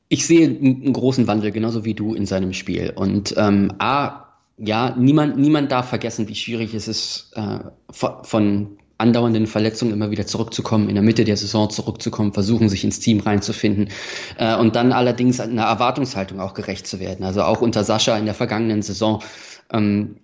Ich 0.08 0.26
sehe 0.26 0.46
einen 0.48 0.92
großen 0.92 1.26
Wandel, 1.26 1.50
genauso 1.50 1.84
wie 1.84 1.94
du 1.94 2.14
in 2.14 2.26
seinem 2.26 2.52
Spiel. 2.52 2.92
Und 2.94 3.34
ähm, 3.36 3.72
A, 3.78 4.25
ja, 4.58 4.94
niemand, 4.96 5.36
niemand 5.38 5.70
darf 5.70 5.88
vergessen, 5.88 6.28
wie 6.28 6.34
schwierig 6.34 6.74
es 6.74 6.88
ist, 6.88 7.32
äh, 7.34 7.58
von 7.90 8.78
andauernden 8.98 9.46
Verletzungen 9.46 9.92
immer 9.92 10.10
wieder 10.10 10.26
zurückzukommen, 10.26 10.88
in 10.88 10.94
der 10.94 11.04
Mitte 11.04 11.24
der 11.24 11.36
Saison 11.36 11.68
zurückzukommen, 11.68 12.32
versuchen, 12.32 12.68
sich 12.68 12.82
ins 12.82 12.98
Team 12.98 13.20
reinzufinden 13.20 13.90
äh, 14.38 14.56
und 14.56 14.74
dann 14.74 14.92
allerdings 14.92 15.38
einer 15.38 15.64
Erwartungshaltung 15.64 16.40
auch 16.40 16.54
gerecht 16.54 16.86
zu 16.86 16.98
werden. 16.98 17.24
Also 17.24 17.42
auch 17.42 17.60
unter 17.60 17.84
Sascha 17.84 18.16
in 18.16 18.24
der 18.24 18.34
vergangenen 18.34 18.80
Saison 18.80 19.22
ähm, 19.70 20.16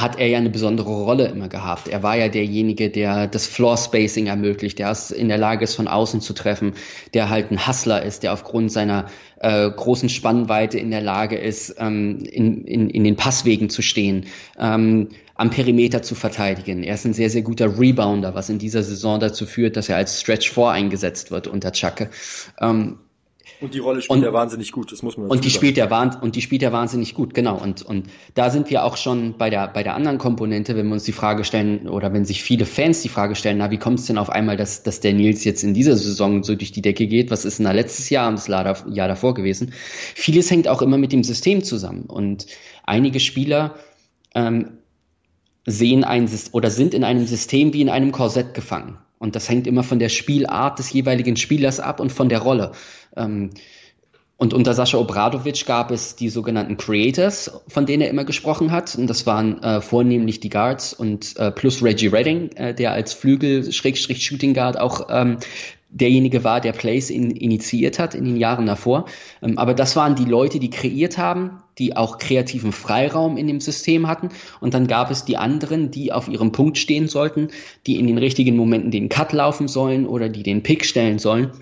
hat 0.00 0.18
er 0.18 0.28
ja 0.28 0.38
eine 0.38 0.50
besondere 0.50 0.90
Rolle 0.90 1.28
immer 1.28 1.48
gehabt. 1.48 1.88
Er 1.88 2.02
war 2.02 2.16
ja 2.16 2.28
derjenige, 2.28 2.90
der 2.90 3.26
das 3.26 3.46
Floor 3.46 3.76
Spacing 3.76 4.26
ermöglicht, 4.26 4.78
der 4.78 4.90
es 4.90 5.10
in 5.10 5.28
der 5.28 5.38
Lage 5.38 5.64
ist, 5.64 5.74
von 5.74 5.88
außen 5.88 6.20
zu 6.20 6.32
treffen, 6.32 6.74
der 7.14 7.30
halt 7.30 7.50
ein 7.50 7.66
Hustler 7.66 8.02
ist, 8.02 8.22
der 8.22 8.32
aufgrund 8.32 8.70
seiner 8.70 9.06
äh, 9.40 9.70
großen 9.70 10.08
Spannweite 10.08 10.78
in 10.78 10.90
der 10.90 11.00
Lage 11.00 11.36
ist, 11.36 11.76
ähm, 11.78 12.18
in, 12.20 12.64
in, 12.64 12.90
in 12.90 13.04
den 13.04 13.16
Passwegen 13.16 13.70
zu 13.70 13.82
stehen, 13.82 14.26
ähm, 14.58 15.08
am 15.34 15.50
Perimeter 15.50 16.02
zu 16.02 16.14
verteidigen. 16.14 16.82
Er 16.82 16.94
ist 16.94 17.04
ein 17.04 17.12
sehr, 17.12 17.30
sehr 17.30 17.42
guter 17.42 17.78
Rebounder, 17.78 18.34
was 18.34 18.48
in 18.48 18.58
dieser 18.58 18.82
Saison 18.82 19.20
dazu 19.20 19.46
führt, 19.46 19.76
dass 19.76 19.88
er 19.88 19.96
als 19.96 20.20
Stretch 20.20 20.50
4 20.50 20.68
eingesetzt 20.68 21.30
wird 21.30 21.46
unter 21.46 21.72
Chake. 21.72 22.10
Ähm, 22.60 22.98
und 23.60 23.74
die 23.74 23.78
Rolle 23.78 24.02
spielt 24.02 24.18
und, 24.18 24.24
er 24.24 24.32
wahnsinnig 24.32 24.72
gut, 24.72 24.92
das 24.92 25.02
muss 25.02 25.16
man 25.16 25.28
Und 25.28 25.44
die 25.44 25.48
sagen. 25.48 25.58
spielt 25.58 25.78
er 25.78 26.20
und 26.22 26.36
die 26.36 26.42
spielt 26.42 26.62
er 26.62 26.72
wahnsinnig 26.72 27.14
gut, 27.14 27.34
genau. 27.34 27.56
Und, 27.56 27.82
und 27.82 28.08
da 28.34 28.50
sind 28.50 28.70
wir 28.70 28.84
auch 28.84 28.96
schon 28.96 29.36
bei 29.38 29.50
der, 29.50 29.68
bei 29.68 29.82
der 29.82 29.94
anderen 29.94 30.18
Komponente, 30.18 30.76
wenn 30.76 30.86
wir 30.86 30.94
uns 30.94 31.04
die 31.04 31.12
Frage 31.12 31.44
stellen, 31.44 31.88
oder 31.88 32.12
wenn 32.12 32.24
sich 32.24 32.42
viele 32.42 32.66
Fans 32.66 33.02
die 33.02 33.08
Frage 33.08 33.34
stellen, 33.34 33.58
na, 33.58 33.70
wie 33.70 33.78
kommt 33.78 33.98
es 33.98 34.06
denn 34.06 34.18
auf 34.18 34.30
einmal, 34.30 34.56
dass, 34.56 34.82
dass 34.82 35.00
der 35.00 35.14
Nils 35.14 35.44
jetzt 35.44 35.62
in 35.62 35.74
dieser 35.74 35.96
Saison 35.96 36.42
so 36.42 36.54
durch 36.54 36.72
die 36.72 36.82
Decke 36.82 37.06
geht? 37.06 37.30
Was 37.30 37.44
ist 37.44 37.58
denn 37.58 37.66
da 37.66 37.72
letztes 37.72 38.10
Jahr 38.10 38.28
und 38.28 38.36
das 38.36 38.48
Jahr 38.48 39.08
davor 39.08 39.34
gewesen? 39.34 39.72
Vieles 40.14 40.50
hängt 40.50 40.68
auch 40.68 40.82
immer 40.82 40.98
mit 40.98 41.12
dem 41.12 41.24
System 41.24 41.62
zusammen. 41.64 42.04
Und 42.04 42.46
einige 42.84 43.20
Spieler, 43.20 43.74
ähm, 44.34 44.78
sehen 45.66 46.04
ein 46.04 46.30
oder 46.52 46.70
sind 46.70 46.94
in 46.94 47.04
einem 47.04 47.26
System 47.26 47.72
wie 47.72 47.82
in 47.82 47.88
einem 47.88 48.12
Korsett 48.12 48.54
gefangen. 48.54 48.98
Und 49.18 49.34
das 49.34 49.48
hängt 49.48 49.66
immer 49.66 49.82
von 49.82 49.98
der 49.98 50.08
Spielart 50.08 50.78
des 50.78 50.92
jeweiligen 50.92 51.36
Spielers 51.36 51.80
ab 51.80 52.00
und 52.00 52.12
von 52.12 52.28
der 52.28 52.40
Rolle. 52.40 52.72
Ähm, 53.16 53.50
und 54.38 54.52
unter 54.52 54.74
Sascha 54.74 54.98
Obradovic 54.98 55.64
gab 55.64 55.90
es 55.90 56.14
die 56.14 56.28
sogenannten 56.28 56.76
Creators, 56.76 57.62
von 57.68 57.86
denen 57.86 58.02
er 58.02 58.10
immer 58.10 58.24
gesprochen 58.26 58.70
hat. 58.70 58.94
Und 58.94 59.06
das 59.06 59.24
waren 59.24 59.62
äh, 59.62 59.80
vornehmlich 59.80 60.40
die 60.40 60.50
Guards 60.50 60.92
und 60.92 61.38
äh, 61.38 61.50
plus 61.50 61.82
Reggie 61.82 62.08
Redding, 62.08 62.50
äh, 62.52 62.74
der 62.74 62.92
als 62.92 63.14
Flügel-Shooting 63.14 64.52
Guard 64.52 64.78
auch 64.78 65.06
ähm, 65.08 65.38
derjenige 65.88 66.44
war, 66.44 66.60
der 66.60 66.72
Plays 66.72 67.10
in, 67.10 67.30
initiiert 67.30 67.98
hat 67.98 68.14
in 68.14 68.24
den 68.24 68.36
Jahren 68.36 68.66
davor. 68.66 69.06
Ähm, 69.42 69.58
aber 69.58 69.74
das 69.74 69.96
waren 69.96 70.14
die 70.14 70.24
Leute, 70.24 70.58
die 70.58 70.70
kreiert 70.70 71.18
haben, 71.18 71.62
die 71.78 71.96
auch 71.96 72.18
kreativen 72.18 72.72
Freiraum 72.72 73.36
in 73.36 73.46
dem 73.46 73.60
System 73.60 74.06
hatten. 74.06 74.30
Und 74.60 74.74
dann 74.74 74.86
gab 74.86 75.10
es 75.10 75.24
die 75.24 75.36
anderen, 75.36 75.90
die 75.90 76.12
auf 76.12 76.28
ihrem 76.28 76.52
Punkt 76.52 76.78
stehen 76.78 77.08
sollten, 77.08 77.48
die 77.86 77.98
in 77.98 78.06
den 78.06 78.18
richtigen 78.18 78.56
Momenten 78.56 78.90
den 78.90 79.08
Cut 79.08 79.32
laufen 79.32 79.68
sollen 79.68 80.06
oder 80.06 80.28
die 80.28 80.42
den 80.42 80.62
Pick 80.62 80.84
stellen 80.84 81.18
sollen 81.18 81.52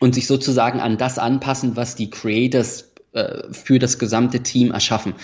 und 0.00 0.14
sich 0.14 0.26
sozusagen 0.26 0.80
an 0.80 0.96
das 0.96 1.18
anpassen, 1.18 1.76
was 1.76 1.94
die 1.94 2.10
Creators 2.10 2.89
äh, 3.12 3.52
für 3.52 3.78
das 3.78 3.98
gesamte 3.98 4.40
Team 4.40 4.70
erschaffen. 4.70 5.14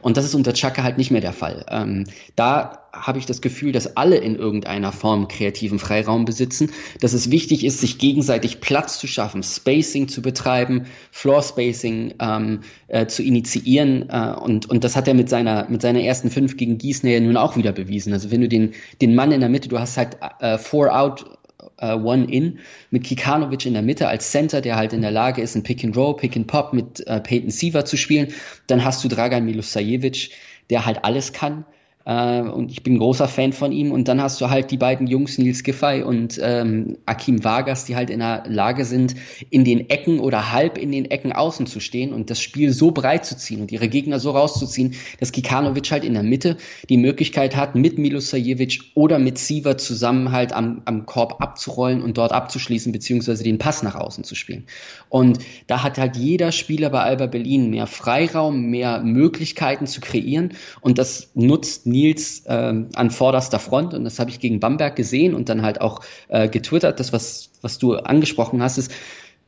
Und 0.00 0.16
das 0.16 0.24
ist 0.24 0.34
unter 0.34 0.54
Chaka 0.54 0.82
halt 0.82 0.98
nicht 0.98 1.10
mehr 1.10 1.20
der 1.20 1.32
Fall. 1.32 1.66
Ähm, 1.68 2.04
da 2.36 2.84
habe 2.94 3.18
ich 3.18 3.26
das 3.26 3.40
Gefühl, 3.40 3.72
dass 3.72 3.96
alle 3.96 4.16
in 4.16 4.36
irgendeiner 4.36 4.92
Form 4.92 5.28
kreativen 5.28 5.78
Freiraum 5.78 6.24
besitzen, 6.24 6.70
dass 7.00 7.12
es 7.12 7.30
wichtig 7.30 7.64
ist, 7.64 7.80
sich 7.80 7.98
gegenseitig 7.98 8.60
Platz 8.60 8.98
zu 8.98 9.06
schaffen, 9.06 9.42
Spacing 9.42 10.08
zu 10.08 10.22
betreiben, 10.22 10.86
Floor 11.10 11.42
Spacing 11.42 12.14
ähm, 12.20 12.60
äh, 12.88 13.06
zu 13.06 13.22
initiieren. 13.22 14.08
Äh, 14.08 14.34
und, 14.40 14.70
und 14.70 14.84
das 14.84 14.96
hat 14.96 15.08
er 15.08 15.14
mit 15.14 15.28
seiner, 15.28 15.68
mit 15.68 15.82
seiner 15.82 16.00
ersten 16.00 16.30
fünf 16.30 16.56
gegen 16.56 16.78
Gießen 16.78 17.08
ja 17.08 17.20
nun 17.20 17.36
auch 17.36 17.56
wieder 17.56 17.72
bewiesen. 17.72 18.12
Also 18.12 18.30
wenn 18.30 18.40
du 18.40 18.48
den, 18.48 18.72
den 19.02 19.14
Mann 19.14 19.32
in 19.32 19.40
der 19.40 19.50
Mitte, 19.50 19.68
du 19.68 19.78
hast 19.78 19.96
halt 19.96 20.16
äh, 20.40 20.56
Four 20.56 20.96
Out 20.96 21.33
uh, 21.82 21.94
One-In 21.94 22.58
mit 22.90 23.04
Kikanovic 23.04 23.66
in 23.66 23.74
der 23.74 23.82
Mitte 23.82 24.08
als 24.08 24.30
Center, 24.30 24.60
der 24.60 24.76
halt 24.76 24.92
in 24.92 25.02
der 25.02 25.10
Lage 25.10 25.42
ist, 25.42 25.54
ein 25.54 25.62
Pick-and-Roll, 25.62 26.16
Pick-and-Pop 26.16 26.72
mit 26.72 27.04
uh, 27.08 27.20
Peyton 27.20 27.50
Siever 27.50 27.84
zu 27.84 27.96
spielen. 27.96 28.32
Dann 28.66 28.84
hast 28.84 29.04
du 29.04 29.08
Dragan 29.08 29.44
Milosajevic, 29.44 30.30
der 30.70 30.86
halt 30.86 31.04
alles 31.04 31.32
kann. 31.32 31.64
Äh, 32.06 32.42
und 32.42 32.70
ich 32.70 32.82
bin 32.82 32.98
großer 32.98 33.28
Fan 33.28 33.52
von 33.52 33.72
ihm. 33.72 33.92
Und 33.92 34.08
dann 34.08 34.20
hast 34.20 34.40
du 34.40 34.50
halt 34.50 34.70
die 34.70 34.76
beiden 34.76 35.06
Jungs, 35.06 35.38
Nils 35.38 35.62
Giffey 35.62 36.02
und 36.02 36.38
ähm, 36.42 36.98
Akim 37.06 37.44
Vargas, 37.44 37.84
die 37.84 37.96
halt 37.96 38.10
in 38.10 38.20
der 38.20 38.44
Lage 38.46 38.84
sind, 38.84 39.14
in 39.50 39.64
den 39.64 39.88
Ecken 39.88 40.20
oder 40.20 40.52
halb 40.52 40.78
in 40.78 40.92
den 40.92 41.10
Ecken 41.10 41.32
außen 41.32 41.66
zu 41.66 41.80
stehen 41.80 42.12
und 42.12 42.30
das 42.30 42.40
Spiel 42.40 42.72
so 42.72 42.90
breit 42.90 43.24
zu 43.24 43.36
ziehen 43.36 43.60
und 43.60 43.72
ihre 43.72 43.88
Gegner 43.88 44.20
so 44.20 44.32
rauszuziehen, 44.32 44.94
dass 45.20 45.32
Kikanovic 45.32 45.90
halt 45.90 46.04
in 46.04 46.14
der 46.14 46.22
Mitte 46.22 46.56
die 46.88 46.96
Möglichkeit 46.96 47.56
hat, 47.56 47.74
mit 47.74 47.98
Milosajevic 47.98 48.80
oder 48.94 49.18
mit 49.18 49.38
Siva 49.38 49.76
zusammen 49.78 50.32
halt 50.32 50.52
am, 50.52 50.82
am 50.84 51.06
Korb 51.06 51.40
abzurollen 51.40 52.02
und 52.02 52.18
dort 52.18 52.32
abzuschließen, 52.32 52.92
beziehungsweise 52.92 53.44
den 53.44 53.58
Pass 53.58 53.82
nach 53.82 53.94
außen 53.94 54.24
zu 54.24 54.34
spielen. 54.34 54.64
Und 55.08 55.38
da 55.66 55.82
hat 55.82 55.98
halt 55.98 56.16
jeder 56.16 56.52
Spieler 56.52 56.90
bei 56.90 57.00
Alba 57.00 57.26
Berlin 57.26 57.70
mehr 57.70 57.86
Freiraum, 57.86 58.66
mehr 58.66 59.00
Möglichkeiten 59.00 59.86
zu 59.86 60.00
kreieren 60.00 60.52
und 60.80 60.98
das 60.98 61.30
nutzt 61.34 61.86
Nils 61.94 62.40
äh, 62.46 62.74
an 62.94 63.10
vorderster 63.10 63.60
Front 63.60 63.94
und 63.94 64.04
das 64.04 64.18
habe 64.18 64.30
ich 64.30 64.40
gegen 64.40 64.58
Bamberg 64.58 64.96
gesehen 64.96 65.34
und 65.34 65.48
dann 65.48 65.62
halt 65.62 65.80
auch 65.80 66.00
äh, 66.28 66.48
getwittert. 66.48 66.98
Das, 66.98 67.12
was, 67.12 67.50
was 67.62 67.78
du 67.78 67.94
angesprochen 67.94 68.62
hast, 68.62 68.78
ist, 68.78 68.90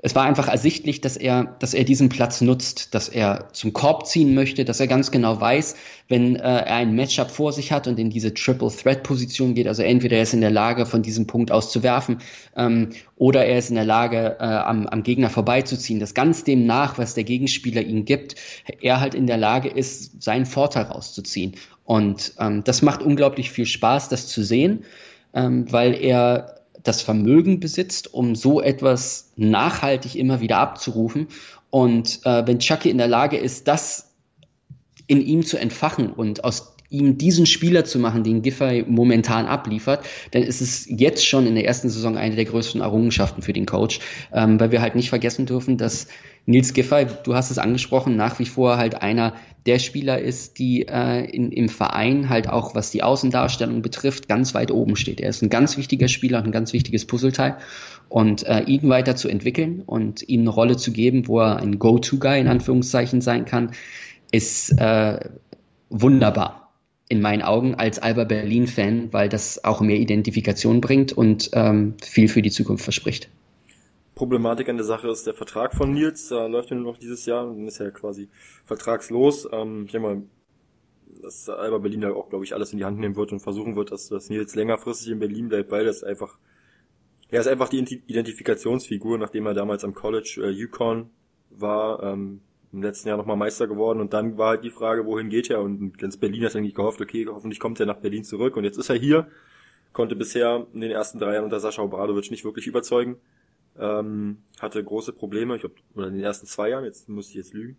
es 0.07 0.15
war 0.15 0.25
einfach 0.25 0.47
ersichtlich, 0.47 1.01
dass 1.01 1.17
er, 1.17 1.57
dass 1.59 1.75
er 1.75 1.83
diesen 1.83 2.09
Platz 2.09 2.41
nutzt, 2.41 2.95
dass 2.95 3.09
er 3.09 3.49
zum 3.53 3.73
Korb 3.73 4.07
ziehen 4.07 4.35
möchte, 4.35 4.65
dass 4.65 4.79
er 4.79 4.87
ganz 4.87 5.11
genau 5.11 5.41
weiß, 5.41 5.75
wenn 6.09 6.37
äh, 6.37 6.43
er 6.43 6.77
ein 6.77 6.95
Matchup 6.95 7.31
vor 7.31 7.53
sich 7.53 7.73
hat 7.73 7.89
und 7.89 7.99
in 7.99 8.11
diese 8.11 8.33
Triple 8.33 8.71
Threat 8.71 9.03
Position 9.03 9.55
geht, 9.55 9.67
also 9.67 9.83
entweder 9.83 10.17
er 10.17 10.23
ist 10.23 10.35
in 10.35 10.43
der 10.43 10.51
Lage, 10.51 10.87
von 10.87 11.03
diesem 11.03 11.27
Punkt 11.27 11.51
aus 11.51 11.73
zu 11.73 11.83
werfen, 11.83 12.19
ähm, 12.57 12.91
oder 13.17 13.47
er 13.47 13.59
ist 13.59 13.71
in 13.71 13.75
der 13.75 13.85
Lage, 13.85 14.37
äh, 14.39 14.45
am, 14.45 14.87
am 14.87 15.03
Gegner 15.03 15.31
vorbeizuziehen, 15.31 15.99
dass 15.99 16.15
ganz 16.15 16.45
dem 16.45 16.67
nach, 16.67 16.99
was 16.99 17.15
der 17.15 17.25
Gegenspieler 17.25 17.83
ihm 17.83 18.05
gibt, 18.05 18.37
er 18.81 19.01
halt 19.01 19.15
in 19.15 19.27
der 19.27 19.39
Lage 19.39 19.71
ist, 19.71 20.23
seinen 20.23 20.47
Vorteil 20.47 20.85
rauszuziehen. 20.85 21.57
Und 21.87 22.35
ähm, 22.38 22.62
das 22.64 22.83
macht 22.83 23.01
unglaublich 23.01 23.51
viel 23.51 23.66
Spaß, 23.66 24.11
das 24.11 24.27
zu 24.27 24.42
sehen, 24.42 24.85
ähm, 25.33 25.72
weil 25.72 25.94
er 25.94 26.61
das 26.83 27.01
Vermögen 27.01 27.59
besitzt, 27.59 28.12
um 28.12 28.35
so 28.35 28.61
etwas 28.61 29.33
nachhaltig 29.37 30.14
immer 30.16 30.40
wieder 30.40 30.59
abzurufen. 30.59 31.29
Und 31.70 32.20
äh, 32.25 32.46
wenn 32.46 32.59
Chucky 32.59 32.90
in 32.90 32.99
der 32.99 33.09
Lage 33.09 33.37
ist, 33.37 33.66
das 33.66 34.12
in 35.07 35.20
ihm 35.20 35.44
zu 35.44 35.59
entfachen 35.59 36.12
und 36.12 36.44
aus 36.44 36.76
ihm 36.90 37.18
diesen 37.18 37.46
Spieler 37.46 37.85
zu 37.85 37.99
machen, 37.99 38.25
den 38.25 38.42
Giffey 38.42 38.85
momentan 38.87 39.46
abliefert, 39.46 40.05
dann 40.31 40.42
ist 40.42 40.61
es 40.61 40.87
jetzt 40.88 41.27
schon 41.27 41.46
in 41.46 41.55
der 41.55 41.66
ersten 41.66 41.88
Saison 41.88 42.16
eine 42.16 42.37
der 42.37 42.44
größten 42.44 42.81
Errungenschaften 42.81 43.42
für 43.42 43.53
den 43.53 43.66
Coach, 43.66 44.01
ähm, 44.33 44.61
weil 44.61 44.70
wir 44.70 44.81
halt 44.81 44.94
nicht 44.94 45.09
vergessen 45.09 45.46
dürfen, 45.46 45.79
dass 45.79 46.09
Nils 46.46 46.72
Giffey, 46.75 47.07
du 47.25 47.35
hast 47.35 47.51
es 47.51 47.59
angesprochen, 47.59 48.16
nach 48.16 48.38
wie 48.38 48.44
vor 48.44 48.77
halt 48.77 49.03
einer 49.03 49.35
der 49.66 49.81
Spieler 49.81 50.20
ist, 50.20 50.61
die 50.61 50.87
äh, 50.87 51.25
in, 51.25 51.51
im 51.51 51.68
Verein 51.68 52.29
halt 52.29 52.49
auch, 52.49 52.77
was 52.77 52.92
die 52.92 53.03
Außendarstellung 53.03 53.83
betrifft, 53.83 54.29
ganz 54.29 54.55
weit 54.55 54.70
oben 54.70 54.94
steht. 54.94 55.20
Er 55.20 55.31
ist 55.31 55.42
ein 55.42 55.51
ganz 55.51 55.77
wichtiger 55.77 56.07
Spieler, 56.07 56.42
ein 56.42 56.53
ganz 56.53 56.72
wichtiges 56.72 57.05
Puzzleteil. 57.05 57.57
Und 58.09 58.46
äh, 58.46 58.61
ihn 58.61 58.88
weiter 58.88 59.16
zu 59.16 59.29
entwickeln 59.29 59.83
und 59.85 60.22
ihm 60.29 60.42
eine 60.42 60.51
Rolle 60.51 60.77
zu 60.77 60.92
geben, 60.92 61.27
wo 61.27 61.40
er 61.40 61.57
ein 61.57 61.81
Go-To-Guy 61.81 62.38
in 62.38 62.46
Anführungszeichen 62.46 63.20
sein 63.20 63.44
kann, 63.44 63.72
ist 64.31 64.70
äh, 64.79 65.18
wunderbar 65.90 66.65
in 67.09 67.21
meinen 67.21 67.42
Augen 67.42 67.75
als 67.75 67.99
Alba 67.99 68.25
Berlin-Fan, 68.25 69.12
weil 69.12 69.29
das 69.29 69.64
auch 69.64 69.81
mehr 69.81 69.97
Identifikation 69.97 70.81
bringt 70.81 71.12
und 71.12 71.51
ähm, 71.53 71.95
viel 72.03 72.29
für 72.29 72.42
die 72.42 72.51
Zukunft 72.51 72.85
verspricht. 72.85 73.29
Problematik 74.14 74.69
an 74.69 74.77
der 74.77 74.87
Sache 74.87 75.09
ist 75.09 75.27
der 75.27 75.35
Vertrag 75.35 75.75
von 75.75 75.92
Nils, 75.92 76.29
da 76.29 76.47
läuft 76.47 76.71
ja 76.71 76.77
nur 76.77 76.92
noch 76.92 76.99
dieses 76.99 77.27
Jahr 77.27 77.47
und 77.47 77.66
ist 77.69 77.79
ja 77.79 77.90
quasi 77.90 78.29
vertragslos. 78.64 79.47
Ähm, 79.53 79.85
ich 79.85 79.92
denke 79.92 80.09
mal, 80.09 80.23
dass 81.23 81.49
Alba 81.49 81.79
Berlin 81.79 82.01
da 82.01 82.12
auch, 82.12 82.29
glaube 82.29 82.45
ich, 82.45 82.55
alles 82.55 82.73
in 82.73 82.79
die 82.79 82.85
Hand 82.85 82.99
nehmen 82.99 83.16
wird 83.16 83.33
und 83.33 83.40
versuchen 83.40 83.77
wird, 83.77 83.92
dass, 83.92 84.09
dass 84.09 84.31
Nils 84.31 84.55
längerfristig 84.55 85.11
in 85.11 85.19
Berlin 85.19 85.49
bleibt, 85.49 85.71
weil 85.71 85.85
das 85.85 86.03
einfach, 86.03 86.38
er 87.29 87.40
ist 87.40 87.47
einfach 87.47 87.69
die 87.69 87.79
Identifikationsfigur, 88.07 89.19
nachdem 89.19 89.47
er 89.47 89.55
damals 89.55 89.85
am 89.85 89.95
College 89.95 90.40
äh, 90.42 90.51
Yukon 90.51 91.11
war, 91.51 92.03
ähm, 92.03 92.40
im 92.77 92.83
letzten 92.83 93.09
Jahr 93.09 93.17
nochmal 93.17 93.37
Meister 93.37 93.67
geworden. 93.67 94.01
Und 94.01 94.12
dann 94.12 94.37
war 94.37 94.51
halt 94.51 94.65
die 94.65 94.71
Frage, 94.71 95.07
wohin 95.07 95.31
geht 95.31 95.49
er? 95.49 95.62
Und 95.62 95.97
ganz 95.99 96.19
Berlin 96.19 96.45
hat 96.45 96.55
eigentlich 96.55 96.75
gehofft, 96.75 97.01
okay, 97.01 97.27
hoffentlich 97.27 97.59
kommt 97.59 97.81
er 97.81 97.87
nach 97.87 97.97
Berlin 97.97 98.23
zurück. 98.23 98.57
Und 98.57 98.65
jetzt 98.65 98.77
ist 98.77 98.91
er 98.91 98.97
hier, 98.97 99.29
konnte 99.95 100.15
bisher 100.15 100.67
in 100.75 100.83
den 100.83 100.91
ersten 100.91 101.19
drei 101.19 101.35
Jahren 101.35 101.45
unter 101.45 101.59
Sascha 101.59 101.83
Obradovic 101.83 102.31
nicht 102.31 102.45
wirklich 102.45 102.67
überzeugen. 102.67 103.17
Ähm, 103.79 104.43
hatte 104.61 104.85
große 104.85 105.15
Probleme, 105.15 105.55
ich 105.55 105.62
glaube, 105.62 105.77
oder 105.95 106.09
in 106.09 106.15
den 106.15 106.23
ersten 106.23 106.47
zwei 106.47 106.69
Jahren, 106.69 106.85
jetzt 106.85 107.09
muss 107.09 107.29
ich 107.29 107.35
jetzt 107.35 107.55
lügen, 107.55 107.79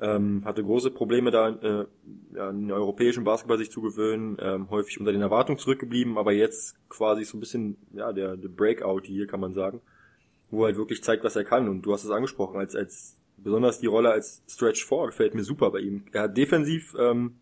ähm, 0.00 0.42
hatte 0.44 0.62
große 0.62 0.90
Probleme 0.90 1.30
da, 1.30 1.48
äh, 1.48 1.86
ja, 2.34 2.50
den 2.50 2.70
europäischen 2.70 3.24
Basketball 3.24 3.58
sich 3.58 3.70
zu 3.70 3.82
gewöhnen, 3.82 4.38
ähm, 4.40 4.70
häufig 4.70 4.98
unter 5.00 5.12
den 5.12 5.20
Erwartungen 5.20 5.58
zurückgeblieben, 5.58 6.16
aber 6.16 6.32
jetzt 6.32 6.76
quasi 6.88 7.24
so 7.24 7.36
ein 7.36 7.40
bisschen, 7.40 7.76
ja, 7.92 8.12
der, 8.12 8.36
der 8.36 8.48
Breakout 8.48 9.02
hier, 9.04 9.26
kann 9.26 9.40
man 9.40 9.52
sagen, 9.52 9.82
wo 10.50 10.62
er 10.62 10.66
halt 10.68 10.76
wirklich 10.76 11.02
zeigt, 11.02 11.24
was 11.24 11.36
er 11.36 11.44
kann. 11.44 11.68
Und 11.68 11.82
du 11.82 11.92
hast 11.92 12.04
es 12.04 12.10
angesprochen, 12.10 12.58
als, 12.58 12.74
als 12.74 13.17
besonders 13.42 13.78
die 13.78 13.86
Rolle 13.86 14.10
als 14.10 14.42
Stretch 14.48 14.84
4 14.84 15.06
gefällt 15.06 15.34
mir 15.34 15.44
super 15.44 15.70
bei 15.70 15.80
ihm. 15.80 16.04
Er 16.12 16.22
hat 16.22 16.36
defensiv 16.36 16.94
ähm, 16.98 17.36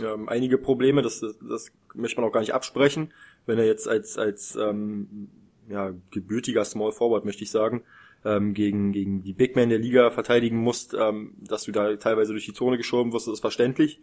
ähm, 0.00 0.28
einige 0.28 0.58
Probleme, 0.58 1.02
das, 1.02 1.20
das, 1.20 1.38
das 1.38 1.72
möchte 1.94 2.20
man 2.20 2.28
auch 2.28 2.32
gar 2.32 2.40
nicht 2.40 2.54
absprechen, 2.54 3.12
wenn 3.46 3.58
er 3.58 3.66
jetzt 3.66 3.88
als, 3.88 4.18
als 4.18 4.56
ähm, 4.56 5.28
ja, 5.68 5.94
gebürtiger 6.10 6.64
Small 6.64 6.92
Forward, 6.92 7.24
möchte 7.24 7.44
ich 7.44 7.50
sagen, 7.50 7.82
ähm, 8.24 8.54
gegen, 8.54 8.92
gegen 8.92 9.22
die 9.22 9.32
Big 9.32 9.54
Men 9.54 9.68
der 9.68 9.78
Liga 9.78 10.10
verteidigen 10.10 10.56
musst, 10.56 10.94
ähm, 10.94 11.34
dass 11.40 11.64
du 11.64 11.72
da 11.72 11.96
teilweise 11.96 12.32
durch 12.32 12.46
die 12.46 12.54
Zone 12.54 12.76
geschoben 12.76 13.12
wirst, 13.12 13.26
das 13.26 13.34
ist 13.34 13.40
verständlich. 13.40 14.00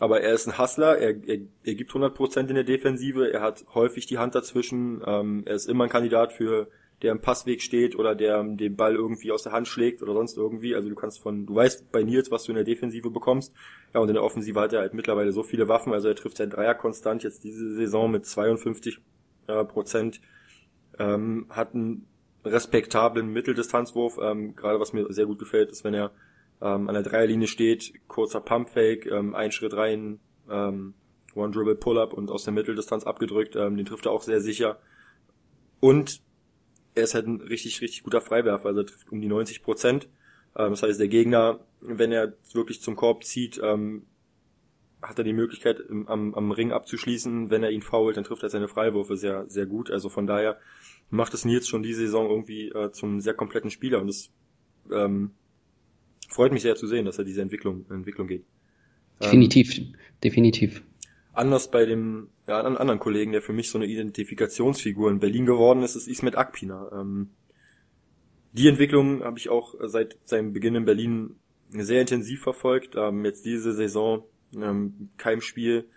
Aber 0.00 0.20
er 0.20 0.34
ist 0.34 0.48
ein 0.48 0.58
Hustler, 0.58 0.98
er, 0.98 1.14
er, 1.26 1.38
er 1.62 1.74
gibt 1.74 1.92
100% 1.92 2.48
in 2.48 2.54
der 2.54 2.64
Defensive, 2.64 3.32
er 3.32 3.40
hat 3.40 3.64
häufig 3.74 4.06
die 4.06 4.18
Hand 4.18 4.34
dazwischen, 4.34 5.02
ähm, 5.06 5.42
er 5.46 5.54
ist 5.54 5.68
immer 5.68 5.84
ein 5.84 5.90
Kandidat 5.90 6.32
für, 6.32 6.68
der 7.02 7.12
im 7.12 7.20
Passweg 7.20 7.60
steht 7.60 7.96
oder 7.98 8.14
der 8.14 8.42
den 8.42 8.76
Ball 8.76 8.94
irgendwie 8.94 9.32
aus 9.32 9.42
der 9.42 9.52
Hand 9.52 9.68
schlägt 9.68 10.02
oder 10.02 10.14
sonst 10.14 10.36
irgendwie. 10.36 10.74
Also 10.74 10.88
du 10.88 10.94
kannst 10.94 11.20
von, 11.20 11.46
du 11.46 11.54
weißt 11.54 11.90
bei 11.92 12.02
Nils, 12.02 12.30
was 12.30 12.44
du 12.44 12.52
in 12.52 12.56
der 12.56 12.64
Defensive 12.64 13.10
bekommst. 13.10 13.52
Ja, 13.92 14.00
und 14.00 14.08
in 14.08 14.14
der 14.14 14.22
Offensive 14.22 14.58
hat 14.60 14.72
er 14.72 14.80
halt 14.80 14.94
mittlerweile 14.94 15.32
so 15.32 15.42
viele 15.42 15.68
Waffen, 15.68 15.92
also 15.92 16.08
er 16.08 16.16
trifft 16.16 16.36
sein 16.36 16.50
Dreier 16.50 16.74
konstant 16.74 17.22
jetzt 17.22 17.44
diese 17.44 17.74
Saison 17.74 18.10
mit 18.10 18.26
52 18.26 18.98
äh, 19.46 19.64
Prozent 19.64 20.20
ähm, 20.98 21.46
hat 21.50 21.74
einen 21.74 22.06
respektablen 22.44 23.32
Mitteldistanzwurf. 23.32 24.18
Ähm, 24.22 24.54
gerade 24.54 24.80
was 24.80 24.92
mir 24.92 25.06
sehr 25.12 25.26
gut 25.26 25.38
gefällt, 25.38 25.70
ist, 25.70 25.84
wenn 25.84 25.94
er 25.94 26.12
ähm, 26.60 26.88
an 26.88 26.94
der 26.94 27.02
Dreierlinie 27.02 27.48
steht, 27.48 27.94
kurzer 28.06 28.40
Pumpfake, 28.40 29.06
ähm, 29.06 29.34
ein 29.34 29.52
Schritt 29.52 29.74
rein, 29.74 30.20
ähm, 30.48 30.94
One 31.34 31.52
Dribble 31.52 31.74
Pull-up 31.74 32.12
und 32.12 32.30
aus 32.30 32.44
der 32.44 32.52
Mitteldistanz 32.52 33.04
abgedrückt. 33.04 33.56
Ähm, 33.56 33.76
den 33.76 33.86
trifft 33.86 34.06
er 34.06 34.12
auch 34.12 34.22
sehr 34.22 34.40
sicher. 34.40 34.78
Und 35.80 36.22
er 36.94 37.04
ist 37.04 37.14
halt 37.14 37.26
ein 37.26 37.40
richtig, 37.40 37.80
richtig 37.80 38.02
guter 38.02 38.20
Freiwerfer. 38.20 38.66
Also 38.66 38.80
er 38.80 38.86
trifft 38.86 39.10
um 39.10 39.20
die 39.20 39.28
90 39.28 39.62
Prozent. 39.62 40.08
Ähm, 40.56 40.70
das 40.70 40.82
heißt, 40.82 41.00
der 41.00 41.08
Gegner, 41.08 41.60
wenn 41.80 42.12
er 42.12 42.34
wirklich 42.52 42.80
zum 42.80 42.96
Korb 42.96 43.24
zieht, 43.24 43.60
ähm, 43.62 44.04
hat 45.02 45.18
er 45.18 45.24
die 45.24 45.32
Möglichkeit, 45.32 45.80
im, 45.80 46.08
am, 46.08 46.34
am 46.34 46.50
Ring 46.50 46.72
abzuschließen. 46.72 47.50
Wenn 47.50 47.62
er 47.62 47.70
ihn 47.70 47.82
fault, 47.82 48.16
dann 48.16 48.24
trifft 48.24 48.42
er 48.42 48.48
seine 48.48 48.68
Freiwürfe 48.68 49.16
sehr, 49.16 49.48
sehr 49.48 49.66
gut. 49.66 49.90
Also 49.90 50.08
von 50.08 50.26
daher 50.26 50.58
macht 51.10 51.34
es 51.34 51.44
Nils 51.44 51.68
schon 51.68 51.82
die 51.82 51.94
Saison 51.94 52.28
irgendwie 52.28 52.68
äh, 52.68 52.90
zum 52.92 53.20
sehr 53.20 53.34
kompletten 53.34 53.70
Spieler 53.70 54.00
und 54.00 54.08
es 54.08 54.30
ähm, 54.90 55.32
freut 56.28 56.52
mich 56.52 56.62
sehr 56.62 56.76
zu 56.76 56.86
sehen, 56.86 57.04
dass 57.04 57.18
er 57.18 57.24
diese 57.24 57.42
Entwicklung, 57.42 57.84
Entwicklung 57.90 58.26
geht. 58.26 58.44
Definitiv, 59.22 59.78
ähm, 59.78 59.94
definitiv. 60.22 60.82
Anders 61.34 61.70
bei 61.70 61.84
dem 61.84 62.28
ja, 62.46 62.60
einen 62.60 62.76
anderen 62.76 63.00
Kollegen, 63.00 63.32
der 63.32 63.42
für 63.42 63.52
mich 63.52 63.70
so 63.70 63.78
eine 63.78 63.86
Identifikationsfigur 63.86 65.10
in 65.10 65.18
Berlin 65.18 65.46
geworden 65.46 65.82
ist, 65.82 65.96
ist 65.96 66.08
Ismet 66.08 66.36
Akpina. 66.36 66.90
Ähm, 66.92 67.30
die 68.52 68.68
Entwicklung 68.68 69.24
habe 69.24 69.38
ich 69.38 69.48
auch 69.48 69.74
seit 69.80 70.16
seinem 70.24 70.52
Beginn 70.52 70.76
in 70.76 70.84
Berlin 70.84 71.36
sehr 71.70 72.00
intensiv 72.00 72.42
verfolgt. 72.42 72.94
Ähm, 72.96 73.24
jetzt 73.24 73.44
diese 73.44 73.72
Saison 73.72 74.24
ähm, 74.54 75.10
kein 75.16 75.40
Spiel 75.40 75.88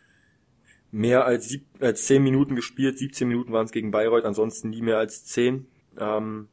mehr 0.91 1.25
als, 1.25 1.49
sieb, 1.49 1.65
als 1.79 2.05
10 2.05 2.23
Minuten 2.23 2.55
gespielt, 2.55 2.97
17 2.97 3.27
Minuten 3.27 3.51
waren 3.51 3.65
es 3.65 3.71
gegen 3.71 3.91
Bayreuth, 3.91 4.25
ansonsten 4.25 4.69
nie 4.69 4.81
mehr 4.81 4.97
als 4.97 5.25
10. 5.25 5.67
Ähm, 5.99 6.47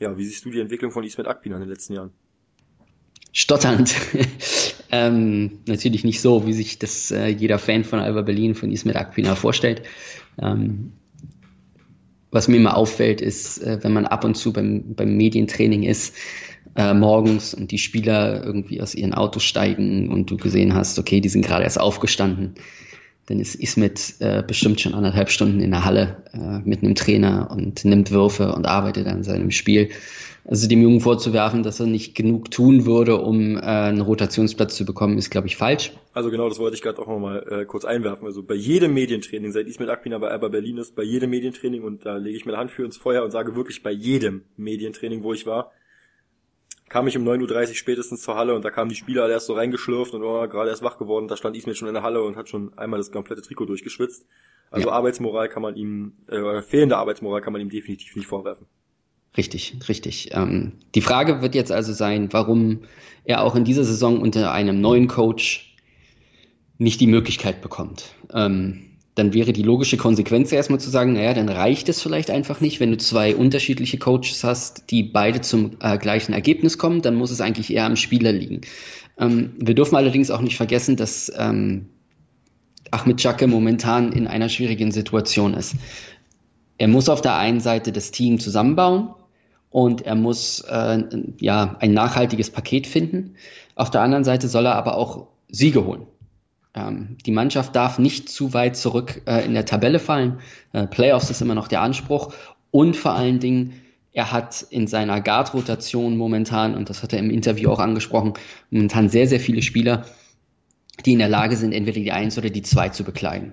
ja, 0.00 0.16
wie 0.16 0.24
siehst 0.24 0.44
du 0.44 0.50
die 0.50 0.60
Entwicklung 0.60 0.90
von 0.90 1.04
Ismet 1.04 1.28
Akpina 1.28 1.56
in 1.56 1.62
den 1.62 1.70
letzten 1.70 1.92
Jahren? 1.92 2.12
Stotternd. 3.32 3.94
Ähm, 4.90 5.58
natürlich 5.66 6.04
nicht 6.04 6.20
so, 6.20 6.46
wie 6.46 6.52
sich 6.52 6.78
das 6.78 7.10
äh, 7.10 7.28
jeder 7.28 7.58
Fan 7.58 7.84
von 7.84 7.98
Alba 7.98 8.22
Berlin, 8.22 8.54
von 8.54 8.70
Ismet 8.70 8.96
Akpina 8.96 9.34
vorstellt. 9.34 9.82
Ähm, 10.40 10.92
was 12.30 12.48
mir 12.48 12.56
immer 12.56 12.76
auffällt, 12.76 13.20
ist, 13.20 13.62
äh, 13.62 13.78
wenn 13.82 13.92
man 13.92 14.06
ab 14.06 14.24
und 14.24 14.36
zu 14.36 14.52
beim, 14.52 14.94
beim 14.94 15.16
Medientraining 15.16 15.84
ist, 15.84 16.14
äh, 16.76 16.92
morgens 16.92 17.54
und 17.54 17.70
die 17.70 17.78
Spieler 17.78 18.44
irgendwie 18.44 18.80
aus 18.80 18.94
ihren 18.94 19.14
Autos 19.14 19.44
steigen 19.44 20.10
und 20.10 20.30
du 20.30 20.36
gesehen 20.36 20.74
hast, 20.74 20.98
okay, 20.98 21.20
die 21.20 21.28
sind 21.28 21.44
gerade 21.44 21.64
erst 21.64 21.80
aufgestanden, 21.80 22.54
dann 23.26 23.40
ist 23.40 23.56
Ismet 23.56 24.14
äh, 24.20 24.42
bestimmt 24.46 24.80
schon 24.80 24.94
anderthalb 24.94 25.30
Stunden 25.30 25.60
in 25.60 25.70
der 25.72 25.84
Halle 25.84 26.16
äh, 26.32 26.60
mit 26.64 26.82
einem 26.82 26.94
Trainer 26.94 27.50
und 27.50 27.84
nimmt 27.84 28.10
Würfe 28.10 28.52
und 28.52 28.66
arbeitet 28.66 29.06
an 29.06 29.24
seinem 29.24 29.50
Spiel. 29.50 29.90
Also 30.48 30.68
dem 30.68 30.80
Jungen 30.80 31.00
vorzuwerfen, 31.00 31.64
dass 31.64 31.80
er 31.80 31.86
nicht 31.86 32.14
genug 32.14 32.52
tun 32.52 32.86
würde, 32.86 33.16
um 33.16 33.56
äh, 33.56 33.60
einen 33.62 34.00
Rotationsplatz 34.00 34.76
zu 34.76 34.84
bekommen, 34.84 35.18
ist, 35.18 35.30
glaube 35.30 35.48
ich, 35.48 35.56
falsch. 35.56 35.92
Also 36.12 36.30
genau, 36.30 36.48
das 36.48 36.60
wollte 36.60 36.76
ich 36.76 36.82
gerade 36.82 37.02
auch 37.02 37.08
nochmal 37.08 37.44
äh, 37.50 37.64
kurz 37.64 37.84
einwerfen. 37.84 38.26
Also 38.26 38.44
bei 38.44 38.54
jedem 38.54 38.94
Medientraining, 38.94 39.50
seit 39.50 39.66
Ismet 39.66 39.88
Akpina 39.88 40.18
bei 40.18 40.28
Alba 40.28 40.46
Berlin 40.46 40.78
ist, 40.78 40.94
bei 40.94 41.02
jedem 41.02 41.30
Medientraining, 41.30 41.82
und 41.82 42.06
da 42.06 42.16
lege 42.16 42.36
ich 42.36 42.46
meine 42.46 42.58
Hand 42.58 42.70
für 42.70 42.84
ins 42.84 42.96
Feuer 42.96 43.24
und 43.24 43.32
sage 43.32 43.56
wirklich 43.56 43.82
bei 43.82 43.90
jedem 43.90 44.42
Medientraining, 44.56 45.24
wo 45.24 45.32
ich 45.32 45.46
war, 45.46 45.72
kam 46.88 47.08
ich 47.08 47.16
um 47.16 47.26
9.30 47.26 47.68
Uhr 47.68 47.74
spätestens 47.74 48.22
zur 48.22 48.36
Halle 48.36 48.54
und 48.54 48.64
da 48.64 48.70
kamen 48.70 48.88
die 48.88 48.96
Spieler 48.96 49.24
alle 49.24 49.32
erst 49.32 49.46
so 49.46 49.54
reingeschlürft 49.54 50.14
und 50.14 50.22
oh, 50.22 50.46
gerade 50.48 50.70
erst 50.70 50.82
wach 50.82 50.98
geworden. 50.98 51.28
Da 51.28 51.36
stand 51.36 51.56
Ismet 51.56 51.76
schon 51.76 51.88
in 51.88 51.94
der 51.94 52.02
Halle 52.02 52.22
und 52.22 52.36
hat 52.36 52.48
schon 52.48 52.76
einmal 52.78 52.98
das 52.98 53.10
komplette 53.10 53.42
Trikot 53.42 53.66
durchgeschwitzt. 53.66 54.26
Also 54.70 54.88
ja. 54.88 54.94
Arbeitsmoral 54.94 55.48
kann 55.48 55.62
man 55.62 55.76
ihm, 55.76 56.12
äh, 56.28 56.62
fehlende 56.62 56.96
Arbeitsmoral 56.96 57.40
kann 57.40 57.52
man 57.52 57.62
ihm 57.62 57.70
definitiv 57.70 58.14
nicht 58.16 58.26
vorwerfen. 58.26 58.66
Richtig, 59.36 59.76
richtig. 59.88 60.30
Ähm, 60.32 60.72
die 60.94 61.02
Frage 61.02 61.42
wird 61.42 61.54
jetzt 61.54 61.70
also 61.70 61.92
sein, 61.92 62.32
warum 62.32 62.84
er 63.24 63.42
auch 63.42 63.54
in 63.54 63.64
dieser 63.64 63.84
Saison 63.84 64.20
unter 64.20 64.52
einem 64.52 64.80
neuen 64.80 65.08
Coach 65.08 65.76
nicht 66.78 67.00
die 67.00 67.06
Möglichkeit 67.06 67.60
bekommt. 67.60 68.14
Ähm, 68.32 68.95
dann 69.16 69.34
wäre 69.34 69.52
die 69.52 69.62
logische 69.62 69.96
Konsequenz 69.96 70.52
erstmal 70.52 70.78
zu 70.78 70.90
sagen, 70.90 71.14
naja, 71.14 71.34
dann 71.34 71.48
reicht 71.48 71.88
es 71.88 72.00
vielleicht 72.00 72.30
einfach 72.30 72.60
nicht, 72.60 72.78
wenn 72.78 72.92
du 72.92 72.98
zwei 72.98 73.34
unterschiedliche 73.34 73.98
Coaches 73.98 74.44
hast, 74.44 74.90
die 74.90 75.02
beide 75.02 75.40
zum 75.40 75.72
äh, 75.80 75.98
gleichen 75.98 76.32
Ergebnis 76.32 76.78
kommen, 76.78 77.02
dann 77.02 77.16
muss 77.16 77.30
es 77.30 77.40
eigentlich 77.40 77.72
eher 77.72 77.86
am 77.86 77.96
Spieler 77.96 78.32
liegen. 78.32 78.60
Ähm, 79.18 79.52
wir 79.58 79.74
dürfen 79.74 79.96
allerdings 79.96 80.30
auch 80.30 80.42
nicht 80.42 80.56
vergessen, 80.56 80.96
dass 80.96 81.32
ähm, 81.36 81.86
Ahmed 82.92 83.16
Chake 83.16 83.48
momentan 83.48 84.12
in 84.12 84.28
einer 84.28 84.48
schwierigen 84.48 84.92
Situation 84.92 85.54
ist. 85.54 85.74
Er 86.78 86.88
muss 86.88 87.08
auf 87.08 87.22
der 87.22 87.36
einen 87.36 87.60
Seite 87.60 87.90
das 87.90 88.12
Team 88.12 88.38
zusammenbauen, 88.38 89.08
und 89.76 90.02
er 90.02 90.14
muss 90.14 90.60
äh, 90.60 91.02
ja 91.38 91.76
ein 91.80 91.92
nachhaltiges 91.92 92.50
Paket 92.50 92.86
finden. 92.86 93.34
Auf 93.74 93.90
der 93.90 94.00
anderen 94.00 94.24
Seite 94.24 94.48
soll 94.48 94.64
er 94.64 94.74
aber 94.74 94.96
auch 94.96 95.26
Siege 95.48 95.84
holen. 95.84 96.06
Ähm, 96.76 97.16
die 97.24 97.32
Mannschaft 97.32 97.74
darf 97.74 97.98
nicht 97.98 98.28
zu 98.28 98.52
weit 98.54 98.76
zurück 98.76 99.22
äh, 99.26 99.44
in 99.44 99.54
der 99.54 99.64
Tabelle 99.64 99.98
fallen. 99.98 100.38
Äh, 100.72 100.86
Playoffs 100.86 101.30
ist 101.30 101.40
immer 101.40 101.54
noch 101.54 101.68
der 101.68 101.80
Anspruch 101.80 102.32
und 102.70 102.96
vor 102.96 103.12
allen 103.12 103.40
Dingen 103.40 103.80
er 104.12 104.32
hat 104.32 104.62
in 104.70 104.86
seiner 104.86 105.20
Guard-Rotation 105.20 106.16
momentan, 106.16 106.74
und 106.74 106.88
das 106.88 107.02
hat 107.02 107.12
er 107.12 107.18
im 107.18 107.28
Interview 107.28 107.70
auch 107.70 107.80
angesprochen, 107.80 108.32
momentan 108.70 109.10
sehr, 109.10 109.26
sehr 109.26 109.40
viele 109.40 109.60
Spieler, 109.60 110.06
die 111.04 111.12
in 111.12 111.18
der 111.18 111.28
Lage 111.28 111.54
sind, 111.54 111.72
entweder 111.72 112.00
die 112.00 112.12
Eins 112.12 112.38
oder 112.38 112.48
die 112.48 112.62
Zwei 112.62 112.88
zu 112.88 113.04
bekleiden. 113.04 113.52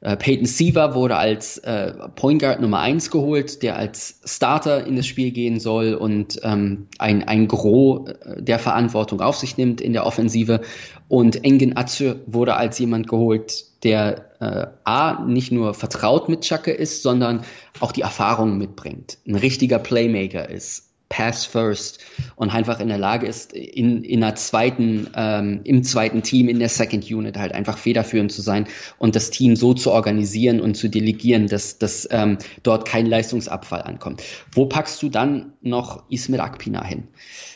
Äh, 0.00 0.16
Peyton 0.16 0.46
Seaver 0.46 0.94
wurde 0.94 1.16
als 1.16 1.58
äh, 1.58 1.92
Point 2.14 2.40
Guard 2.40 2.60
Nummer 2.60 2.80
eins 2.80 3.10
geholt, 3.10 3.62
der 3.62 3.76
als 3.76 4.20
Starter 4.24 4.86
in 4.86 4.96
das 4.96 5.06
Spiel 5.06 5.32
gehen 5.32 5.58
soll 5.58 5.94
und 5.94 6.38
ähm, 6.44 6.86
ein, 6.98 7.26
ein 7.26 7.48
Gros 7.48 8.08
äh, 8.08 8.40
der 8.42 8.58
Verantwortung 8.58 9.20
auf 9.20 9.36
sich 9.36 9.56
nimmt 9.56 9.80
in 9.80 9.92
der 9.92 10.06
Offensive. 10.06 10.60
Und 11.08 11.44
Engin 11.44 11.76
Atsu 11.76 12.14
wurde 12.26 12.54
als 12.54 12.78
jemand 12.78 13.08
geholt, 13.08 13.64
der 13.82 14.30
äh, 14.40 14.66
A, 14.84 15.24
nicht 15.24 15.50
nur 15.50 15.74
vertraut 15.74 16.28
mit 16.28 16.42
Chaka 16.42 16.70
ist, 16.70 17.02
sondern 17.02 17.42
auch 17.80 17.90
die 17.90 18.02
Erfahrung 18.02 18.56
mitbringt, 18.56 19.18
ein 19.26 19.34
richtiger 19.34 19.78
Playmaker 19.78 20.48
ist, 20.48 20.87
Pass 21.08 21.46
First 21.46 22.00
und 22.36 22.50
einfach 22.50 22.80
in 22.80 22.88
der 22.88 22.98
Lage 22.98 23.26
ist, 23.26 23.52
in, 23.52 24.04
in 24.04 24.22
einer 24.22 24.34
zweiten, 24.34 25.08
ähm, 25.14 25.60
im 25.64 25.82
zweiten 25.82 26.22
Team, 26.22 26.48
in 26.48 26.58
der 26.58 26.68
Second 26.68 27.10
Unit 27.10 27.36
halt 27.36 27.52
einfach 27.52 27.78
federführend 27.78 28.30
zu 28.30 28.42
sein 28.42 28.66
und 28.98 29.16
das 29.16 29.30
Team 29.30 29.56
so 29.56 29.72
zu 29.72 29.90
organisieren 29.90 30.60
und 30.60 30.76
zu 30.76 30.88
delegieren, 30.88 31.46
dass, 31.46 31.78
dass 31.78 32.06
ähm, 32.10 32.38
dort 32.62 32.86
kein 32.86 33.06
Leistungsabfall 33.06 33.82
ankommt. 33.82 34.22
Wo 34.52 34.66
packst 34.66 35.02
du 35.02 35.08
dann 35.08 35.52
noch 35.62 36.04
Ismail 36.10 36.40
Akpina 36.40 36.84
hin? 36.84 37.08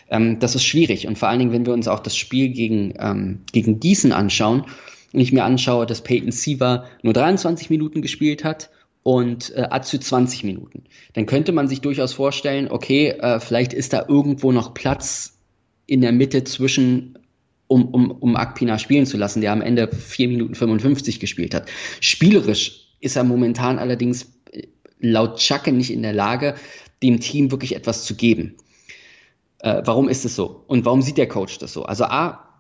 Ähm, 0.09 0.39
das 0.39 0.55
ist 0.55 0.65
schwierig 0.65 1.07
und 1.07 1.19
vor 1.19 1.29
allen 1.29 1.39
Dingen, 1.39 1.53
wenn 1.53 1.67
wir 1.67 1.75
uns 1.75 1.89
auch 1.89 2.01
das 2.01 2.17
Spiel 2.17 2.49
gegen, 2.49 2.95
ähm, 2.99 3.41
gegen 3.53 3.81
Gießen 3.81 4.13
anschauen 4.13 4.65
und 5.13 5.21
ich 5.21 5.33
mir 5.33 5.45
anschaue, 5.45 5.85
dass 5.85 6.03
Peyton 6.03 6.33
Siever 6.33 6.87
nur 7.03 7.13
23 7.13 7.69
Minuten 7.69 8.01
gespielt 8.01 8.45
hat 8.45 8.71
und 9.03 9.55
äh, 9.57 9.67
Atsu 9.71 9.99
20 9.99 10.45
Minuten. 10.45 10.85
Dann 11.15 11.27
könnte 11.27 11.53
man 11.53 11.69
sich 11.69 11.81
durchaus 11.81 12.13
vorstellen, 12.13 12.69
okay, 12.71 13.09
äh, 13.09 13.41
vielleicht 13.41 13.73
ist 13.73 13.93
da 13.93 14.07
irgendwo 14.09 14.53
noch 14.53 14.75
Platz 14.75 15.39
in 15.87 16.01
der 16.01 16.13
Mitte 16.13 16.45
zwischen, 16.45 17.19
um, 17.67 17.87
um, 17.89 18.11
um 18.11 18.37
Akpina 18.37 18.79
spielen 18.79 19.07
zu 19.07 19.17
lassen, 19.17 19.41
der 19.41 19.53
am 19.53 19.63
Ende 19.63 19.89
4 19.89 20.29
Minuten 20.29 20.55
55 20.55 21.19
gespielt 21.19 21.55
hat. 21.55 21.69
Spielerisch 22.01 22.89
ist 23.01 23.17
er 23.17 23.25
momentan 23.25 23.79
allerdings 23.79 24.33
äh, 24.53 24.63
laut 25.01 25.39
Chake 25.39 25.73
nicht 25.73 25.91
in 25.91 26.03
der 26.03 26.13
Lage, 26.13 26.55
dem 27.03 27.19
Team 27.19 27.51
wirklich 27.51 27.75
etwas 27.75 28.05
zu 28.05 28.15
geben. 28.15 28.57
Äh, 29.59 29.83
warum 29.85 30.09
ist 30.09 30.25
es 30.25 30.37
so? 30.37 30.65
Und 30.69 30.85
warum 30.85 31.03
sieht 31.03 31.19
der 31.19 31.29
Coach 31.29 31.59
das 31.59 31.73
so? 31.73 31.83
Also 31.85 32.05
A, 32.05 32.52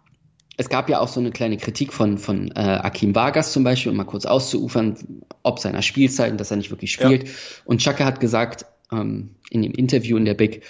es 0.56 0.68
gab 0.68 0.90
ja 0.90 1.00
auch 1.00 1.08
so 1.08 1.20
eine 1.20 1.30
kleine 1.30 1.56
Kritik 1.56 1.92
von, 1.92 2.18
von 2.18 2.50
äh, 2.50 2.60
Akim 2.60 3.14
Vargas 3.14 3.52
zum 3.52 3.64
Beispiel, 3.64 3.90
um 3.90 3.96
mal 3.96 4.04
kurz 4.04 4.26
auszuufern, 4.26 4.96
ob 5.42 5.58
seiner 5.58 5.82
Spielzeiten, 5.82 6.36
dass 6.36 6.50
er 6.50 6.58
nicht 6.58 6.70
wirklich 6.70 6.92
spielt. 6.92 7.26
Ja. 7.26 7.34
Und 7.64 7.80
Chaka 7.80 8.04
hat 8.04 8.20
gesagt 8.20 8.66
ähm, 8.92 9.30
in 9.50 9.62
dem 9.62 9.72
Interview 9.72 10.16
in 10.16 10.24
der 10.24 10.34
Big, 10.34 10.62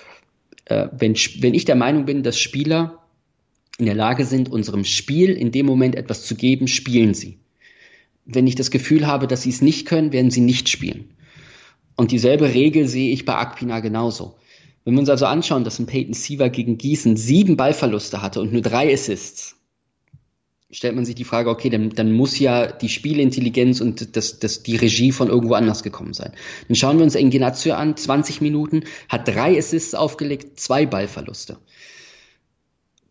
äh, 0.67 0.89
wenn, 0.93 1.15
wenn 1.15 1.55
ich 1.55 1.65
der 1.65 1.75
Meinung 1.75 2.05
bin, 2.05 2.23
dass 2.23 2.39
Spieler 2.39 2.99
in 3.79 3.87
der 3.87 3.95
Lage 3.95 4.25
sind, 4.25 4.51
unserem 4.51 4.85
Spiel 4.85 5.31
in 5.31 5.51
dem 5.51 5.67
Moment 5.67 5.97
etwas 5.97 6.25
zu 6.25 6.37
geben, 6.37 6.69
spielen 6.69 7.15
sie. 7.15 7.39
Wenn 8.25 8.47
ich 8.47 8.55
das 8.55 8.71
Gefühl 8.71 9.09
habe, 9.09 9.27
dass 9.27 9.43
sie 9.43 9.51
es 9.51 9.63
nicht 9.63 9.87
können, 9.87 10.13
werden 10.13 10.31
sie 10.31 10.43
nicht 10.43 10.69
spielen. 10.69 11.11
Und 11.97 12.13
dieselbe 12.13 12.55
Regel 12.55 12.87
sehe 12.87 13.13
ich 13.13 13.25
bei 13.25 13.35
Akpina 13.35 13.81
genauso. 13.81 14.37
Wenn 14.85 14.95
wir 14.95 15.01
uns 15.01 15.09
also 15.09 15.27
anschauen, 15.27 15.65
dass 15.65 15.79
ein 15.79 15.87
Peyton 15.87 16.15
Siever 16.15 16.51
gegen 16.51 16.79
Gießen 16.79 17.17
sieben 17.17 17.57
Ballverluste 17.57 18.23
hatte 18.23 18.41
und 18.41 18.53
nur 18.53 18.63
drei 18.63 18.93
Assists, 18.93 19.57
stellt 20.73 20.95
man 20.95 21.05
sich 21.05 21.15
die 21.15 21.25
Frage, 21.25 21.51
okay, 21.51 21.69
dann, 21.69 21.91
dann 21.91 22.13
muss 22.13 22.39
ja 22.39 22.67
die 22.67 22.89
Spielintelligenz 22.89 23.81
und 23.81 24.17
das, 24.17 24.39
das, 24.39 24.63
die 24.63 24.77
Regie 24.77 25.13
von 25.13 25.29
irgendwo 25.29 25.55
anders 25.55 25.83
gekommen 25.83 26.15
sein. 26.15 26.33
Dann 26.67 26.75
schauen 26.75 26.97
wir 26.97 27.05
uns 27.05 27.15
Enginazio 27.15 27.75
an, 27.75 27.97
20 27.97 28.41
Minuten, 28.41 28.85
hat 29.09 29.29
drei 29.29 29.57
Assists 29.59 29.95
aufgelegt, 29.95 30.59
zwei 30.59 30.87
Ballverluste. 30.87 31.59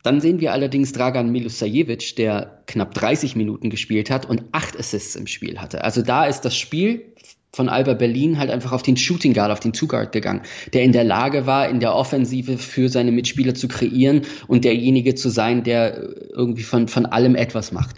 Dann 0.03 0.20
sehen 0.20 0.39
wir 0.39 0.51
allerdings 0.51 0.93
Dragan 0.93 1.32
Milosajevic, 1.32 2.16
der 2.16 2.64
knapp 2.66 2.95
30 2.95 3.36
Minuten 3.36 3.70
gespielt 3.70 4.09
hat 4.09 4.28
und 4.28 4.43
acht 4.51 4.78
Assists 4.78 5.16
im 5.16 5.28
Spiel 5.28 5.59
hatte. 5.59 5.84
Also 5.84 6.01
da 6.01 6.26
ist 6.26 6.41
das 6.41 6.57
Spiel 6.57 7.14
von 7.54 7.70
Alba 7.70 7.93
Berlin 7.93 8.38
halt 8.38 8.49
einfach 8.49 8.72
auf 8.72 8.82
den 8.82 8.97
Shooting 8.97 9.34
Guard, 9.34 9.52
auf 9.52 9.60
den 9.60 9.74
Two 9.74 9.88
Guard 9.88 10.12
gegangen, 10.12 10.41
der 10.74 10.84
in 10.84 10.91
der 10.91 11.04
Lage 11.04 11.45
war, 11.45 11.68
in 11.68 11.80
der 11.80 11.95
Offensive 11.95 12.58
für 12.58 12.89
seine 12.89 13.12
Mitspieler 13.12 13.54
zu 13.54 13.68
kreieren 13.68 14.22
und 14.47 14.64
derjenige 14.64 15.16
zu 15.16 15.30
sein, 15.30 15.64
der 15.64 16.10
irgendwie 16.34 16.64
von, 16.64 16.88
von 16.88 17.06
allem 17.06 17.36
etwas 17.36 17.72
macht. 17.72 17.95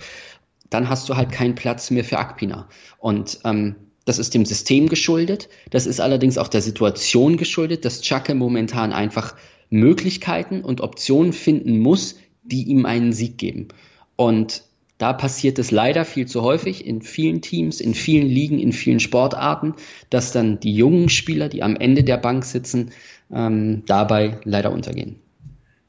Dann 0.69 0.89
hast 0.89 1.07
du 1.07 1.15
halt 1.15 1.31
keinen 1.31 1.53
Platz 1.53 1.91
mehr 1.91 2.03
für 2.03 2.17
Akpina. 2.17 2.67
Und 2.97 3.39
ähm, 3.45 3.75
das 4.05 4.17
ist 4.17 4.33
dem 4.33 4.45
System 4.45 4.89
geschuldet. 4.89 5.49
Das 5.69 5.85
ist 5.85 6.01
allerdings 6.01 6.37
auch 6.37 6.47
der 6.47 6.61
Situation 6.61 7.37
geschuldet, 7.37 7.85
dass 7.85 8.01
Chake 8.01 8.33
momentan 8.33 8.91
einfach 8.91 9.35
Möglichkeiten 9.69 10.61
und 10.61 10.81
Optionen 10.81 11.31
finden 11.31 11.79
muss, 11.79 12.15
die 12.43 12.63
ihm 12.63 12.85
einen 12.85 13.13
Sieg 13.13 13.37
geben. 13.37 13.67
Und 14.15 14.63
da 15.03 15.11
passiert 15.11 15.59
es 15.59 15.69
leider 15.69 16.05
viel 16.05 16.27
zu 16.27 16.43
häufig 16.43 16.87
in 16.87 17.01
vielen 17.01 17.41
Teams, 17.41 17.81
in 17.81 17.93
vielen 17.93 18.25
Ligen, 18.25 18.57
in 18.57 18.71
vielen 18.71 19.01
Sportarten, 19.01 19.73
dass 20.09 20.31
dann 20.31 20.61
die 20.61 20.73
jungen 20.73 21.09
Spieler, 21.09 21.49
die 21.49 21.61
am 21.61 21.75
Ende 21.75 22.05
der 22.05 22.15
Bank 22.15 22.45
sitzen, 22.45 22.93
ähm, 23.29 23.83
dabei 23.85 24.39
leider 24.45 24.71
untergehen. 24.71 25.19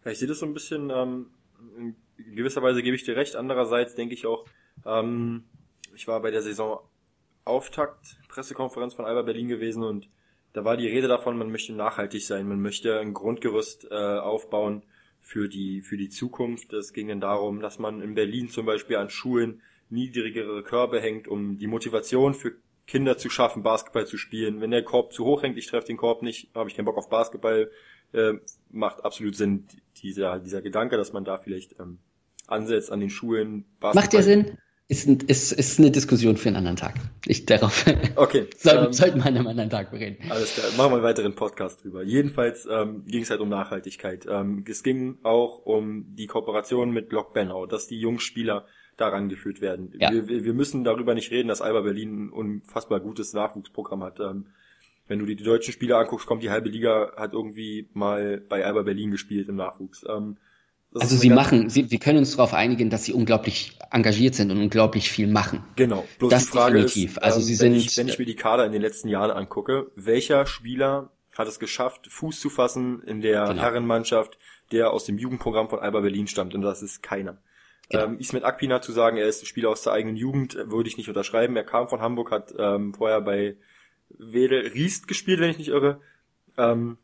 Ja, 0.05 0.11
ich 0.11 0.19
sehe 0.19 0.27
das 0.27 0.41
so 0.41 0.47
ein 0.47 0.53
bisschen, 0.53 0.91
ähm, 0.91 1.27
in 1.79 2.35
gewisser 2.35 2.61
Weise 2.61 2.83
gebe 2.83 2.97
ich 2.97 3.05
dir 3.05 3.15
recht. 3.15 3.37
Andererseits 3.37 3.95
denke 3.95 4.15
ich 4.15 4.27
auch, 4.27 4.47
ähm, 4.85 5.45
ich 5.95 6.09
war 6.09 6.21
bei 6.21 6.33
der 6.33 6.43
Saison 6.43 6.81
Auftakt 7.45 8.17
Pressekonferenz 8.27 8.95
von 8.95 9.05
Alba 9.05 9.23
Berlin 9.23 9.47
gewesen 9.47 9.85
und 9.85 10.09
da 10.55 10.65
war 10.65 10.77
die 10.77 10.89
Rede 10.89 11.07
davon, 11.07 11.39
man 11.39 11.53
möchte 11.53 11.73
nachhaltig 11.73 12.27
sein, 12.27 12.49
man 12.49 12.61
möchte 12.61 12.99
ein 12.99 13.15
Grundgerüst 13.15 13.87
äh, 13.93 13.95
aufbauen 13.95 14.83
für 15.25 15.49
die 15.49 15.81
für 15.81 15.97
die 15.97 16.11
Zukunft. 16.11 16.73
Es 16.73 16.93
ging 16.93 17.09
dann 17.09 17.21
darum, 17.21 17.61
dass 17.61 17.79
man 17.79 18.01
in 18.03 18.15
Berlin 18.15 18.51
zum 18.51 18.67
Beispiel 18.67 18.97
an 18.97 19.11
Schulen 19.11 19.63
niedrigere 19.89 20.63
Körbe 20.63 21.01
hängt, 21.01 21.27
um 21.27 21.59
die 21.59 21.67
Motivation 21.67 22.35
für 22.35 22.53
Kinder 22.87 23.17
zu 23.17 23.31
schaffen, 23.31 23.63
Basketball 23.63 24.07
zu 24.07 24.19
spielen. 24.19 24.61
Wenn 24.61 24.71
der 24.71 24.85
Korb 24.85 25.13
zu 25.13 25.25
hoch 25.25 25.43
hängt, 25.43 25.57
ich 25.57 25.67
treffe 25.67 25.87
den 25.87 25.97
Korb 25.97 26.23
nicht, 26.23 26.55
habe 26.55 26.69
ich 26.69 26.77
keinen 26.77 26.85
Bock 26.85 26.99
auf 26.99 27.09
Basketball, 27.09 27.71
äh, 28.13 28.35
macht 28.71 29.05
absolut 29.05 29.35
Sinn 29.35 29.67
dieser 30.03 30.39
dieser 30.39 30.61
Gedanke, 30.61 30.99
dass 30.99 31.15
man 31.15 31.25
da 31.25 31.39
vielleicht 31.39 31.81
ähm, 31.81 31.99
ansetzt 32.47 32.93
an 32.93 33.01
den 33.01 33.11
Schulen. 33.11 33.65
Basketball. 33.81 34.03
Macht 34.03 34.13
ja 34.13 34.23
Sinn 34.23 34.59
ist, 34.87 35.07
ist, 35.07 35.53
ist 35.53 35.79
eine 35.79 35.91
Diskussion 35.91 36.37
für 36.37 36.49
einen 36.49 36.57
anderen 36.57 36.77
Tag. 36.77 36.95
Ich 37.27 37.47
darauf. 37.47 37.87
Okay. 38.17 38.49
sollten, 38.57 38.87
ähm, 38.87 38.93
sollten 38.93 39.19
wir 39.19 39.27
an 39.27 39.37
einem 39.37 39.47
anderen 39.47 39.71
Tag 39.71 39.91
bereden. 39.91 40.19
Alles 40.31 40.55
klar. 40.55 40.67
Machen 40.77 40.93
wir 40.93 40.97
einen 40.97 41.03
weiteren 41.05 41.35
Podcast 41.35 41.83
drüber. 41.83 42.03
Jedenfalls 42.03 42.69
ähm, 42.71 43.05
ging 43.07 43.23
es 43.23 43.31
halt 43.31 43.41
um 43.41 43.49
Nachhaltigkeit. 43.49 44.27
Ähm, 44.29 44.65
es 44.69 44.83
ging 44.83 45.19
auch 45.23 45.65
um 45.65 46.15
die 46.15 46.27
Kooperation 46.27 46.91
mit 46.91 47.13
Lok 47.13 47.33
Benau, 47.33 47.67
dass 47.67 47.87
die 47.87 47.99
jungen 47.99 48.21
Spieler 48.21 48.67
daran 48.97 49.29
geführt 49.29 49.61
werden. 49.61 49.93
Ja. 49.99 50.13
Wir, 50.13 50.29
wir 50.29 50.55
müssen 50.55 50.85
darüber 50.85 51.15
nicht 51.15 51.31
reden, 51.31 51.49
dass 51.49 51.63
Alba 51.63 51.81
Berlin 51.81 52.27
ein 52.27 52.31
unfassbar 52.31 53.01
gutes 53.01 53.33
Nachwuchsprogramm 53.33 54.03
hat. 54.03 54.21
Ähm, 54.21 54.47
wenn 55.09 55.19
du 55.19 55.27
die, 55.27 55.37
die 55.37 55.45
deutschen 55.45 55.73
Spieler 55.73 55.99
anguckst, 55.99 56.27
kommt 56.27 56.43
die 56.43 56.51
halbe 56.51 56.69
Liga, 56.69 57.13
hat 57.17 57.33
irgendwie 57.33 57.89
mal 57.95 58.41
bei 58.49 58.65
Alba 58.65 58.83
Berlin 58.83 59.11
gespielt 59.11 59.49
im 59.49 59.57
Nachwuchs. 59.57 60.05
Ähm, 60.09 60.37
das 60.95 61.03
also 61.03 61.17
sie 61.17 61.31
machen, 61.31 61.69
sie, 61.71 61.91
wir 61.91 61.99
können 61.99 62.19
uns 62.19 62.37
darauf 62.37 62.55
einigen, 62.55 62.89
dass 62.89 63.05
sie 63.05 63.13
unglaublich 63.13 63.77
engagiert 63.91 64.37
sind 64.37 64.53
und 64.53 64.59
unglaublich 64.59 65.11
viel 65.11 65.27
machen. 65.27 65.65
Genau. 65.75 66.05
Bloß 66.21 66.31
das 66.31 66.45
die 66.45 66.51
Frage 66.51 66.83
definitiv. 66.83 67.13
Ist, 67.13 67.23
also 67.23 67.41
ähm, 67.41 67.45
sie 67.45 67.53
wenn 67.61 67.73
sind. 67.73 67.91
Ich, 67.91 67.97
wenn 67.99 68.09
ich 68.09 68.19
mir 68.21 68.27
die 68.27 68.37
Kader 68.37 68.65
in 68.65 68.71
den 68.71 68.81
letzten 68.81 69.09
Jahren 69.09 69.33
angucke, 69.33 69.91
welcher 69.97 70.47
Spieler 70.47 71.11
hat 71.37 71.49
es 71.49 71.59
geschafft, 71.59 72.07
Fuß 72.09 72.39
zu 72.39 72.49
fassen 72.49 73.03
in 73.03 73.21
der 73.21 73.45
genau. 73.47 73.63
Herrenmannschaft, 73.63 74.39
der 74.71 74.93
aus 74.93 75.05
dem 75.05 75.19
Jugendprogramm 75.19 75.69
von 75.69 75.81
Alba 75.81 76.01
Berlin 76.01 76.29
stammt? 76.29 76.55
Und 76.55 76.63
das 76.63 76.81
ist 76.81 77.03
keiner. 77.03 77.39
Genau. 77.89 78.05
Ähm, 78.05 78.19
Ismet 78.21 78.45
Akpina 78.45 78.81
zu 78.81 78.93
sagen, 78.93 79.17
er 79.17 79.27
ist 79.27 79.45
Spieler 79.49 79.71
aus 79.71 79.83
der 79.83 79.95
eigenen 79.95 80.17
Jugend, 80.17 80.55
würde 80.55 80.89
ich 80.89 80.97
nicht 80.97 81.09
unterschreiben. 81.09 81.57
Er 81.57 81.65
kam 81.65 81.89
von 81.89 82.01
Hamburg, 82.01 82.31
hat 82.31 82.55
ähm, 82.57 82.95
vorher 82.95 83.21
bei 83.21 83.57
Wedel 84.11 84.69
Riest 84.69 85.09
gespielt, 85.09 85.41
wenn 85.41 85.51
ich 85.51 85.59
nicht 85.59 85.69
irre. 85.69 86.01
Ähm, 86.57 86.99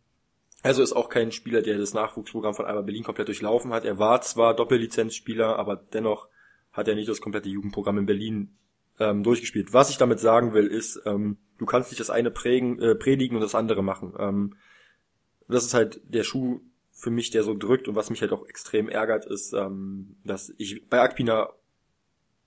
also 0.63 0.83
ist 0.83 0.93
auch 0.93 1.09
kein 1.09 1.33
Spieler, 1.33 1.63
der 1.63 1.79
das 1.79 1.95
Nachwuchsprogramm 1.95 2.55
von 2.55 2.67
Alba 2.67 2.83
Berlin 2.83 3.05
komplett 3.05 3.29
durchlaufen 3.29 3.73
hat. 3.73 3.85
Er 3.85 3.99
war 3.99 4.21
zwar 4.21 4.55
Doppellizenzspieler, 4.55 5.59
aber 5.59 5.77
dennoch 5.77 6.29
hat 6.73 6.89
er 6.89 6.95
nicht 6.95 7.09
das 7.09 7.21
komplette 7.21 7.49
Jugendprogramm 7.49 7.99
in 7.99 8.07
Berlin 8.07 8.57
ähm, 8.99 9.23
durchgespielt. 9.23 9.73
Was 9.73 9.91
ich 9.91 9.97
damit 9.97 10.21
sagen 10.21 10.53
will, 10.53 10.67
ist, 10.67 11.01
ähm, 11.07 11.39
du 11.59 11.67
kannst 11.67 11.91
nicht 11.91 12.01
das 12.01 12.11
eine 12.11 12.31
prägen, 12.31 12.79
äh, 12.81 12.95
predigen 12.95 13.37
und 13.37 13.43
das 13.43 13.55
andere 13.55 13.83
machen. 13.83 14.15
Ähm, 14.19 14.57
das 15.49 15.65
ist 15.65 15.75
halt 15.75 16.01
der 16.05 16.25
Schuh 16.25 16.61
für 16.93 17.11
mich, 17.11 17.31
der 17.31 17.43
so 17.43 17.55
drückt 17.55 17.89
und 17.89 17.97
was 17.97 18.11
mich 18.11 18.21
halt 18.21 18.33
auch 18.33 18.47
extrem 18.47 18.89
ärgert, 18.89 19.25
ist, 19.25 19.55
ähm, 19.55 20.17
dass 20.25 20.53
ich 20.59 20.87
bei 20.89 21.01
Akpina 21.01 21.51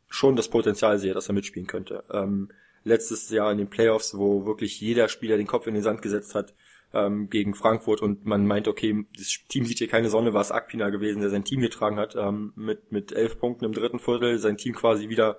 schon 0.07 0.35
das 0.35 0.47
Potenzial 0.47 0.99
sehe, 0.99 1.15
dass 1.15 1.27
er 1.27 1.33
mitspielen 1.33 1.67
könnte. 1.67 2.03
Ähm, 2.11 2.51
letztes 2.83 3.29
Jahr 3.31 3.51
in 3.51 3.57
den 3.57 3.69
Playoffs, 3.69 4.15
wo 4.15 4.45
wirklich 4.45 4.79
jeder 4.79 5.09
Spieler 5.09 5.37
den 5.37 5.47
Kopf 5.47 5.65
in 5.65 5.73
den 5.73 5.81
Sand 5.81 6.03
gesetzt 6.03 6.35
hat, 6.35 6.53
ähm, 6.93 7.29
gegen 7.29 7.55
Frankfurt 7.55 8.01
und 8.01 8.25
man 8.25 8.45
meint, 8.45 8.67
okay, 8.67 9.05
das 9.17 9.39
Team 9.49 9.65
sieht 9.65 9.79
hier 9.79 9.87
keine 9.87 10.09
Sonne, 10.09 10.33
war 10.33 10.41
es 10.41 10.51
Akpina 10.51 10.89
gewesen, 10.89 11.21
der 11.21 11.29
sein 11.29 11.43
Team 11.43 11.61
getragen 11.61 11.97
hat, 11.97 12.15
ähm, 12.15 12.53
mit, 12.55 12.91
mit 12.91 13.11
elf 13.11 13.39
Punkten 13.39 13.65
im 13.65 13.73
dritten 13.73 13.99
Viertel, 13.99 14.37
sein 14.37 14.57
Team 14.57 14.73
quasi 14.73 15.09
wieder 15.09 15.37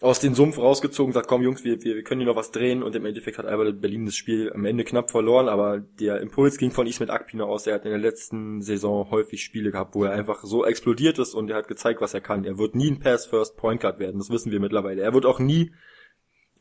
aus 0.00 0.20
dem 0.20 0.34
Sumpf 0.34 0.58
rausgezogen, 0.58 1.12
sagt, 1.12 1.26
komm 1.26 1.42
Jungs, 1.42 1.64
wir, 1.64 1.82
wir, 1.82 1.96
wir 1.96 2.04
können 2.04 2.20
hier 2.20 2.28
noch 2.28 2.36
was 2.36 2.52
drehen 2.52 2.84
und 2.84 2.94
im 2.94 3.04
Endeffekt 3.04 3.38
hat 3.38 3.46
Albert 3.46 3.80
Berlin 3.80 4.06
das 4.06 4.14
Spiel 4.14 4.52
am 4.52 4.64
Ende 4.64 4.84
knapp 4.84 5.10
verloren, 5.10 5.48
aber 5.48 5.80
der 5.80 6.20
Impuls 6.20 6.56
ging 6.56 6.70
von 6.70 6.86
Ismet 6.86 7.10
Akpina 7.10 7.44
aus, 7.44 7.66
er 7.66 7.74
hat 7.74 7.84
in 7.84 7.90
der 7.90 7.98
letzten 7.98 8.62
Saison 8.62 9.10
häufig 9.10 9.42
Spiele 9.42 9.72
gehabt, 9.72 9.96
wo 9.96 10.04
er 10.04 10.12
einfach 10.12 10.44
so 10.44 10.64
explodiert 10.64 11.18
ist 11.18 11.34
und 11.34 11.50
er 11.50 11.56
hat 11.56 11.66
gezeigt, 11.68 12.00
was 12.00 12.14
er 12.14 12.20
kann. 12.20 12.44
Er 12.44 12.58
wird 12.58 12.76
nie 12.76 12.90
ein 12.90 13.00
Pass-First 13.00 13.56
Point 13.56 13.80
Guard 13.80 13.98
werden, 13.98 14.18
das 14.18 14.30
wissen 14.30 14.52
wir 14.52 14.60
mittlerweile. 14.60 15.02
Er 15.02 15.14
wird 15.14 15.26
auch 15.26 15.40
nie 15.40 15.72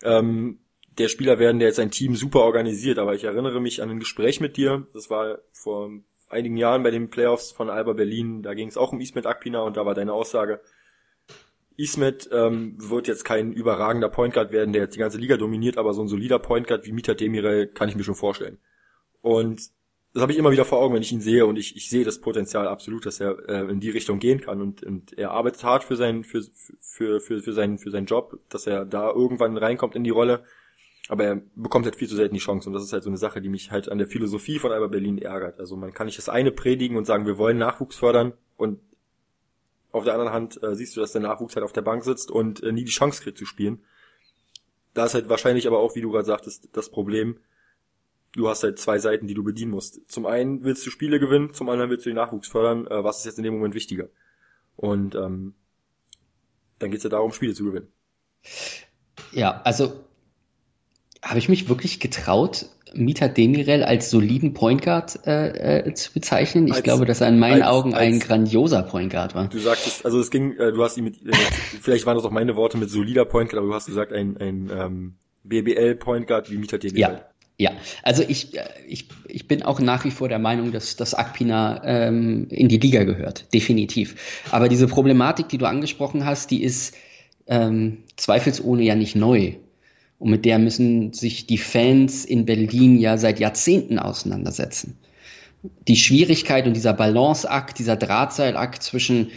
ähm, 0.04 0.60
der 0.98 1.10
Spieler 1.10 1.40
werden, 1.40 1.60
der 1.60 1.70
jetzt 1.70 1.78
sein 1.78 1.92
Team 1.92 2.16
super 2.16 2.42
organisiert, 2.42 2.98
aber 2.98 3.14
ich 3.14 3.24
erinnere 3.24 3.62
mich 3.62 3.82
an 3.82 3.90
ein 3.90 4.00
Gespräch 4.00 4.40
mit 4.40 4.58
dir, 4.58 4.88
das 4.94 5.10
war 5.10 5.40
vor 5.52 5.92
einigen 6.30 6.58
Jahren 6.58 6.84
bei 6.84 6.92
den 6.92 7.10
Playoffs 7.10 7.52
von 7.52 7.70
Alba 7.70 7.94
Berlin, 7.94 8.42
da 8.42 8.54
ging 8.54 8.68
es 8.68 8.78
auch 8.78 8.92
um 8.92 9.00
Ismet 9.00 9.26
Akpina 9.26 9.62
und 9.62 9.78
da 9.78 9.86
war 9.86 9.94
deine 9.94 10.14
Aussage, 10.14 10.62
Ismet 11.78 12.28
ähm, 12.32 12.76
wird 12.78 13.08
jetzt 13.08 13.24
kein 13.24 13.54
überragender 13.54 14.10
Point 14.10 14.34
Guard 14.34 14.52
werden, 14.52 14.74
der 14.74 14.82
jetzt 14.84 14.96
die 14.96 15.00
ganze 15.00 15.20
Liga 15.20 15.38
dominiert, 15.38 15.78
aber 15.78 15.94
so 15.94 16.02
ein 16.02 16.08
solider 16.08 16.40
Point 16.40 16.68
Guard 16.68 16.86
wie 16.86 16.92
Mita 16.92 17.14
Demirel 17.14 17.68
kann 17.68 17.88
ich 17.88 17.96
mir 17.96 18.04
schon 18.04 18.16
vorstellen. 18.16 18.58
Und 19.22 19.62
das 20.14 20.24
habe 20.24 20.32
ich 20.32 20.40
immer 20.40 20.52
wieder 20.52 20.66
vor 20.66 20.80
Augen, 20.80 20.96
wenn 20.96 21.04
ich 21.04 21.12
ihn 21.12 21.22
sehe. 21.22 21.46
Und 21.46 21.58
ich, 21.58 21.76
ich 21.76 21.90
sehe 21.92 22.04
das 22.04 22.20
Potenzial 22.20 22.68
absolut, 22.68 23.06
dass 23.06 23.20
er 23.20 23.38
äh, 23.48 23.70
in 23.70 23.80
die 23.80 23.92
Richtung 23.92 24.18
gehen 24.18 24.42
kann. 24.42 24.62
Und, 24.62 24.82
und 24.84 25.16
er 25.16 25.30
arbeitet 25.30 25.64
hart 25.64 25.84
für 25.84 25.96
seinen 25.96 26.24
für, 26.24 26.42
für, 26.80 27.20
für, 27.20 27.40
für, 27.40 27.54
seinen, 27.54 27.78
für 27.78 27.92
seinen 27.92 28.08
Job, 28.08 28.40
dass 28.50 28.66
er 28.66 28.86
da 28.86 29.12
irgendwann 29.12 29.56
reinkommt 29.58 29.96
in 29.96 30.04
die 30.04 30.10
Rolle 30.10 30.44
aber 31.08 31.24
er 31.24 31.42
bekommt 31.56 31.86
halt 31.86 31.96
viel 31.96 32.08
zu 32.08 32.16
selten 32.16 32.34
die 32.34 32.42
Chance 32.42 32.70
und 32.70 32.74
das 32.74 32.84
ist 32.84 32.94
halt 32.94 33.04
so 33.04 33.10
eine 33.10 33.18
Sache, 33.18 33.42
die 33.42 33.50
mich 33.50 33.72
halt 33.72 33.90
an 33.90 33.98
der 33.98 34.08
Philosophie 34.08 34.60
von 34.60 34.72
Alba 34.72 34.88
Berlin 34.88 35.18
ärgert. 35.18 35.60
Also 35.60 35.76
man 35.78 35.94
kann 35.94 36.08
nicht 36.08 36.18
das 36.18 36.30
eine 36.30 36.52
predigen 36.52 36.98
und 36.98 37.06
sagen, 37.06 37.26
wir 37.26 37.38
wollen 37.38 37.58
Nachwuchs 37.58 37.96
fördern 37.96 38.34
und 38.58 38.80
auf 39.92 40.04
der 40.04 40.14
anderen 40.14 40.34
Hand 40.34 40.62
äh, 40.64 40.76
siehst 40.76 40.96
du, 40.96 41.00
dass 41.00 41.14
der 41.14 41.22
Nachwuchs 41.22 41.56
halt 41.56 41.64
auf 41.64 41.74
der 41.74 41.82
Bank 41.82 42.04
sitzt 42.04 42.30
und 42.30 42.62
äh, 42.62 42.72
nie 42.72 42.84
die 42.84 42.92
Chance 42.92 43.24
kriegt 43.24 43.38
zu 43.38 43.46
spielen. 43.46 43.84
Da 44.94 45.06
ist 45.06 45.14
halt 45.14 45.30
wahrscheinlich 45.30 45.68
aber 45.68 45.80
auch, 45.80 45.96
wie 45.96 46.02
du 46.02 46.12
gerade 46.12 46.26
sagtest, 46.26 46.70
das 46.74 46.90
Problem, 46.90 47.40
du 48.34 48.50
hast 48.50 48.64
halt 48.64 48.78
zwei 48.80 49.00
Seiten, 49.00 49.28
die 49.28 49.34
du 49.34 49.44
bedienen 49.44 49.72
musst. 49.72 50.10
Zum 50.12 50.26
einen 50.26 50.64
willst 50.64 50.86
du 50.86 50.90
Spiele 50.90 51.20
gewinnen, 51.20 51.54
zum 51.54 51.70
anderen 51.70 51.90
willst 51.90 52.06
du 52.06 52.10
den 52.10 52.18
Nachwuchs 52.18 52.48
fördern. 52.48 52.86
Äh, 52.88 53.04
was 53.04 53.20
ist 53.20 53.26
jetzt 53.26 53.38
in 53.38 53.44
dem 53.44 53.54
Moment 53.54 53.76
wichtiger? 53.76 54.10
Und 54.76 55.16
ähm, 55.16 55.56
dann 56.80 56.92
geht's 56.92 57.04
ja 57.04 57.10
darum, 57.10 57.32
Spiele 57.32 57.54
zu 57.54 57.64
gewinnen. 57.64 57.88
Ja, 59.32 59.62
also 59.64 60.04
habe 61.24 61.40
ich 61.40 61.50
mich 61.50 61.70
wirklich 61.70 62.00
getraut, 62.00 62.68
Mita 62.94 63.28
Demirel 63.28 63.84
als 63.84 64.10
soliden 64.10 64.54
Point 64.54 64.82
Guard 64.82 65.20
äh, 65.26 65.80
äh, 65.80 65.94
zu 65.94 66.14
bezeichnen. 66.14 66.68
Ich 66.68 66.74
als, 66.74 66.84
glaube, 66.84 67.06
dass 67.06 67.22
er 67.22 67.30
in 67.30 67.40
meinen 67.40 67.62
als, 67.62 67.72
Augen 67.72 67.94
als, 67.94 68.04
ein 68.04 68.20
grandioser 68.20 68.84
Point 68.84 69.12
Guard 69.12 69.36
war. 69.36 69.48
Du 69.48 69.60
sagtest, 69.60 70.06
also 70.06 70.20
es 70.20 70.32
ging, 70.32 70.54
äh, 70.54 70.72
du 70.72 70.84
hast 70.84 70.98
ihn 70.98 71.04
mit, 71.04 71.16
äh, 71.26 71.34
vielleicht 71.82 72.06
waren 72.06 72.16
das 72.16 72.26
auch 72.26 72.32
meine 72.32 72.56
Worte 72.56 72.78
mit 72.78 72.90
solider 72.90 73.26
Point 73.26 73.50
Guard, 73.50 73.60
aber 73.60 73.70
du 73.70 73.76
hast 73.76 73.88
gesagt 73.88 74.14
ein, 74.14 74.38
ein 74.38 74.72
ähm, 74.74 75.16
BBL 75.44 75.96
Point 75.96 76.28
Guard 76.28 76.50
wie 76.52 76.58
Mita 76.58 76.78
Demirel. 76.78 77.00
Ja. 77.00 77.22
Ja, 77.60 77.72
also 78.04 78.24
ich, 78.28 78.56
äh, 78.56 78.66
ich, 78.88 79.08
ich 79.28 79.48
bin 79.48 79.64
auch 79.64 79.80
nach 79.80 80.06
wie 80.06 80.12
vor 80.12 80.30
der 80.30 80.38
Meinung, 80.38 80.72
dass, 80.72 80.96
dass 80.96 81.16
Akpina 81.16 81.82
ähm, 81.84 82.46
in 82.52 82.68
die 82.68 82.78
Liga 82.78 83.04
gehört, 83.04 83.52
definitiv. 83.52 84.44
Aber 84.52 84.70
diese 84.70 84.86
Problematik, 84.86 85.50
die 85.50 85.58
du 85.58 85.66
angesprochen 85.66 86.24
hast, 86.24 86.52
die 86.52 86.62
ist 86.62 86.96
ähm, 87.48 88.04
zweifelsohne 88.16 88.84
ja 88.84 88.94
nicht 88.94 89.16
neu. 89.16 89.56
Und 90.20 90.32
mit 90.32 90.46
der 90.46 90.60
müssen 90.60 91.14
sich 91.14 91.46
die 91.46 91.58
Fans 91.58 92.26
in 92.26 92.46
Berlin 92.46 92.98
ja 92.98 93.18
seit 93.18 93.40
Jahrzehnten 93.40 94.00
auseinandersetzen. 94.00 94.98
Die 95.88 95.96
Schwierigkeit 95.96 96.66
und 96.66 96.76
dieser 96.76 96.94
Balanceakt, 96.94 97.78
dieser 97.78 97.96
Drahtseilakt 97.96 98.82
zwischen, 98.82 99.30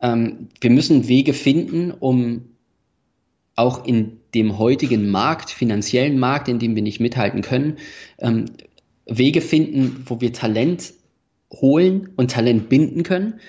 ähm, 0.00 0.48
wir 0.60 0.70
müssen 0.70 1.08
Wege 1.08 1.32
finden, 1.32 1.90
um 1.90 2.50
auch 3.54 3.86
in 3.86 4.20
dem 4.34 4.58
heutigen 4.58 5.08
Markt, 5.08 5.50
finanziellen 5.50 6.18
Markt, 6.18 6.48
in 6.48 6.58
dem 6.58 6.74
wir 6.74 6.82
nicht 6.82 7.00
mithalten 7.00 7.40
können, 7.40 7.78
ähm, 8.18 8.46
Wege 9.06 9.40
finden, 9.40 10.02
wo 10.06 10.20
wir 10.20 10.32
Talent 10.32 10.92
holen 11.52 12.10
und 12.16 12.30
Talent 12.30 12.68
binden 12.68 13.02
können. 13.02 13.40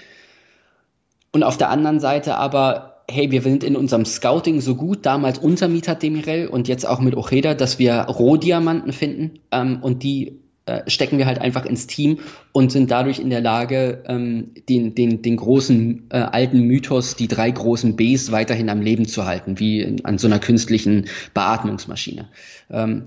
Und 1.31 1.43
auf 1.43 1.57
der 1.57 1.69
anderen 1.69 1.99
Seite 1.99 2.35
aber 2.35 2.96
hey, 3.09 3.31
wir 3.31 3.41
sind 3.41 3.63
in 3.63 3.75
unserem 3.75 4.05
Scouting 4.05 4.59
so 4.59 4.75
gut, 4.75 5.05
damals 5.05 5.39
unter 5.39 5.67
Mita 5.67 5.95
Demirel 5.95 6.47
und 6.47 6.67
jetzt 6.67 6.85
auch 6.85 6.99
mit 6.99 7.15
Ojeda, 7.15 7.53
dass 7.53 7.79
wir 7.79 8.01
Rohdiamanten 8.01 8.91
finden 8.91 9.39
ähm, 9.51 9.79
und 9.81 10.03
die 10.03 10.39
äh, 10.65 10.89
stecken 10.89 11.17
wir 11.17 11.25
halt 11.25 11.39
einfach 11.39 11.65
ins 11.65 11.87
Team 11.87 12.19
und 12.51 12.73
sind 12.73 12.91
dadurch 12.91 13.19
in 13.19 13.29
der 13.29 13.39
Lage, 13.39 14.03
ähm, 14.07 14.51
den, 14.67 14.93
den, 14.93 15.21
den 15.21 15.37
großen 15.37 16.07
äh, 16.09 16.17
alten 16.17 16.59
Mythos, 16.59 17.15
die 17.15 17.29
drei 17.29 17.49
großen 17.49 17.95
Bs 17.95 18.33
weiterhin 18.33 18.69
am 18.69 18.81
Leben 18.81 19.07
zu 19.07 19.25
halten, 19.25 19.59
wie 19.59 19.79
in, 19.81 20.03
an 20.03 20.17
so 20.17 20.27
einer 20.27 20.39
künstlichen 20.39 21.05
Beatmungsmaschine. 21.33 22.27
Ähm, 22.69 23.03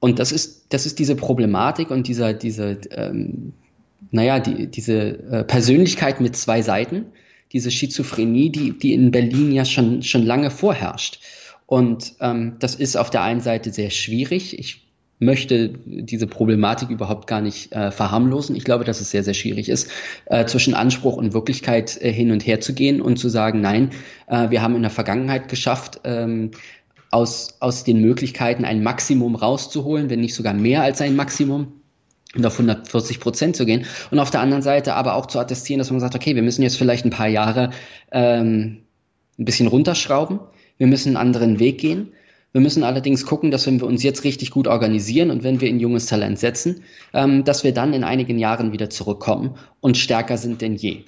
und 0.00 0.18
das 0.18 0.32
ist, 0.32 0.66
das 0.70 0.86
ist 0.86 0.98
diese 0.98 1.14
Problematik 1.14 1.92
und 1.92 2.08
dieser, 2.08 2.34
diese, 2.34 2.78
ähm, 2.90 3.52
naja, 4.10 4.40
die, 4.40 4.66
diese 4.66 4.94
äh, 5.30 5.44
Persönlichkeit 5.44 6.20
mit 6.20 6.34
zwei 6.34 6.62
Seiten, 6.62 7.06
diese 7.54 7.70
Schizophrenie, 7.70 8.50
die, 8.50 8.78
die 8.78 8.92
in 8.92 9.10
Berlin 9.10 9.52
ja 9.52 9.64
schon, 9.64 10.02
schon 10.02 10.26
lange 10.26 10.50
vorherrscht. 10.50 11.20
Und 11.66 12.14
ähm, 12.20 12.56
das 12.58 12.74
ist 12.74 12.96
auf 12.96 13.08
der 13.08 13.22
einen 13.22 13.40
Seite 13.40 13.72
sehr 13.72 13.90
schwierig. 13.90 14.58
Ich 14.58 14.84
möchte 15.20 15.70
diese 15.86 16.26
Problematik 16.26 16.90
überhaupt 16.90 17.26
gar 17.26 17.40
nicht 17.40 17.72
äh, 17.72 17.90
verharmlosen. 17.90 18.56
Ich 18.56 18.64
glaube, 18.64 18.84
dass 18.84 19.00
es 19.00 19.10
sehr, 19.10 19.22
sehr 19.22 19.32
schwierig 19.32 19.68
ist, 19.68 19.88
äh, 20.26 20.44
zwischen 20.44 20.74
Anspruch 20.74 21.16
und 21.16 21.32
Wirklichkeit 21.32 21.96
äh, 22.02 22.12
hin 22.12 22.32
und 22.32 22.44
her 22.44 22.60
zu 22.60 22.74
gehen 22.74 23.00
und 23.00 23.16
zu 23.16 23.28
sagen, 23.28 23.60
nein, 23.60 23.90
äh, 24.26 24.50
wir 24.50 24.60
haben 24.60 24.74
in 24.74 24.82
der 24.82 24.90
Vergangenheit 24.90 25.48
geschafft, 25.48 26.00
ähm, 26.04 26.50
aus, 27.12 27.56
aus 27.60 27.84
den 27.84 28.00
Möglichkeiten 28.00 28.64
ein 28.64 28.82
Maximum 28.82 29.36
rauszuholen, 29.36 30.10
wenn 30.10 30.20
nicht 30.20 30.34
sogar 30.34 30.52
mehr 30.52 30.82
als 30.82 31.00
ein 31.00 31.14
Maximum 31.14 31.83
und 32.34 32.44
auf 32.46 32.54
140 32.54 33.20
Prozent 33.20 33.56
zu 33.56 33.66
gehen. 33.66 33.86
Und 34.10 34.18
auf 34.18 34.30
der 34.30 34.40
anderen 34.40 34.62
Seite 34.62 34.94
aber 34.94 35.14
auch 35.14 35.26
zu 35.26 35.38
attestieren, 35.38 35.78
dass 35.78 35.90
man 35.90 36.00
sagt, 36.00 36.14
okay, 36.14 36.34
wir 36.34 36.42
müssen 36.42 36.62
jetzt 36.62 36.76
vielleicht 36.76 37.04
ein 37.04 37.10
paar 37.10 37.28
Jahre 37.28 37.70
ähm, 38.12 38.82
ein 39.38 39.44
bisschen 39.44 39.68
runterschrauben, 39.68 40.40
wir 40.78 40.86
müssen 40.86 41.10
einen 41.10 41.16
anderen 41.16 41.58
Weg 41.58 41.78
gehen. 41.78 42.12
Wir 42.52 42.60
müssen 42.60 42.84
allerdings 42.84 43.26
gucken, 43.26 43.50
dass 43.50 43.66
wenn 43.66 43.80
wir 43.80 43.86
uns 43.88 44.04
jetzt 44.04 44.22
richtig 44.22 44.52
gut 44.52 44.68
organisieren 44.68 45.32
und 45.32 45.42
wenn 45.42 45.60
wir 45.60 45.68
in 45.68 45.80
junges 45.80 46.06
Talent 46.06 46.38
setzen, 46.38 46.84
ähm, 47.12 47.42
dass 47.42 47.64
wir 47.64 47.74
dann 47.74 47.92
in 47.92 48.04
einigen 48.04 48.38
Jahren 48.38 48.70
wieder 48.70 48.90
zurückkommen 48.90 49.56
und 49.80 49.96
stärker 49.96 50.36
sind 50.38 50.60
denn 50.60 50.76
je. 50.76 51.02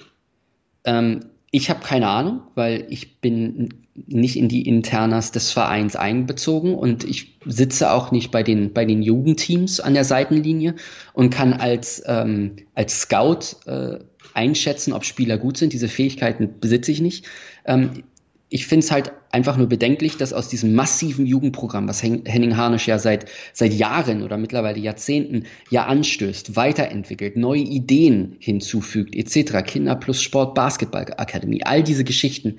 Ähm, 0.83 1.21
ich 1.51 1.69
habe 1.69 1.79
keine 1.81 2.07
Ahnung, 2.07 2.41
weil 2.55 2.85
ich 2.89 3.21
bin 3.21 3.69
nicht 3.95 4.35
in 4.35 4.47
die 4.47 4.67
Internas 4.67 5.31
des 5.31 5.51
Vereins 5.51 5.95
einbezogen 5.95 6.75
und 6.75 7.03
ich 7.03 7.39
sitze 7.45 7.91
auch 7.91 8.11
nicht 8.11 8.31
bei 8.31 8.43
den, 8.43 8.73
bei 8.73 8.85
den 8.85 9.01
Jugendteams 9.01 9.79
an 9.79 9.93
der 9.93 10.03
Seitenlinie 10.03 10.75
und 11.13 11.31
kann 11.31 11.53
als, 11.53 12.03
ähm, 12.05 12.57
als 12.75 13.01
Scout 13.01 13.55
äh, 13.65 13.99
einschätzen, 14.33 14.93
ob 14.93 15.03
Spieler 15.03 15.37
gut 15.37 15.57
sind. 15.57 15.73
Diese 15.73 15.87
Fähigkeiten 15.87 16.59
besitze 16.59 16.91
ich 16.91 17.01
nicht. 17.01 17.25
Ähm, 17.65 18.03
ich 18.49 18.65
finde 18.65 18.85
es 18.85 18.91
halt 18.91 19.11
einfach 19.31 19.57
nur 19.57 19.67
bedenklich, 19.67 20.17
dass 20.17 20.31
aus 20.31 20.47
diesem 20.47 20.73
massiven 20.73 21.25
Jugendprogramm, 21.25 21.87
was 21.87 22.01
Henning 22.01 22.55
Harnisch 22.55 22.87
ja 22.87 22.97
seit, 22.97 23.25
seit 23.53 23.73
Jahren 23.73 24.23
oder 24.23 24.37
mittlerweile 24.37 24.79
Jahrzehnten 24.79 25.43
ja 25.69 25.85
anstößt, 25.85 26.55
weiterentwickelt, 26.55 27.35
neue 27.35 27.61
Ideen 27.61 28.37
hinzufügt, 28.39 29.15
etc., 29.15 29.63
Kinder 29.65 29.95
plus 29.95 30.21
Sport, 30.21 30.55
Basketballakademie, 30.55 31.63
all 31.63 31.83
diese 31.83 32.05
Geschichten, 32.05 32.57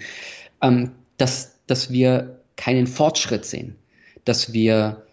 ähm, 0.60 0.90
dass, 1.16 1.58
dass 1.66 1.90
wir 1.90 2.40
keinen 2.56 2.86
Fortschritt 2.86 3.46
sehen, 3.46 3.76
dass 4.24 4.52
wir 4.52 5.04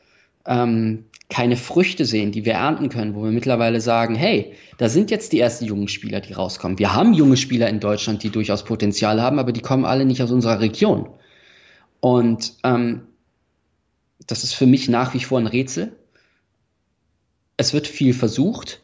ähm, 0.45 1.05
keine 1.29 1.57
Früchte 1.57 2.05
sehen, 2.05 2.31
die 2.31 2.45
wir 2.45 2.53
ernten 2.53 2.89
können, 2.89 3.15
wo 3.15 3.23
wir 3.23 3.31
mittlerweile 3.31 3.81
sagen, 3.81 4.15
hey, 4.15 4.53
da 4.77 4.89
sind 4.89 5.09
jetzt 5.09 5.33
die 5.33 5.39
ersten 5.39 5.65
jungen 5.65 5.87
Spieler, 5.87 6.21
die 6.21 6.33
rauskommen. 6.33 6.77
Wir 6.77 6.93
haben 6.93 7.13
junge 7.13 7.37
Spieler 7.37 7.67
in 7.67 7.79
Deutschland, 7.79 8.23
die 8.23 8.29
durchaus 8.29 8.63
Potenzial 8.63 9.21
haben, 9.21 9.39
aber 9.39 9.51
die 9.51 9.61
kommen 9.61 9.85
alle 9.85 10.05
nicht 10.05 10.21
aus 10.21 10.31
unserer 10.31 10.59
Region. 10.59 11.09
Und 11.99 12.53
ähm, 12.63 13.07
das 14.27 14.43
ist 14.43 14.53
für 14.53 14.67
mich 14.67 14.87
nach 14.87 15.13
wie 15.13 15.19
vor 15.19 15.39
ein 15.39 15.47
Rätsel. 15.47 15.95
Es 17.57 17.73
wird 17.73 17.87
viel 17.87 18.13
versucht, 18.13 18.81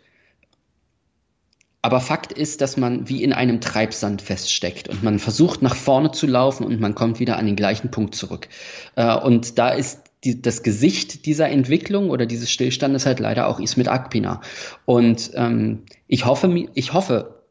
aber 1.83 1.99
Fakt 1.99 2.31
ist, 2.31 2.61
dass 2.61 2.77
man 2.77 3.09
wie 3.09 3.23
in 3.23 3.33
einem 3.33 3.59
Treibsand 3.59 4.21
feststeckt 4.21 4.87
und 4.87 5.03
man 5.03 5.19
versucht 5.19 5.61
nach 5.61 5.75
vorne 5.75 6.11
zu 6.11 6.27
laufen 6.27 6.65
und 6.65 6.79
man 6.79 6.95
kommt 6.95 7.19
wieder 7.19 7.37
an 7.37 7.45
den 7.45 7.55
gleichen 7.55 7.91
Punkt 7.91 8.15
zurück. 8.15 8.47
Äh, 8.95 9.15
und 9.17 9.57
da 9.57 9.69
ist 9.69 10.10
die, 10.23 10.41
das 10.41 10.63
Gesicht 10.63 11.25
dieser 11.25 11.49
Entwicklung 11.49 12.09
oder 12.09 12.25
dieses 12.25 12.51
Stillstandes 12.51 13.05
halt 13.05 13.19
leider 13.19 13.47
auch 13.47 13.59
Ismet 13.59 13.87
Akpina. 13.87 14.41
Und 14.85 15.31
ähm, 15.35 15.83
ich 16.07 16.25
hoffe, 16.25 16.67
ich 16.73 16.93
hoffe 16.93 17.41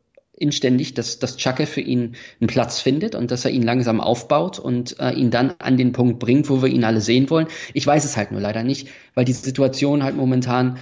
inständig, 0.41 0.95
dass, 0.95 1.19
dass 1.19 1.37
Chake 1.37 1.67
für 1.67 1.83
ihn 1.83 2.17
einen 2.41 2.49
Platz 2.49 2.81
findet 2.81 3.15
und 3.15 3.31
dass 3.31 3.45
er 3.45 3.51
ihn 3.51 3.63
langsam 3.63 4.01
aufbaut 4.01 4.59
und 4.59 4.99
äh, 4.99 5.13
ihn 5.13 5.31
dann 5.31 5.55
an 5.59 5.77
den 5.77 5.93
Punkt 5.93 6.19
bringt, 6.19 6.49
wo 6.49 6.63
wir 6.63 6.71
ihn 6.71 6.83
alle 6.83 7.01
sehen 7.01 7.29
wollen. 7.29 7.47
Ich 7.75 7.87
weiß 7.87 8.05
es 8.05 8.17
halt 8.17 8.33
nur 8.33 8.41
leider 8.41 8.65
nicht, 8.65 8.89
weil 9.15 9.27
die 9.27 9.35
Situation 9.35 10.03
halt 10.03 10.17
momentan 10.17 10.79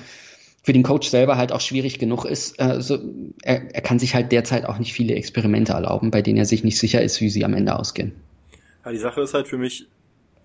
für 0.62 0.72
den 0.72 0.84
Coach 0.84 1.08
selber 1.08 1.36
halt 1.36 1.50
auch 1.50 1.60
schwierig 1.60 1.98
genug 1.98 2.24
ist. 2.24 2.60
Äh, 2.60 2.80
so, 2.80 2.98
er, 3.42 3.74
er 3.74 3.80
kann 3.80 3.98
sich 3.98 4.14
halt 4.14 4.30
derzeit 4.30 4.64
auch 4.64 4.78
nicht 4.78 4.92
viele 4.92 5.14
Experimente 5.14 5.72
erlauben, 5.72 6.10
bei 6.10 6.22
denen 6.22 6.38
er 6.38 6.44
sich 6.44 6.62
nicht 6.62 6.78
sicher 6.78 7.02
ist, 7.02 7.20
wie 7.20 7.30
sie 7.30 7.44
am 7.44 7.54
Ende 7.54 7.76
ausgehen. 7.76 8.12
Ja, 8.84 8.92
die 8.92 8.98
Sache 8.98 9.22
ist 9.22 9.34
halt 9.34 9.48
für 9.48 9.58
mich, 9.58 9.86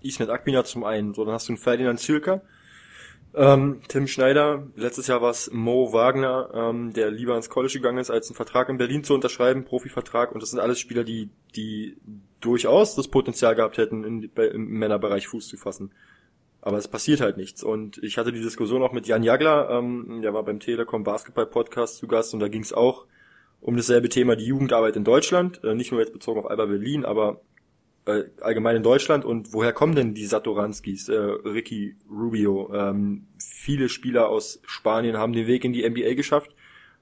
Ismet 0.04 0.30
Akbina 0.30 0.64
zum 0.64 0.84
einen, 0.84 1.14
so 1.14 1.24
dann 1.24 1.34
hast 1.34 1.48
du 1.48 1.52
einen 1.52 1.58
Ferdinand 1.58 2.00
Zülker, 2.00 2.42
ähm, 3.36 3.80
Tim 3.88 4.06
Schneider, 4.06 4.68
letztes 4.76 5.08
Jahr 5.08 5.20
war 5.20 5.30
es 5.30 5.50
Mo 5.52 5.92
Wagner, 5.92 6.50
ähm, 6.54 6.92
der 6.92 7.10
lieber 7.10 7.36
ins 7.36 7.50
College 7.50 7.74
gegangen 7.74 7.98
ist, 7.98 8.10
als 8.10 8.28
einen 8.28 8.36
Vertrag 8.36 8.68
in 8.68 8.78
Berlin 8.78 9.02
zu 9.02 9.12
unterschreiben, 9.12 9.64
Profivertrag. 9.64 10.32
Und 10.32 10.40
das 10.40 10.50
sind 10.50 10.60
alles 10.60 10.78
Spieler, 10.78 11.02
die, 11.02 11.30
die 11.56 11.96
durchaus 12.40 12.94
das 12.94 13.08
Potenzial 13.08 13.56
gehabt 13.56 13.76
hätten, 13.76 14.04
in, 14.04 14.30
im 14.36 14.66
Männerbereich 14.66 15.26
Fuß 15.26 15.48
zu 15.48 15.56
fassen. 15.56 15.90
Aber 16.60 16.78
es 16.78 16.86
passiert 16.86 17.20
halt 17.20 17.36
nichts. 17.36 17.64
Und 17.64 17.98
ich 18.04 18.18
hatte 18.18 18.32
die 18.32 18.40
Diskussion 18.40 18.82
auch 18.82 18.92
mit 18.92 19.08
Jan 19.08 19.24
Jagler, 19.24 19.68
ähm, 19.68 20.20
der 20.22 20.32
war 20.32 20.44
beim 20.44 20.60
Telekom 20.60 21.02
Basketball 21.02 21.46
Podcast 21.46 21.98
zu 21.98 22.06
Gast 22.06 22.34
und 22.34 22.40
da 22.40 22.48
ging 22.48 22.62
es 22.62 22.72
auch 22.72 23.06
um 23.60 23.76
dasselbe 23.76 24.10
Thema, 24.10 24.36
die 24.36 24.46
Jugendarbeit 24.46 24.94
in 24.94 25.04
Deutschland, 25.04 25.62
äh, 25.64 25.74
nicht 25.74 25.90
nur 25.90 26.00
jetzt 26.00 26.12
bezogen 26.12 26.38
auf 26.38 26.50
Alba 26.50 26.66
Berlin, 26.66 27.04
aber 27.04 27.40
äh, 28.06 28.24
allgemein 28.40 28.76
in 28.76 28.82
Deutschland 28.82 29.24
und 29.24 29.52
woher 29.52 29.72
kommen 29.72 29.94
denn 29.94 30.14
die 30.14 30.26
Satoranskis, 30.26 31.08
äh, 31.08 31.14
Ricky 31.16 31.96
Rubio? 32.10 32.72
Ähm, 32.74 33.26
viele 33.38 33.88
Spieler 33.88 34.28
aus 34.28 34.60
Spanien 34.66 35.16
haben 35.16 35.32
den 35.32 35.46
Weg 35.46 35.64
in 35.64 35.72
die 35.72 35.88
NBA 35.88 36.14
geschafft. 36.14 36.54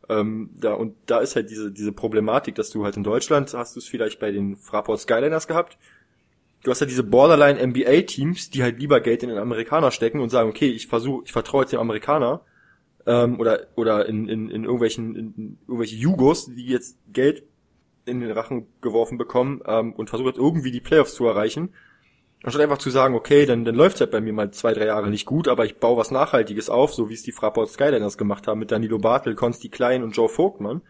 Ähm, 0.09 0.51
da, 0.55 0.75
und 0.75 0.97
da 1.07 1.21
ist 1.21 1.37
halt 1.37 1.51
diese, 1.51 1.71
diese 1.71 1.93
Problematik, 1.93 2.55
dass 2.55 2.71
du 2.71 2.85
halt 2.85 2.97
in 2.97 3.05
Deutschland 3.05 3.53
hast 3.55 3.77
du 3.77 3.81
es 3.81 3.87
vielleicht 3.87 4.21
bei 4.21 4.31
den 4.31 4.57
Fraport 4.57 5.01
Skyliners 5.01 5.47
gehabt. 5.47 5.79
Du 6.65 6.71
hast 6.71 6.81
ja 6.81 6.85
halt 6.85 6.91
diese 6.91 7.03
Borderline 7.03 7.65
NBA 7.67 8.03
Teams, 8.03 8.51
die 8.51 8.63
halt 8.63 8.79
lieber 8.79 9.01
Geld 9.01 9.23
in 9.23 9.29
den 9.29 9.39
Amerikaner 9.39 9.91
stecken 9.91 10.21
und 10.21 10.31
sagen, 10.31 10.49
okay, 10.49 10.69
ich 10.69 10.87
versuche, 10.87 11.25
ich 11.25 11.33
vertraue 11.33 11.63
jetzt 11.63 11.73
dem 11.73 11.81
Amerikaner, 11.81 12.43
ähm, 13.07 13.41
oder, 13.41 13.67
oder 13.75 14.07
in, 14.07 14.29
in, 14.29 14.49
in 14.49 14.65
irgendwelchen, 14.65 15.17
in, 15.17 15.35
in 15.37 15.59
irgendwelche 15.67 15.97
Jugos, 15.97 16.47
die 16.47 16.67
jetzt 16.67 16.99
Geld 17.13 17.45
in 18.05 18.21
den 18.21 18.31
Rachen 18.33 18.67
geworfen 18.81 19.19
bekommen 19.19 19.63
ähm, 19.67 19.93
und 19.93 20.11
versucht 20.11 20.37
irgendwie 20.37 20.71
die 20.71 20.81
Playoffs 20.81 21.15
zu 21.15 21.27
erreichen. 21.27 21.73
Anstatt 22.43 22.63
einfach 22.63 22.79
zu 22.79 22.91
sagen, 22.91 23.15
okay, 23.15 23.47
dann, 23.47 23.65
dann 23.65 23.77
läuft's 23.77 24.01
halt 24.01 24.11
bei 24.11 24.21
mir 24.21 24.33
mal 24.33 24.51
zwei, 24.51 24.73
drei 24.73 24.87
Jahre 24.87 25.11
nicht 25.11 25.27
gut, 25.27 25.47
aber 25.47 25.65
ich 25.65 25.77
baue 25.77 25.97
was 25.97 26.11
Nachhaltiges 26.11 26.71
auf, 26.71 26.93
so 26.93 27.09
wie 27.09 27.15
es 27.15 27.23
die 27.23 27.31
Fraport 27.31 27.71
Skyliners 27.71 28.19
gemacht 28.19 28.49
haben 28.49 28.59
mit 28.59 28.73
Danilo 28.73 28.99
Bartel, 28.99 29.37
Konsti 29.37 29.69
Klein 29.69 30.03
und 30.03 30.17
Joe 30.17 30.29
Vogtmann. 30.29 30.83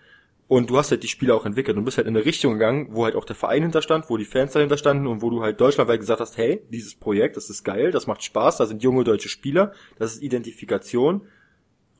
Und 0.49 0.71
du 0.71 0.77
hast 0.77 0.91
halt 0.91 1.03
die 1.03 1.09
Spiele 1.09 1.35
auch 1.35 1.47
entwickelt 1.47 1.77
und 1.77 1.85
bist 1.85 1.99
halt 1.99 2.07
in 2.07 2.17
eine 2.17 2.25
Richtung 2.25 2.55
gegangen, 2.55 2.89
wo 2.91 3.05
halt 3.05 3.17
auch 3.17 3.25
der 3.25 3.37
Verein 3.37 3.63
hinterstand, 3.63 4.09
wo 4.09 4.17
die 4.17 4.25
Fans 4.25 4.53
dahinter 4.53 4.77
standen 4.77 5.07
und 5.07 5.23
wo 5.23 5.31
du 5.31 5.43
halt 5.43 5.61
deutschlandweit 5.61 6.01
gesagt 6.01 6.21
hast, 6.21 6.37
hey, 6.37 6.63
dieses 6.71 6.95
Projekt, 6.95 7.37
das 7.37 7.49
ist 7.49 7.65
geil, 7.65 7.91
das 7.91 8.07
macht 8.07 8.23
Spaß, 8.23 8.59
da 8.59 8.67
sind 8.67 8.83
junge 8.83 9.05
deutsche 9.05 9.29
Spieler, 9.29 9.73
das 9.99 10.15
ist 10.15 10.23
Identifikation 10.23 11.23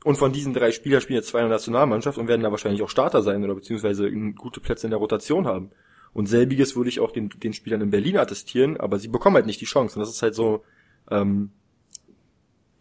und 0.03 0.17
von 0.17 0.33
diesen 0.33 0.53
drei 0.53 0.71
Spielern 0.71 1.01
spielen 1.01 1.17
jetzt 1.17 1.29
zwei 1.29 1.39
in 1.39 1.45
der 1.45 1.57
Nationalmannschaft 1.57 2.17
und 2.17 2.27
werden 2.27 2.41
da 2.41 2.51
wahrscheinlich 2.51 2.81
auch 2.81 2.89
Starter 2.89 3.21
sein 3.21 3.43
oder 3.43 3.55
beziehungsweise 3.55 4.11
gute 4.33 4.59
Plätze 4.59 4.87
in 4.87 4.91
der 4.91 4.99
Rotation 4.99 5.47
haben. 5.47 5.71
Und 6.13 6.27
selbiges 6.27 6.75
würde 6.75 6.89
ich 6.89 6.99
auch 6.99 7.11
den, 7.11 7.29
den 7.29 7.53
Spielern 7.53 7.81
in 7.81 7.89
Berlin 7.89 8.17
attestieren, 8.17 8.77
aber 8.77 8.99
sie 8.99 9.07
bekommen 9.07 9.35
halt 9.35 9.45
nicht 9.45 9.61
die 9.61 9.65
Chance. 9.65 9.95
Und 9.95 10.01
das 10.01 10.09
ist 10.09 10.21
halt 10.21 10.35
so, 10.35 10.63
ähm, 11.09 11.51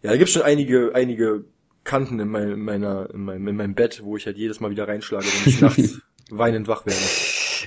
ja, 0.02 0.10
da 0.10 0.16
gibt 0.16 0.30
schon 0.30 0.42
einige, 0.42 0.92
einige 0.94 1.44
Kanten 1.84 2.20
in, 2.20 2.28
mein, 2.28 2.50
in 2.50 2.60
meiner, 2.60 3.08
in 3.12 3.24
meinem, 3.24 3.48
in 3.48 3.56
meinem 3.56 3.74
Bett, 3.74 4.02
wo 4.04 4.16
ich 4.16 4.26
halt 4.26 4.36
jedes 4.36 4.60
Mal 4.60 4.70
wieder 4.70 4.86
reinschlage, 4.86 5.24
wenn 5.24 5.52
ich 5.52 5.60
nachts 5.60 6.00
weinend 6.30 6.68
wach 6.68 6.84
werde. 6.86 7.00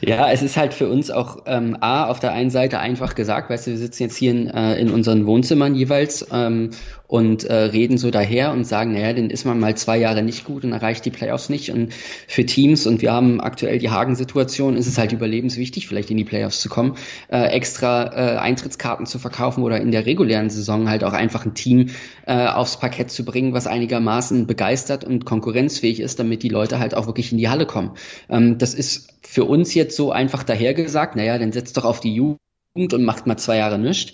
Ja, 0.02 0.30
es 0.30 0.42
ist 0.42 0.58
halt 0.58 0.74
für 0.74 0.90
uns 0.90 1.10
auch 1.10 1.44
ähm, 1.46 1.78
A, 1.80 2.06
auf 2.06 2.20
der 2.20 2.32
einen 2.32 2.50
Seite 2.50 2.80
einfach 2.80 3.16
gesagt, 3.16 3.50
weißt 3.50 3.68
du, 3.68 3.72
wir 3.72 3.78
sitzen 3.78 4.04
jetzt 4.04 4.18
hier 4.18 4.32
in, 4.32 4.48
äh, 4.48 4.76
in 4.76 4.92
unseren 4.92 5.26
Wohnzimmern 5.26 5.74
jeweils 5.74 6.28
ähm, 6.32 6.72
und 7.08 7.44
äh, 7.44 7.54
reden 7.54 7.98
so 7.98 8.12
daher 8.12 8.52
und 8.52 8.66
sagen, 8.66 8.94
naja, 8.94 9.14
dann 9.14 9.30
ist 9.30 9.46
man 9.46 9.60
mal 9.60 9.76
zwei 9.76 9.98
Jahre 9.98 10.24
nicht 10.24 10.46
gut 10.46 10.64
und 10.64 10.74
erreicht 10.74 11.06
die 11.06 11.12
Playoffs 11.12 11.50
nicht. 11.50 11.72
Und 11.72 11.94
für 12.28 12.46
Teams, 12.46 12.88
und 12.88 13.02
wir 13.02 13.12
haben 13.12 13.42
aktuell 13.42 13.80
die 13.80 13.90
Hagen-Situation, 13.90 14.76
ist 14.78 14.88
es 14.88 14.98
halt 14.98 15.12
überlebenswichtig, 15.12 15.88
vielleicht 15.88 16.12
in 16.12 16.18
die 16.18 16.24
Playoffs 16.24 16.62
zu 16.62 16.70
kommen, 16.70 16.96
äh, 17.30 17.48
extra 17.48 18.06
äh, 18.06 18.38
Eintrittskarten 18.38 19.06
zu 19.06 19.20
verkaufen 19.20 19.64
oder 19.64 19.80
in 19.80 19.92
der 19.92 20.06
regulären 20.06 20.50
Saison 20.50 20.90
halt 20.90 21.04
auch 21.04 21.14
einfach 21.14 21.46
ein 21.46 21.54
Team 21.54 21.90
äh, 22.26 22.48
aufs 22.48 22.80
Parkett 22.80 23.12
zu 23.12 23.24
bringen, 23.24 23.54
was 23.54 23.68
einigermaßen 23.68 24.48
begeistert 24.48 25.04
und 25.04 25.26
konkurrenzfähig 25.26 26.00
ist, 26.00 26.20
damit 26.20 26.44
die 26.44 26.50
Leute 26.50 26.80
halt 26.80 26.96
auch 26.96 27.08
wirklich 27.08 27.32
in 27.32 27.38
die 27.38 27.50
Halle 27.50 27.66
kommen. 27.66 27.92
Ähm, 28.30 28.58
das 28.58 28.74
ist 28.74 29.14
für 29.22 29.46
uns 29.46 29.74
jetzt 29.74 29.96
so 29.96 30.12
einfach 30.12 30.44
dahergesagt, 30.44 31.16
naja, 31.16 31.38
dann 31.38 31.52
setzt 31.52 31.78
doch 31.78 31.86
auf 31.86 32.00
die 32.00 32.14
Jugend 32.14 32.40
und 32.76 33.06
macht 33.06 33.26
mal 33.26 33.38
zwei 33.38 33.58
Jahre 33.58 33.80
nichts. 33.80 34.14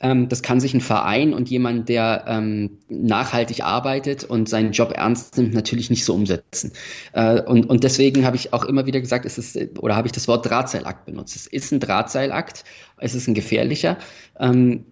Ähm, 0.00 0.28
das 0.28 0.42
kann 0.42 0.60
sich 0.60 0.74
ein 0.74 0.80
Verein 0.80 1.32
und 1.32 1.48
jemand, 1.48 1.88
der 1.88 2.24
ähm, 2.28 2.78
nachhaltig 2.88 3.64
arbeitet 3.64 4.24
und 4.24 4.48
seinen 4.48 4.72
Job 4.72 4.92
ernst 4.94 5.38
nimmt, 5.38 5.54
natürlich 5.54 5.88
nicht 5.88 6.04
so 6.04 6.14
umsetzen. 6.14 6.72
Äh, 7.14 7.40
und, 7.40 7.70
und 7.70 7.84
deswegen 7.84 8.26
habe 8.26 8.36
ich 8.36 8.52
auch 8.52 8.64
immer 8.64 8.84
wieder 8.84 9.00
gesagt, 9.00 9.24
es 9.24 9.38
ist, 9.38 9.56
oder 9.78 9.96
habe 9.96 10.08
ich 10.08 10.12
das 10.12 10.28
Wort 10.28 10.48
Drahtseilakt 10.48 11.06
benutzt. 11.06 11.36
Es 11.36 11.46
ist 11.46 11.72
ein 11.72 11.80
Drahtseilakt, 11.80 12.64
es 12.98 13.14
ist 13.14 13.28
ein 13.28 13.34
gefährlicher. 13.34 13.96
Ähm, 14.38 14.84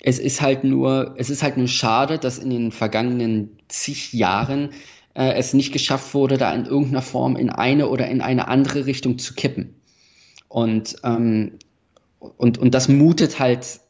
es 0.00 0.18
ist 0.18 0.42
halt 0.42 0.62
nur, 0.62 1.14
es 1.16 1.30
ist 1.30 1.42
halt 1.42 1.56
nur 1.56 1.68
schade, 1.68 2.18
dass 2.18 2.38
in 2.38 2.50
den 2.50 2.70
vergangenen 2.70 3.56
zig 3.68 4.12
Jahren 4.12 4.70
äh, 5.14 5.32
es 5.32 5.54
nicht 5.54 5.72
geschafft 5.72 6.12
wurde, 6.12 6.36
da 6.36 6.52
in 6.52 6.66
irgendeiner 6.66 7.02
Form 7.02 7.36
in 7.36 7.48
eine 7.48 7.88
oder 7.88 8.08
in 8.08 8.20
eine 8.20 8.48
andere 8.48 8.84
Richtung 8.84 9.18
zu 9.18 9.34
kippen. 9.34 9.74
Und, 10.48 10.96
ähm, 11.04 11.52
und, 12.18 12.58
und 12.58 12.74
das 12.74 12.88
mutet 12.88 13.38
halt 13.38 13.80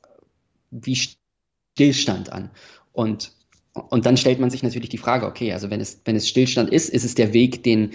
wie 0.71 0.97
Stillstand 1.77 2.33
an. 2.33 2.51
Und, 2.93 3.33
und 3.73 4.07
dann 4.07 4.17
stellt 4.17 4.41
man 4.41 4.51
sich 4.51 4.63
natürlich 4.63 4.89
die 4.89 4.99
Frage, 4.99 5.27
okay, 5.27 5.53
also 5.53 5.71
wenn 5.71 5.81
es, 5.81 6.01
wenn 6.05 6.17
es 6.17 6.29
Stillstand 6.29 6.71
ist, 6.71 6.89
ist 6.89 7.05
es 7.05 7.15
der 7.15 7.33
Weg, 7.33 7.63
den 7.63 7.93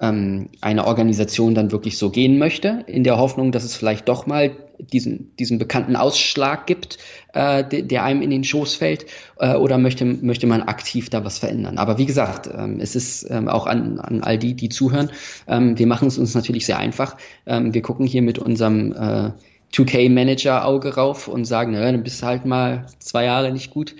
ähm, 0.00 0.48
eine 0.60 0.86
Organisation 0.86 1.54
dann 1.54 1.72
wirklich 1.72 1.98
so 1.98 2.10
gehen 2.10 2.38
möchte, 2.38 2.84
in 2.86 3.04
der 3.04 3.18
Hoffnung, 3.18 3.52
dass 3.52 3.64
es 3.64 3.76
vielleicht 3.76 4.08
doch 4.08 4.26
mal 4.26 4.56
diesen, 4.78 5.34
diesen 5.36 5.58
bekannten 5.58 5.94
Ausschlag 5.94 6.66
gibt, 6.66 6.98
äh, 7.32 7.62
der, 7.64 7.82
der 7.82 8.02
einem 8.02 8.22
in 8.22 8.30
den 8.30 8.42
Schoß 8.42 8.74
fällt, 8.74 9.06
äh, 9.38 9.54
oder 9.54 9.78
möchte, 9.78 10.04
möchte 10.04 10.46
man 10.46 10.62
aktiv 10.62 11.10
da 11.10 11.24
was 11.24 11.38
verändern. 11.38 11.78
Aber 11.78 11.96
wie 11.98 12.06
gesagt, 12.06 12.50
ähm, 12.52 12.80
es 12.80 12.96
ist 12.96 13.30
ähm, 13.30 13.48
auch 13.48 13.66
an, 13.66 14.00
an 14.00 14.22
all 14.22 14.36
die, 14.36 14.54
die 14.54 14.68
zuhören, 14.68 15.10
ähm, 15.46 15.78
wir 15.78 15.86
machen 15.86 16.08
es 16.08 16.18
uns 16.18 16.34
natürlich 16.34 16.66
sehr 16.66 16.78
einfach. 16.78 17.16
Ähm, 17.46 17.72
wir 17.72 17.82
gucken 17.82 18.06
hier 18.06 18.22
mit 18.22 18.38
unserem 18.38 18.92
äh, 18.92 19.30
2K-Manager-Auge 19.74 20.94
rauf 20.94 21.28
und 21.28 21.44
sagen, 21.44 21.72
naja, 21.72 21.92
dann 21.92 22.02
bist 22.02 22.22
du 22.22 22.26
halt 22.26 22.44
mal 22.46 22.86
zwei 23.00 23.24
Jahre 23.24 23.52
nicht 23.52 23.70
gut 23.70 23.94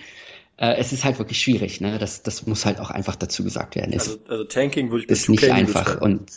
äh, 0.56 0.76
es 0.76 0.92
ist 0.92 1.04
halt 1.04 1.18
wirklich 1.18 1.40
schwierig, 1.40 1.80
ne? 1.80 1.98
Das, 1.98 2.22
das 2.22 2.46
muss 2.46 2.64
halt 2.64 2.78
auch 2.80 2.90
einfach 2.90 3.16
dazu 3.16 3.42
gesagt 3.42 3.74
werden. 3.74 3.92
Es 3.92 4.08
also, 4.08 4.20
also 4.28 4.44
Tanking 4.44 4.90
würde 4.90 5.04
ich 5.04 5.10
ist 5.10 5.28
nicht 5.28 5.50
einfach 5.50 6.00
und 6.00 6.30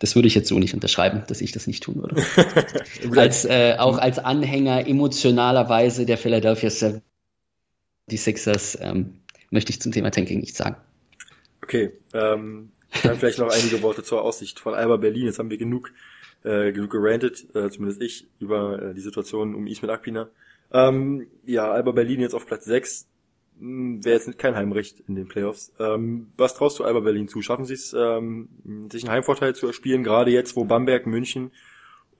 das 0.00 0.14
würde 0.14 0.28
ich 0.28 0.34
jetzt 0.34 0.48
so 0.48 0.58
nicht 0.58 0.74
unterschreiben, 0.74 1.24
dass 1.26 1.40
ich 1.40 1.52
das 1.52 1.66
nicht 1.66 1.82
tun 1.82 1.96
würde. 1.96 2.24
als, 3.18 3.44
äh, 3.44 3.76
auch 3.78 3.98
als 3.98 4.18
Anhänger 4.18 4.86
emotionalerweise 4.86 6.06
der 6.06 6.18
Philadelphia 6.18 6.70
76ers 8.08 8.78
ähm, 8.80 9.20
möchte 9.50 9.70
ich 9.70 9.80
zum 9.80 9.92
Thema 9.92 10.10
Tanking 10.10 10.38
nichts 10.40 10.58
sagen. 10.58 10.76
Okay, 11.62 11.92
ähm, 12.14 12.70
dann 13.02 13.16
vielleicht 13.16 13.38
noch 13.38 13.50
einige 13.50 13.82
Worte 13.82 14.02
zur 14.02 14.22
Aussicht 14.22 14.60
von 14.60 14.74
Alba 14.74 14.96
Berlin. 14.96 15.26
Jetzt 15.26 15.38
haben 15.40 15.50
wir 15.50 15.58
genug, 15.58 15.92
äh, 16.44 16.72
genug 16.72 16.90
gerantet, 16.90 17.46
äh, 17.54 17.70
zumindest 17.70 18.00
ich, 18.02 18.26
über 18.38 18.80
äh, 18.82 18.94
die 18.94 19.00
Situation 19.00 19.54
um 19.54 19.66
Ismet 19.66 19.90
Akpina. 19.90 20.28
Ähm, 20.72 21.26
ja, 21.44 21.70
Alba 21.70 21.92
Berlin 21.92 22.20
jetzt 22.20 22.34
auf 22.34 22.46
Platz 22.46 22.64
6 22.64 23.08
hm, 23.58 24.04
wäre 24.04 24.16
jetzt 24.16 24.38
kein 24.38 24.54
Heimrecht 24.54 25.02
in 25.08 25.14
den 25.14 25.28
Playoffs. 25.28 25.72
Ähm, 25.78 26.28
was 26.36 26.54
traust 26.54 26.78
du 26.78 26.84
Alba 26.84 27.00
Berlin 27.00 27.28
zu? 27.28 27.42
Schaffen 27.42 27.64
sie 27.64 27.74
es, 27.74 27.94
ähm, 27.98 28.48
sich 28.90 29.04
einen 29.04 29.12
Heimvorteil 29.12 29.54
zu 29.54 29.66
erspielen, 29.66 30.04
gerade 30.04 30.30
jetzt, 30.30 30.56
wo 30.56 30.64
Bamberg, 30.64 31.06
München, 31.06 31.50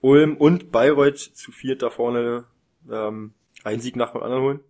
Ulm 0.00 0.36
und 0.36 0.70
Bayreuth 0.72 1.18
zu 1.18 1.52
viert 1.52 1.82
da 1.82 1.90
vorne 1.90 2.44
ähm, 2.90 3.32
einen 3.64 3.80
Sieg 3.80 3.96
nach 3.96 4.12
dem 4.12 4.22
anderen 4.22 4.42
holen? 4.42 4.60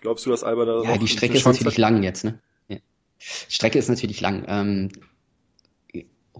Glaubst 0.00 0.26
du, 0.26 0.30
dass 0.30 0.44
Alba 0.44 0.64
da 0.64 0.82
Ja, 0.82 0.96
die 0.96 1.08
Strecke 1.08 1.36
ist 1.36 1.44
natürlich 1.44 1.74
hat? 1.74 1.78
lang 1.78 2.02
jetzt, 2.02 2.24
ne? 2.24 2.40
Ja. 2.68 2.78
Strecke 3.18 3.78
ist 3.78 3.88
natürlich 3.88 4.20
lang. 4.20 4.44
Ähm, 4.46 4.90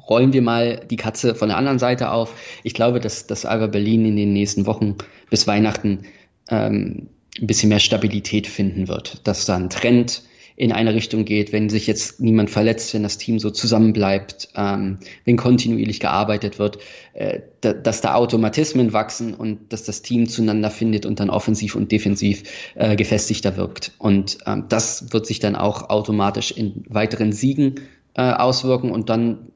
rollen 0.08 0.32
wir 0.32 0.42
mal 0.42 0.80
die 0.90 0.96
Katze 0.96 1.34
von 1.34 1.48
der 1.48 1.56
anderen 1.56 1.78
Seite 1.78 2.10
auf. 2.10 2.34
Ich 2.62 2.74
glaube, 2.74 3.00
dass, 3.00 3.26
dass 3.26 3.44
Alba 3.44 3.66
Berlin 3.66 4.04
in 4.06 4.16
den 4.16 4.32
nächsten 4.32 4.66
Wochen 4.66 4.96
bis 5.30 5.46
Weihnachten 5.46 6.04
ähm, 6.50 7.08
ein 7.40 7.46
bisschen 7.46 7.68
mehr 7.68 7.80
Stabilität 7.80 8.46
finden 8.46 8.88
wird, 8.88 9.26
dass 9.26 9.44
da 9.44 9.56
ein 9.56 9.70
Trend 9.70 10.22
in 10.58 10.72
eine 10.72 10.92
Richtung 10.92 11.24
geht, 11.24 11.52
wenn 11.52 11.68
sich 11.68 11.86
jetzt 11.86 12.18
niemand 12.18 12.50
verletzt, 12.50 12.92
wenn 12.92 13.04
das 13.04 13.16
Team 13.16 13.38
so 13.38 13.50
zusammenbleibt, 13.50 14.48
ähm, 14.56 14.98
wenn 15.24 15.36
kontinuierlich 15.36 16.00
gearbeitet 16.00 16.58
wird, 16.58 16.78
äh, 17.12 17.42
da, 17.60 17.72
dass 17.72 18.00
da 18.00 18.14
Automatismen 18.14 18.92
wachsen 18.92 19.34
und 19.34 19.72
dass 19.72 19.84
das 19.84 20.02
Team 20.02 20.28
zueinander 20.28 20.70
findet 20.70 21.06
und 21.06 21.20
dann 21.20 21.30
offensiv 21.30 21.76
und 21.76 21.92
defensiv 21.92 22.42
äh, 22.74 22.96
gefestigter 22.96 23.56
wirkt. 23.56 23.92
Und 23.98 24.38
ähm, 24.46 24.64
das 24.68 25.12
wird 25.12 25.26
sich 25.26 25.38
dann 25.38 25.54
auch 25.54 25.90
automatisch 25.90 26.50
in 26.50 26.82
weiteren 26.88 27.32
Siegen 27.32 27.76
äh, 28.14 28.22
auswirken 28.22 28.90
und 28.90 29.10
dann 29.10 29.52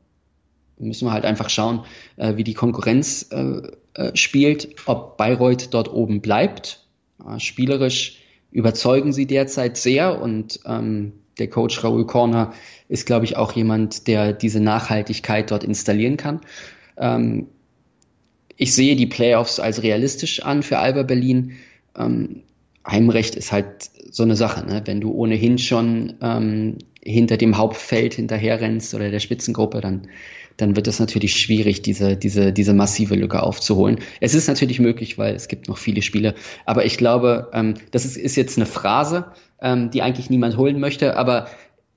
müssen 0.83 1.07
wir 1.07 1.13
halt 1.13 1.25
einfach 1.25 1.51
schauen, 1.51 1.85
äh, 2.17 2.37
wie 2.37 2.45
die 2.45 2.55
Konkurrenz 2.55 3.29
äh, 3.31 3.63
äh, 3.95 4.17
spielt, 4.17 4.69
ob 4.87 5.17
Bayreuth 5.17 5.73
dort 5.73 5.93
oben 5.93 6.21
bleibt 6.21 6.83
äh, 7.27 7.39
spielerisch 7.39 8.19
überzeugen 8.51 9.13
sie 9.13 9.27
derzeit 9.27 9.77
sehr 9.77 10.21
und 10.21 10.61
ähm, 10.67 11.13
der 11.39 11.49
Coach 11.49 11.83
Raoul 11.83 12.07
Korner 12.07 12.53
ist, 12.89 13.07
glaube 13.07 13.25
ich, 13.25 13.37
auch 13.37 13.53
jemand, 13.53 14.07
der 14.07 14.35
diese 14.35 14.61
Nachhaltigkeit 14.61 15.51
dort 15.51 15.65
installieren 15.65 16.19
kann. 16.19 16.41
Ähm, 16.99 17.49
ich 18.57 18.75
sehe 18.75 18.97
die 18.97 19.07
Playoffs 19.07 19.59
als 19.59 19.83
realistisch 19.83 20.43
an 20.43 20.63
für 20.63 20.79
Alba 20.79 21.03
Berlin. 21.03 21.53
Ähm, 21.97 22.43
Heimrecht 22.87 23.35
ist 23.35 23.53
halt 23.53 23.91
so 24.11 24.23
eine 24.23 24.37
Sache, 24.37 24.67
ne? 24.67 24.83
wenn 24.85 25.01
du 25.01 25.13
ohnehin 25.13 25.57
schon 25.57 26.15
ähm, 26.21 26.77
hinter 27.03 27.39
dem 27.39 27.57
Hauptfeld 27.57 28.15
hinterherrennst 28.15 28.95
oder 28.95 29.11
der 29.11 29.21
Spitzengruppe, 29.21 29.81
dann 29.81 30.09
dann 30.63 30.77
wird 30.77 30.87
es 30.87 31.01
natürlich 31.01 31.37
schwierig, 31.37 31.83
diese, 31.83 32.17
diese, 32.17 32.53
diese 32.53 32.73
massive 32.73 33.17
Lücke 33.17 33.43
aufzuholen. 33.43 33.99
Es 34.21 34.33
ist 34.33 34.47
natürlich 34.47 34.79
möglich, 34.79 35.19
weil 35.19 35.35
es 35.35 35.49
gibt 35.49 35.69
noch 35.69 35.77
viele 35.77 36.03
Spiele. 36.03 36.35
Aber 36.67 36.85
ich 36.85 36.97
glaube, 36.97 37.51
ähm, 37.53 37.75
das 37.91 38.05
ist, 38.05 38.17
ist 38.17 38.37
jetzt 38.37 38.57
eine 38.57 38.67
Phrase, 38.67 39.27
ähm, 39.61 39.91
die 39.91 40.03
eigentlich 40.03 40.31
niemand 40.31 40.57
holen 40.57 40.79
möchte. 40.79 41.17
Aber 41.17 41.49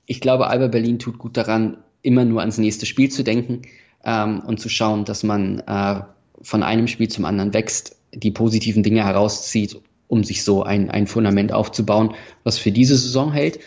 ich 0.08 0.20
glaube, 0.20 0.48
Alba 0.48 0.68
Berlin 0.68 0.98
tut 0.98 1.20
gut 1.20 1.38
daran, 1.38 1.78
immer 2.02 2.26
nur 2.26 2.40
ans 2.40 2.58
nächste 2.58 2.88
Spiel 2.88 3.10
zu 3.10 3.24
denken 3.24 3.62
ähm, 4.04 4.40
und 4.40 4.60
zu 4.60 4.68
schauen, 4.68 5.06
dass 5.06 5.24
man 5.24 5.60
äh, 5.60 6.02
von 6.42 6.64
einem 6.64 6.88
Spiel 6.88 7.08
zum 7.08 7.26
anderen 7.26 7.54
wächst, 7.54 7.98
die 8.14 8.32
positiven 8.32 8.82
Dinge 8.82 9.06
herauszieht, 9.06 9.80
um 10.08 10.24
sich 10.24 10.44
so 10.44 10.64
ein, 10.64 10.90
ein 10.90 11.06
Fundament 11.06 11.52
aufzubauen, 11.52 12.16
was 12.44 12.58
für 12.58 12.72
diese 12.72 12.98
Saison 12.98 13.32
hält. 13.32 13.60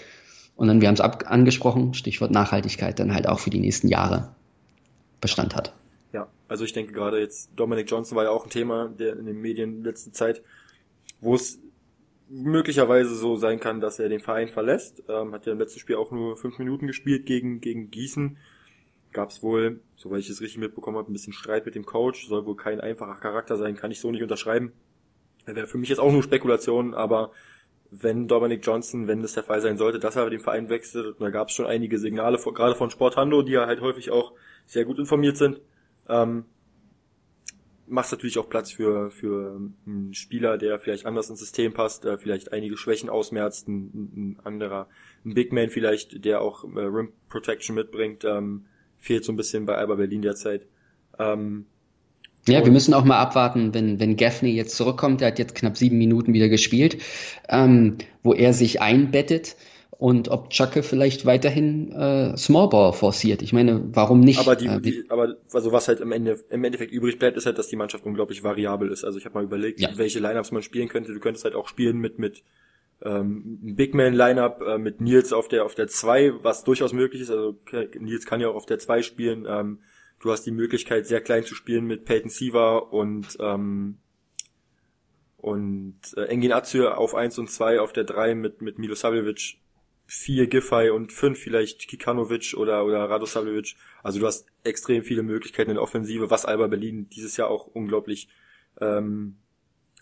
Und 0.57 0.67
dann, 0.67 0.81
wir 0.81 0.89
haben 0.89 0.95
es 0.95 1.01
angesprochen, 1.01 1.95
Stichwort 1.95 2.33
Nachhaltigkeit, 2.33 2.99
dann 2.99 3.15
halt 3.15 3.29
auch 3.29 3.39
für 3.39 3.51
die 3.51 3.61
nächsten 3.61 3.87
Jahre. 3.87 4.35
Bestand 5.21 5.55
hat. 5.55 5.75
Ja, 6.13 6.29
also 6.49 6.65
ich 6.65 6.73
denke 6.73 6.93
gerade 6.93 7.21
jetzt, 7.21 7.51
Dominic 7.57 7.91
Johnson 7.91 8.17
war 8.17 8.25
ja 8.25 8.31
auch 8.31 8.45
ein 8.45 8.51
Thema 8.51 8.89
der 8.89 9.19
in 9.19 9.27
den 9.27 9.41
Medien 9.41 9.79
in 9.79 9.85
letzter 9.85 10.13
Zeit, 10.13 10.43
wo 11.21 11.35
es 11.35 11.59
möglicherweise 12.29 13.15
so 13.15 13.37
sein 13.37 13.61
kann, 13.61 13.81
dass 13.81 13.99
er 13.99 14.09
den 14.09 14.21
Verein 14.21 14.49
verlässt. 14.49 15.03
Ähm, 15.09 15.33
hat 15.33 15.47
ja 15.47 15.53
im 15.53 15.59
letzten 15.59 15.81
Spiel 15.81 15.97
auch 15.97 16.11
nur 16.11 16.37
fünf 16.37 16.59
Minuten 16.59 16.87
gespielt 16.87 17.27
gegen, 17.27 17.61
gegen 17.61 17.91
Gießen. 17.91 18.37
Gab 19.13 19.31
es 19.31 19.43
wohl, 19.43 19.81
soweit 19.97 20.21
ich 20.21 20.29
es 20.29 20.41
richtig 20.41 20.59
mitbekommen 20.59 20.99
habe, 20.99 21.11
ein 21.11 21.15
bisschen 21.15 21.33
Streit 21.33 21.65
mit 21.65 21.75
dem 21.75 21.87
Coach. 21.87 22.29
Soll 22.29 22.45
wohl 22.45 22.57
kein 22.57 22.81
einfacher 22.81 23.17
Charakter 23.17 23.57
sein, 23.57 23.77
kann 23.77 23.91
ich 23.91 24.01
so 24.01 24.11
nicht 24.11 24.23
unterschreiben. 24.23 24.73
Wäre 25.47 25.67
für 25.67 25.79
mich 25.79 25.89
jetzt 25.89 25.99
auch 25.99 26.13
nur 26.13 26.23
Spekulation, 26.23 26.93
aber 26.93 27.33
wenn 27.91 28.29
Dominic 28.29 28.65
Johnson, 28.65 29.09
wenn 29.09 29.23
das 29.23 29.33
der 29.33 29.43
Fall 29.43 29.61
sein 29.61 29.79
sollte, 29.79 29.99
dass 29.99 30.17
er 30.17 30.29
den 30.29 30.41
Verein 30.41 30.69
wechselt, 30.69 31.17
da 31.21 31.31
gab 31.31 31.49
es 31.49 31.55
schon 31.55 31.67
einige 31.67 31.99
Signale, 31.99 32.39
gerade 32.39 32.75
von 32.75 32.91
Sporthando, 32.91 33.43
die 33.43 33.53
ja 33.53 33.67
halt 33.67 33.81
häufig 33.81 34.11
auch 34.11 34.33
sehr 34.67 34.85
gut 34.85 34.99
informiert 34.99 35.37
sind. 35.37 35.61
Ähm, 36.09 36.45
macht 37.87 38.13
natürlich 38.13 38.39
auch 38.39 38.49
Platz 38.49 38.71
für, 38.71 39.11
für 39.11 39.61
einen 39.87 40.13
Spieler, 40.13 40.59
der 40.59 40.79
vielleicht 40.79 41.07
anders 41.07 41.31
ins 41.31 41.41
System 41.41 41.73
passt, 41.73 42.05
der 42.05 42.19
vielleicht 42.19 42.53
einige 42.53 42.77
Schwächen 42.77 43.09
ausmerzt, 43.09 43.69
ein, 43.69 44.37
ein 44.37 44.41
anderer, 44.45 44.89
ein 45.25 45.35
Big 45.35 45.53
Man 45.53 45.71
vielleicht, 45.71 46.25
der 46.25 46.43
auch 46.43 46.65
äh, 46.65 46.81
Rim 46.81 47.13
Protection 47.29 47.75
mitbringt, 47.75 48.25
ähm, 48.25 48.67
fehlt 48.99 49.25
so 49.25 49.33
ein 49.33 49.37
bisschen 49.37 49.65
bei 49.65 49.77
Alba 49.77 49.95
Berlin 49.95 50.23
derzeit. 50.23 50.67
Ähm, 51.19 51.67
ja, 52.53 52.65
wir 52.65 52.73
müssen 52.73 52.95
auch 52.95 53.05
mal 53.05 53.19
abwarten, 53.19 53.75
wenn, 53.75 54.01
wenn 54.01 54.17
Gaffney 54.17 54.51
jetzt 54.51 54.77
zurückkommt, 54.77 55.21
der 55.21 55.29
hat 55.29 55.39
jetzt 55.39 55.55
knapp 55.55 55.77
sieben 55.77 55.99
Minuten 55.99 56.33
wieder 56.33 56.49
gespielt, 56.49 56.99
ähm, 57.49 57.99
wo 58.23 58.35
er 58.35 58.53
sich 58.53 58.81
einbettet 58.81 59.57
und 59.99 60.29
ob 60.29 60.51
Chucke 60.51 60.85
vielleicht 60.85 61.27
weiterhin 61.27 61.91
äh, 61.91 62.37
Smallball 62.37 62.93
forciert. 62.93 63.43
Ich 63.43 63.53
meine, 63.53 63.83
warum 63.93 64.21
nicht? 64.21 64.39
Aber 64.39 64.55
die, 64.55 64.67
äh, 64.67 64.81
die, 64.81 65.05
aber 65.09 65.37
also 65.53 65.73
was 65.73 65.89
halt 65.89 66.01
im, 66.01 66.13
Ende, 66.13 66.39
im 66.51 66.63
Endeffekt 66.63 66.93
übrig 66.93 67.19
bleibt, 67.19 67.37
ist 67.37 67.47
halt, 67.47 67.59
dass 67.59 67.67
die 67.67 67.77
Mannschaft 67.77 68.07
unglaublich 68.07 68.45
variabel 68.45 68.93
ist. 68.93 69.05
Also 69.05 69.19
ich 69.19 69.25
habe 69.25 69.35
mal 69.35 69.45
überlegt, 69.45 69.81
ja. 69.81 69.91
welche 69.97 70.21
Lineups 70.21 70.53
man 70.53 70.63
spielen 70.63 70.89
könnte. 70.89 71.13
Du 71.13 71.19
könntest 71.19 71.45
halt 71.45 71.57
auch 71.57 71.67
spielen 71.67 71.99
mit 71.99 72.21
mit 72.21 72.45
ähm, 73.03 73.59
Big 73.61 73.93
Man 73.93 74.15
Lineup 74.15 74.63
äh, 74.63 74.79
mit 74.79 75.01
Nils 75.01 75.33
auf 75.33 75.49
der 75.49 75.65
auf 75.65 75.75
der 75.75 75.89
zwei, 75.89 76.33
was 76.43 76.63
durchaus 76.63 76.93
möglich 76.93 77.23
ist. 77.23 77.31
Also 77.31 77.57
Nils 77.99 78.25
kann 78.25 78.41
ja 78.41 78.49
auch 78.49 78.55
auf 78.55 78.67
der 78.67 78.79
zwei 78.79 79.03
spielen. 79.03 79.47
Ähm, 79.49 79.81
du 80.21 80.31
hast 80.31 80.45
die 80.45 80.51
Möglichkeit, 80.51 81.07
sehr 81.07 81.21
klein 81.21 81.45
zu 81.45 81.55
spielen 81.55 81.87
mit 81.87 82.05
Peyton 82.05 82.31
Siva 82.31 82.79
und 82.79 83.37
ähm, 83.41 83.99
und 85.37 86.01
äh, 86.17 86.25
Engin 86.25 86.53
Azür 86.53 86.99
auf 86.99 87.15
eins 87.15 87.39
und 87.39 87.51
zwei 87.51 87.81
auf 87.81 87.93
der 87.93 88.05
drei 88.05 88.35
mit 88.35 88.61
mit 88.61 88.79
Milo 88.79 88.95
Savljevic 88.95 89.59
vier 90.09 90.47
Giffey 90.47 90.89
und 90.89 91.13
fünf 91.13 91.39
vielleicht 91.39 91.87
Kikanovic 91.87 92.55
oder, 92.57 92.85
oder 92.87 93.11
Radosavljevic. 93.11 93.77
Also 94.03 94.19
du 94.19 94.27
hast 94.27 94.47
extrem 94.65 95.03
viele 95.03 95.23
Möglichkeiten 95.23 95.71
in 95.71 95.79
Offensive, 95.79 96.31
was 96.31 96.47
Alba 96.47 96.67
Berlin 96.67 97.11
dieses 97.11 97.37
Jahr 97.37 97.51
auch 97.51 97.67
unglaublich 97.67 98.29
ähm, 98.81 99.37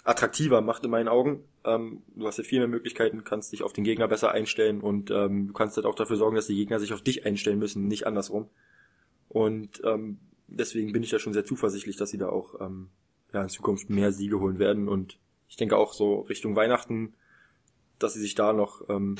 attraktiver 0.04 0.60
macht 0.60 0.84
in 0.84 0.92
meinen 0.92 1.08
Augen. 1.08 1.42
Ähm, 1.64 2.04
du 2.14 2.24
hast 2.24 2.38
ja 2.38 2.44
viel 2.44 2.60
mehr 2.60 2.68
Möglichkeiten, 2.68 3.24
kannst 3.24 3.52
dich 3.52 3.64
auf 3.64 3.72
den 3.72 3.82
Gegner 3.82 4.06
besser 4.06 4.30
einstellen 4.30 4.80
und 4.80 5.10
ähm, 5.10 5.48
du 5.48 5.52
kannst 5.52 5.76
halt 5.76 5.86
auch 5.86 5.96
dafür 5.96 6.16
sorgen, 6.16 6.36
dass 6.36 6.46
die 6.46 6.54
Gegner 6.54 6.78
sich 6.78 6.92
auf 6.92 7.02
dich 7.02 7.26
einstellen 7.26 7.58
müssen, 7.58 7.88
nicht 7.88 8.06
andersrum. 8.06 8.48
Und 9.36 9.82
ähm, 9.84 10.16
deswegen 10.46 10.92
bin 10.92 11.02
ich 11.02 11.10
da 11.10 11.18
schon 11.18 11.34
sehr 11.34 11.44
zuversichtlich, 11.44 11.98
dass 11.98 12.08
sie 12.08 12.16
da 12.16 12.30
auch 12.30 12.58
ähm, 12.58 12.88
ja, 13.34 13.42
in 13.42 13.50
Zukunft 13.50 13.90
mehr 13.90 14.10
Siege 14.10 14.40
holen 14.40 14.58
werden. 14.58 14.88
Und 14.88 15.18
ich 15.46 15.56
denke 15.56 15.76
auch 15.76 15.92
so 15.92 16.20
Richtung 16.20 16.56
Weihnachten, 16.56 17.12
dass 17.98 18.14
sie 18.14 18.20
sich 18.20 18.34
da 18.34 18.54
noch 18.54 18.88
ähm, 18.88 19.16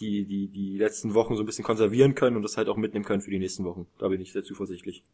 die, 0.00 0.24
die, 0.24 0.48
die 0.48 0.76
letzten 0.76 1.14
Wochen 1.14 1.36
so 1.36 1.44
ein 1.44 1.46
bisschen 1.46 1.64
konservieren 1.64 2.16
können 2.16 2.34
und 2.34 2.42
das 2.42 2.56
halt 2.56 2.68
auch 2.68 2.76
mitnehmen 2.76 3.04
können 3.04 3.20
für 3.20 3.30
die 3.30 3.38
nächsten 3.38 3.62
Wochen. 3.62 3.86
Da 4.00 4.08
bin 4.08 4.20
ich 4.20 4.32
sehr 4.32 4.42
zuversichtlich. 4.42 5.04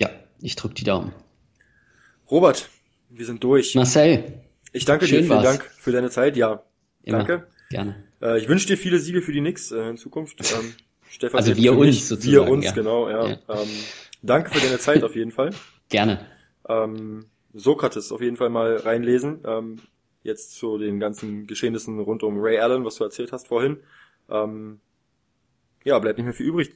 Ja, 0.00 0.10
ich 0.40 0.56
drück 0.56 0.74
die 0.74 0.82
Daumen. 0.82 1.12
Robert, 2.28 2.68
wir 3.10 3.26
sind 3.26 3.44
durch. 3.44 3.76
Marcel. 3.76 4.42
Ich 4.72 4.86
danke 4.86 5.06
dir, 5.06 5.18
vielen 5.18 5.28
war's. 5.28 5.44
Dank 5.44 5.62
für 5.62 5.92
deine 5.92 6.10
Zeit, 6.10 6.36
ja. 6.36 6.64
Immer. 7.04 7.18
Danke. 7.18 7.46
Gerne. 7.70 8.02
Äh, 8.20 8.40
ich 8.40 8.48
wünsche 8.48 8.66
dir 8.66 8.76
viele 8.76 8.98
Siege 8.98 9.22
für 9.22 9.30
die 9.30 9.38
Knicks 9.38 9.70
äh, 9.70 9.90
in 9.90 9.98
Zukunft. 9.98 10.40
Ähm, 10.52 10.74
stellvertretend 11.08 11.56
Also 11.56 11.62
wir 11.62 11.78
uns 11.78 12.08
sozusagen, 12.08 12.46
Wir 12.46 12.52
uns, 12.52 12.64
ja. 12.66 12.72
genau, 12.72 13.08
ja. 13.08 13.28
Ja. 13.28 13.38
Ähm, 13.48 13.68
danke 14.22 14.50
für 14.50 14.60
deine 14.60 14.78
Zeit 14.78 15.04
auf 15.04 15.14
jeden 15.14 15.30
Fall. 15.30 15.50
Gerne. 15.88 16.26
Ähm, 16.68 17.26
Sokrates 17.54 18.12
auf 18.12 18.20
jeden 18.20 18.36
Fall 18.36 18.50
mal 18.50 18.76
reinlesen. 18.76 19.40
Ähm, 19.46 19.76
jetzt 20.22 20.56
zu 20.56 20.78
den 20.78 21.00
ganzen 21.00 21.46
Geschehnissen 21.46 21.98
rund 22.00 22.22
um 22.22 22.38
Ray 22.38 22.58
Allen, 22.58 22.84
was 22.84 22.96
du 22.96 23.04
erzählt 23.04 23.32
hast 23.32 23.48
vorhin. 23.48 23.78
Ähm, 24.28 24.80
ja, 25.84 25.98
bleibt 25.98 26.18
nicht 26.18 26.26
mehr 26.26 26.34
viel 26.34 26.46
übrig. 26.46 26.72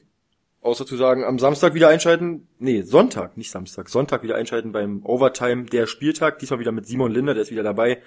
Außer 0.61 0.85
zu 0.85 0.95
sagen, 0.95 1.23
am 1.23 1.39
Samstag 1.39 1.73
wieder 1.73 1.89
einschalten. 1.89 2.47
Nee, 2.59 2.83
Sonntag, 2.83 3.35
nicht 3.35 3.51
Samstag. 3.51 3.89
Sonntag 3.89 4.23
wieder 4.23 4.35
einschalten 4.35 4.71
beim 4.71 5.03
Overtime 5.03 5.65
der 5.65 5.87
Spieltag. 5.87 6.39
Diesmal 6.39 6.59
wieder 6.59 6.71
mit 6.71 6.85
Simon 6.85 7.11
Linder, 7.11 7.33
der 7.33 7.43
ist 7.43 7.51
wieder 7.51 7.63
dabei. 7.63 8.01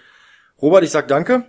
Robert, 0.62 0.84
ich 0.84 0.90
sag 0.90 1.08
danke. 1.08 1.44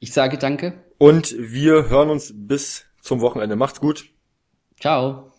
Ich 0.00 0.12
sage 0.12 0.38
danke. 0.38 0.74
Und 0.98 1.34
wir 1.38 1.88
hören 1.88 2.10
uns 2.10 2.32
bis 2.34 2.86
zum 3.02 3.20
Wochenende. 3.20 3.56
Macht's 3.56 3.80
gut. 3.80 4.06
Ciao. 4.80 5.31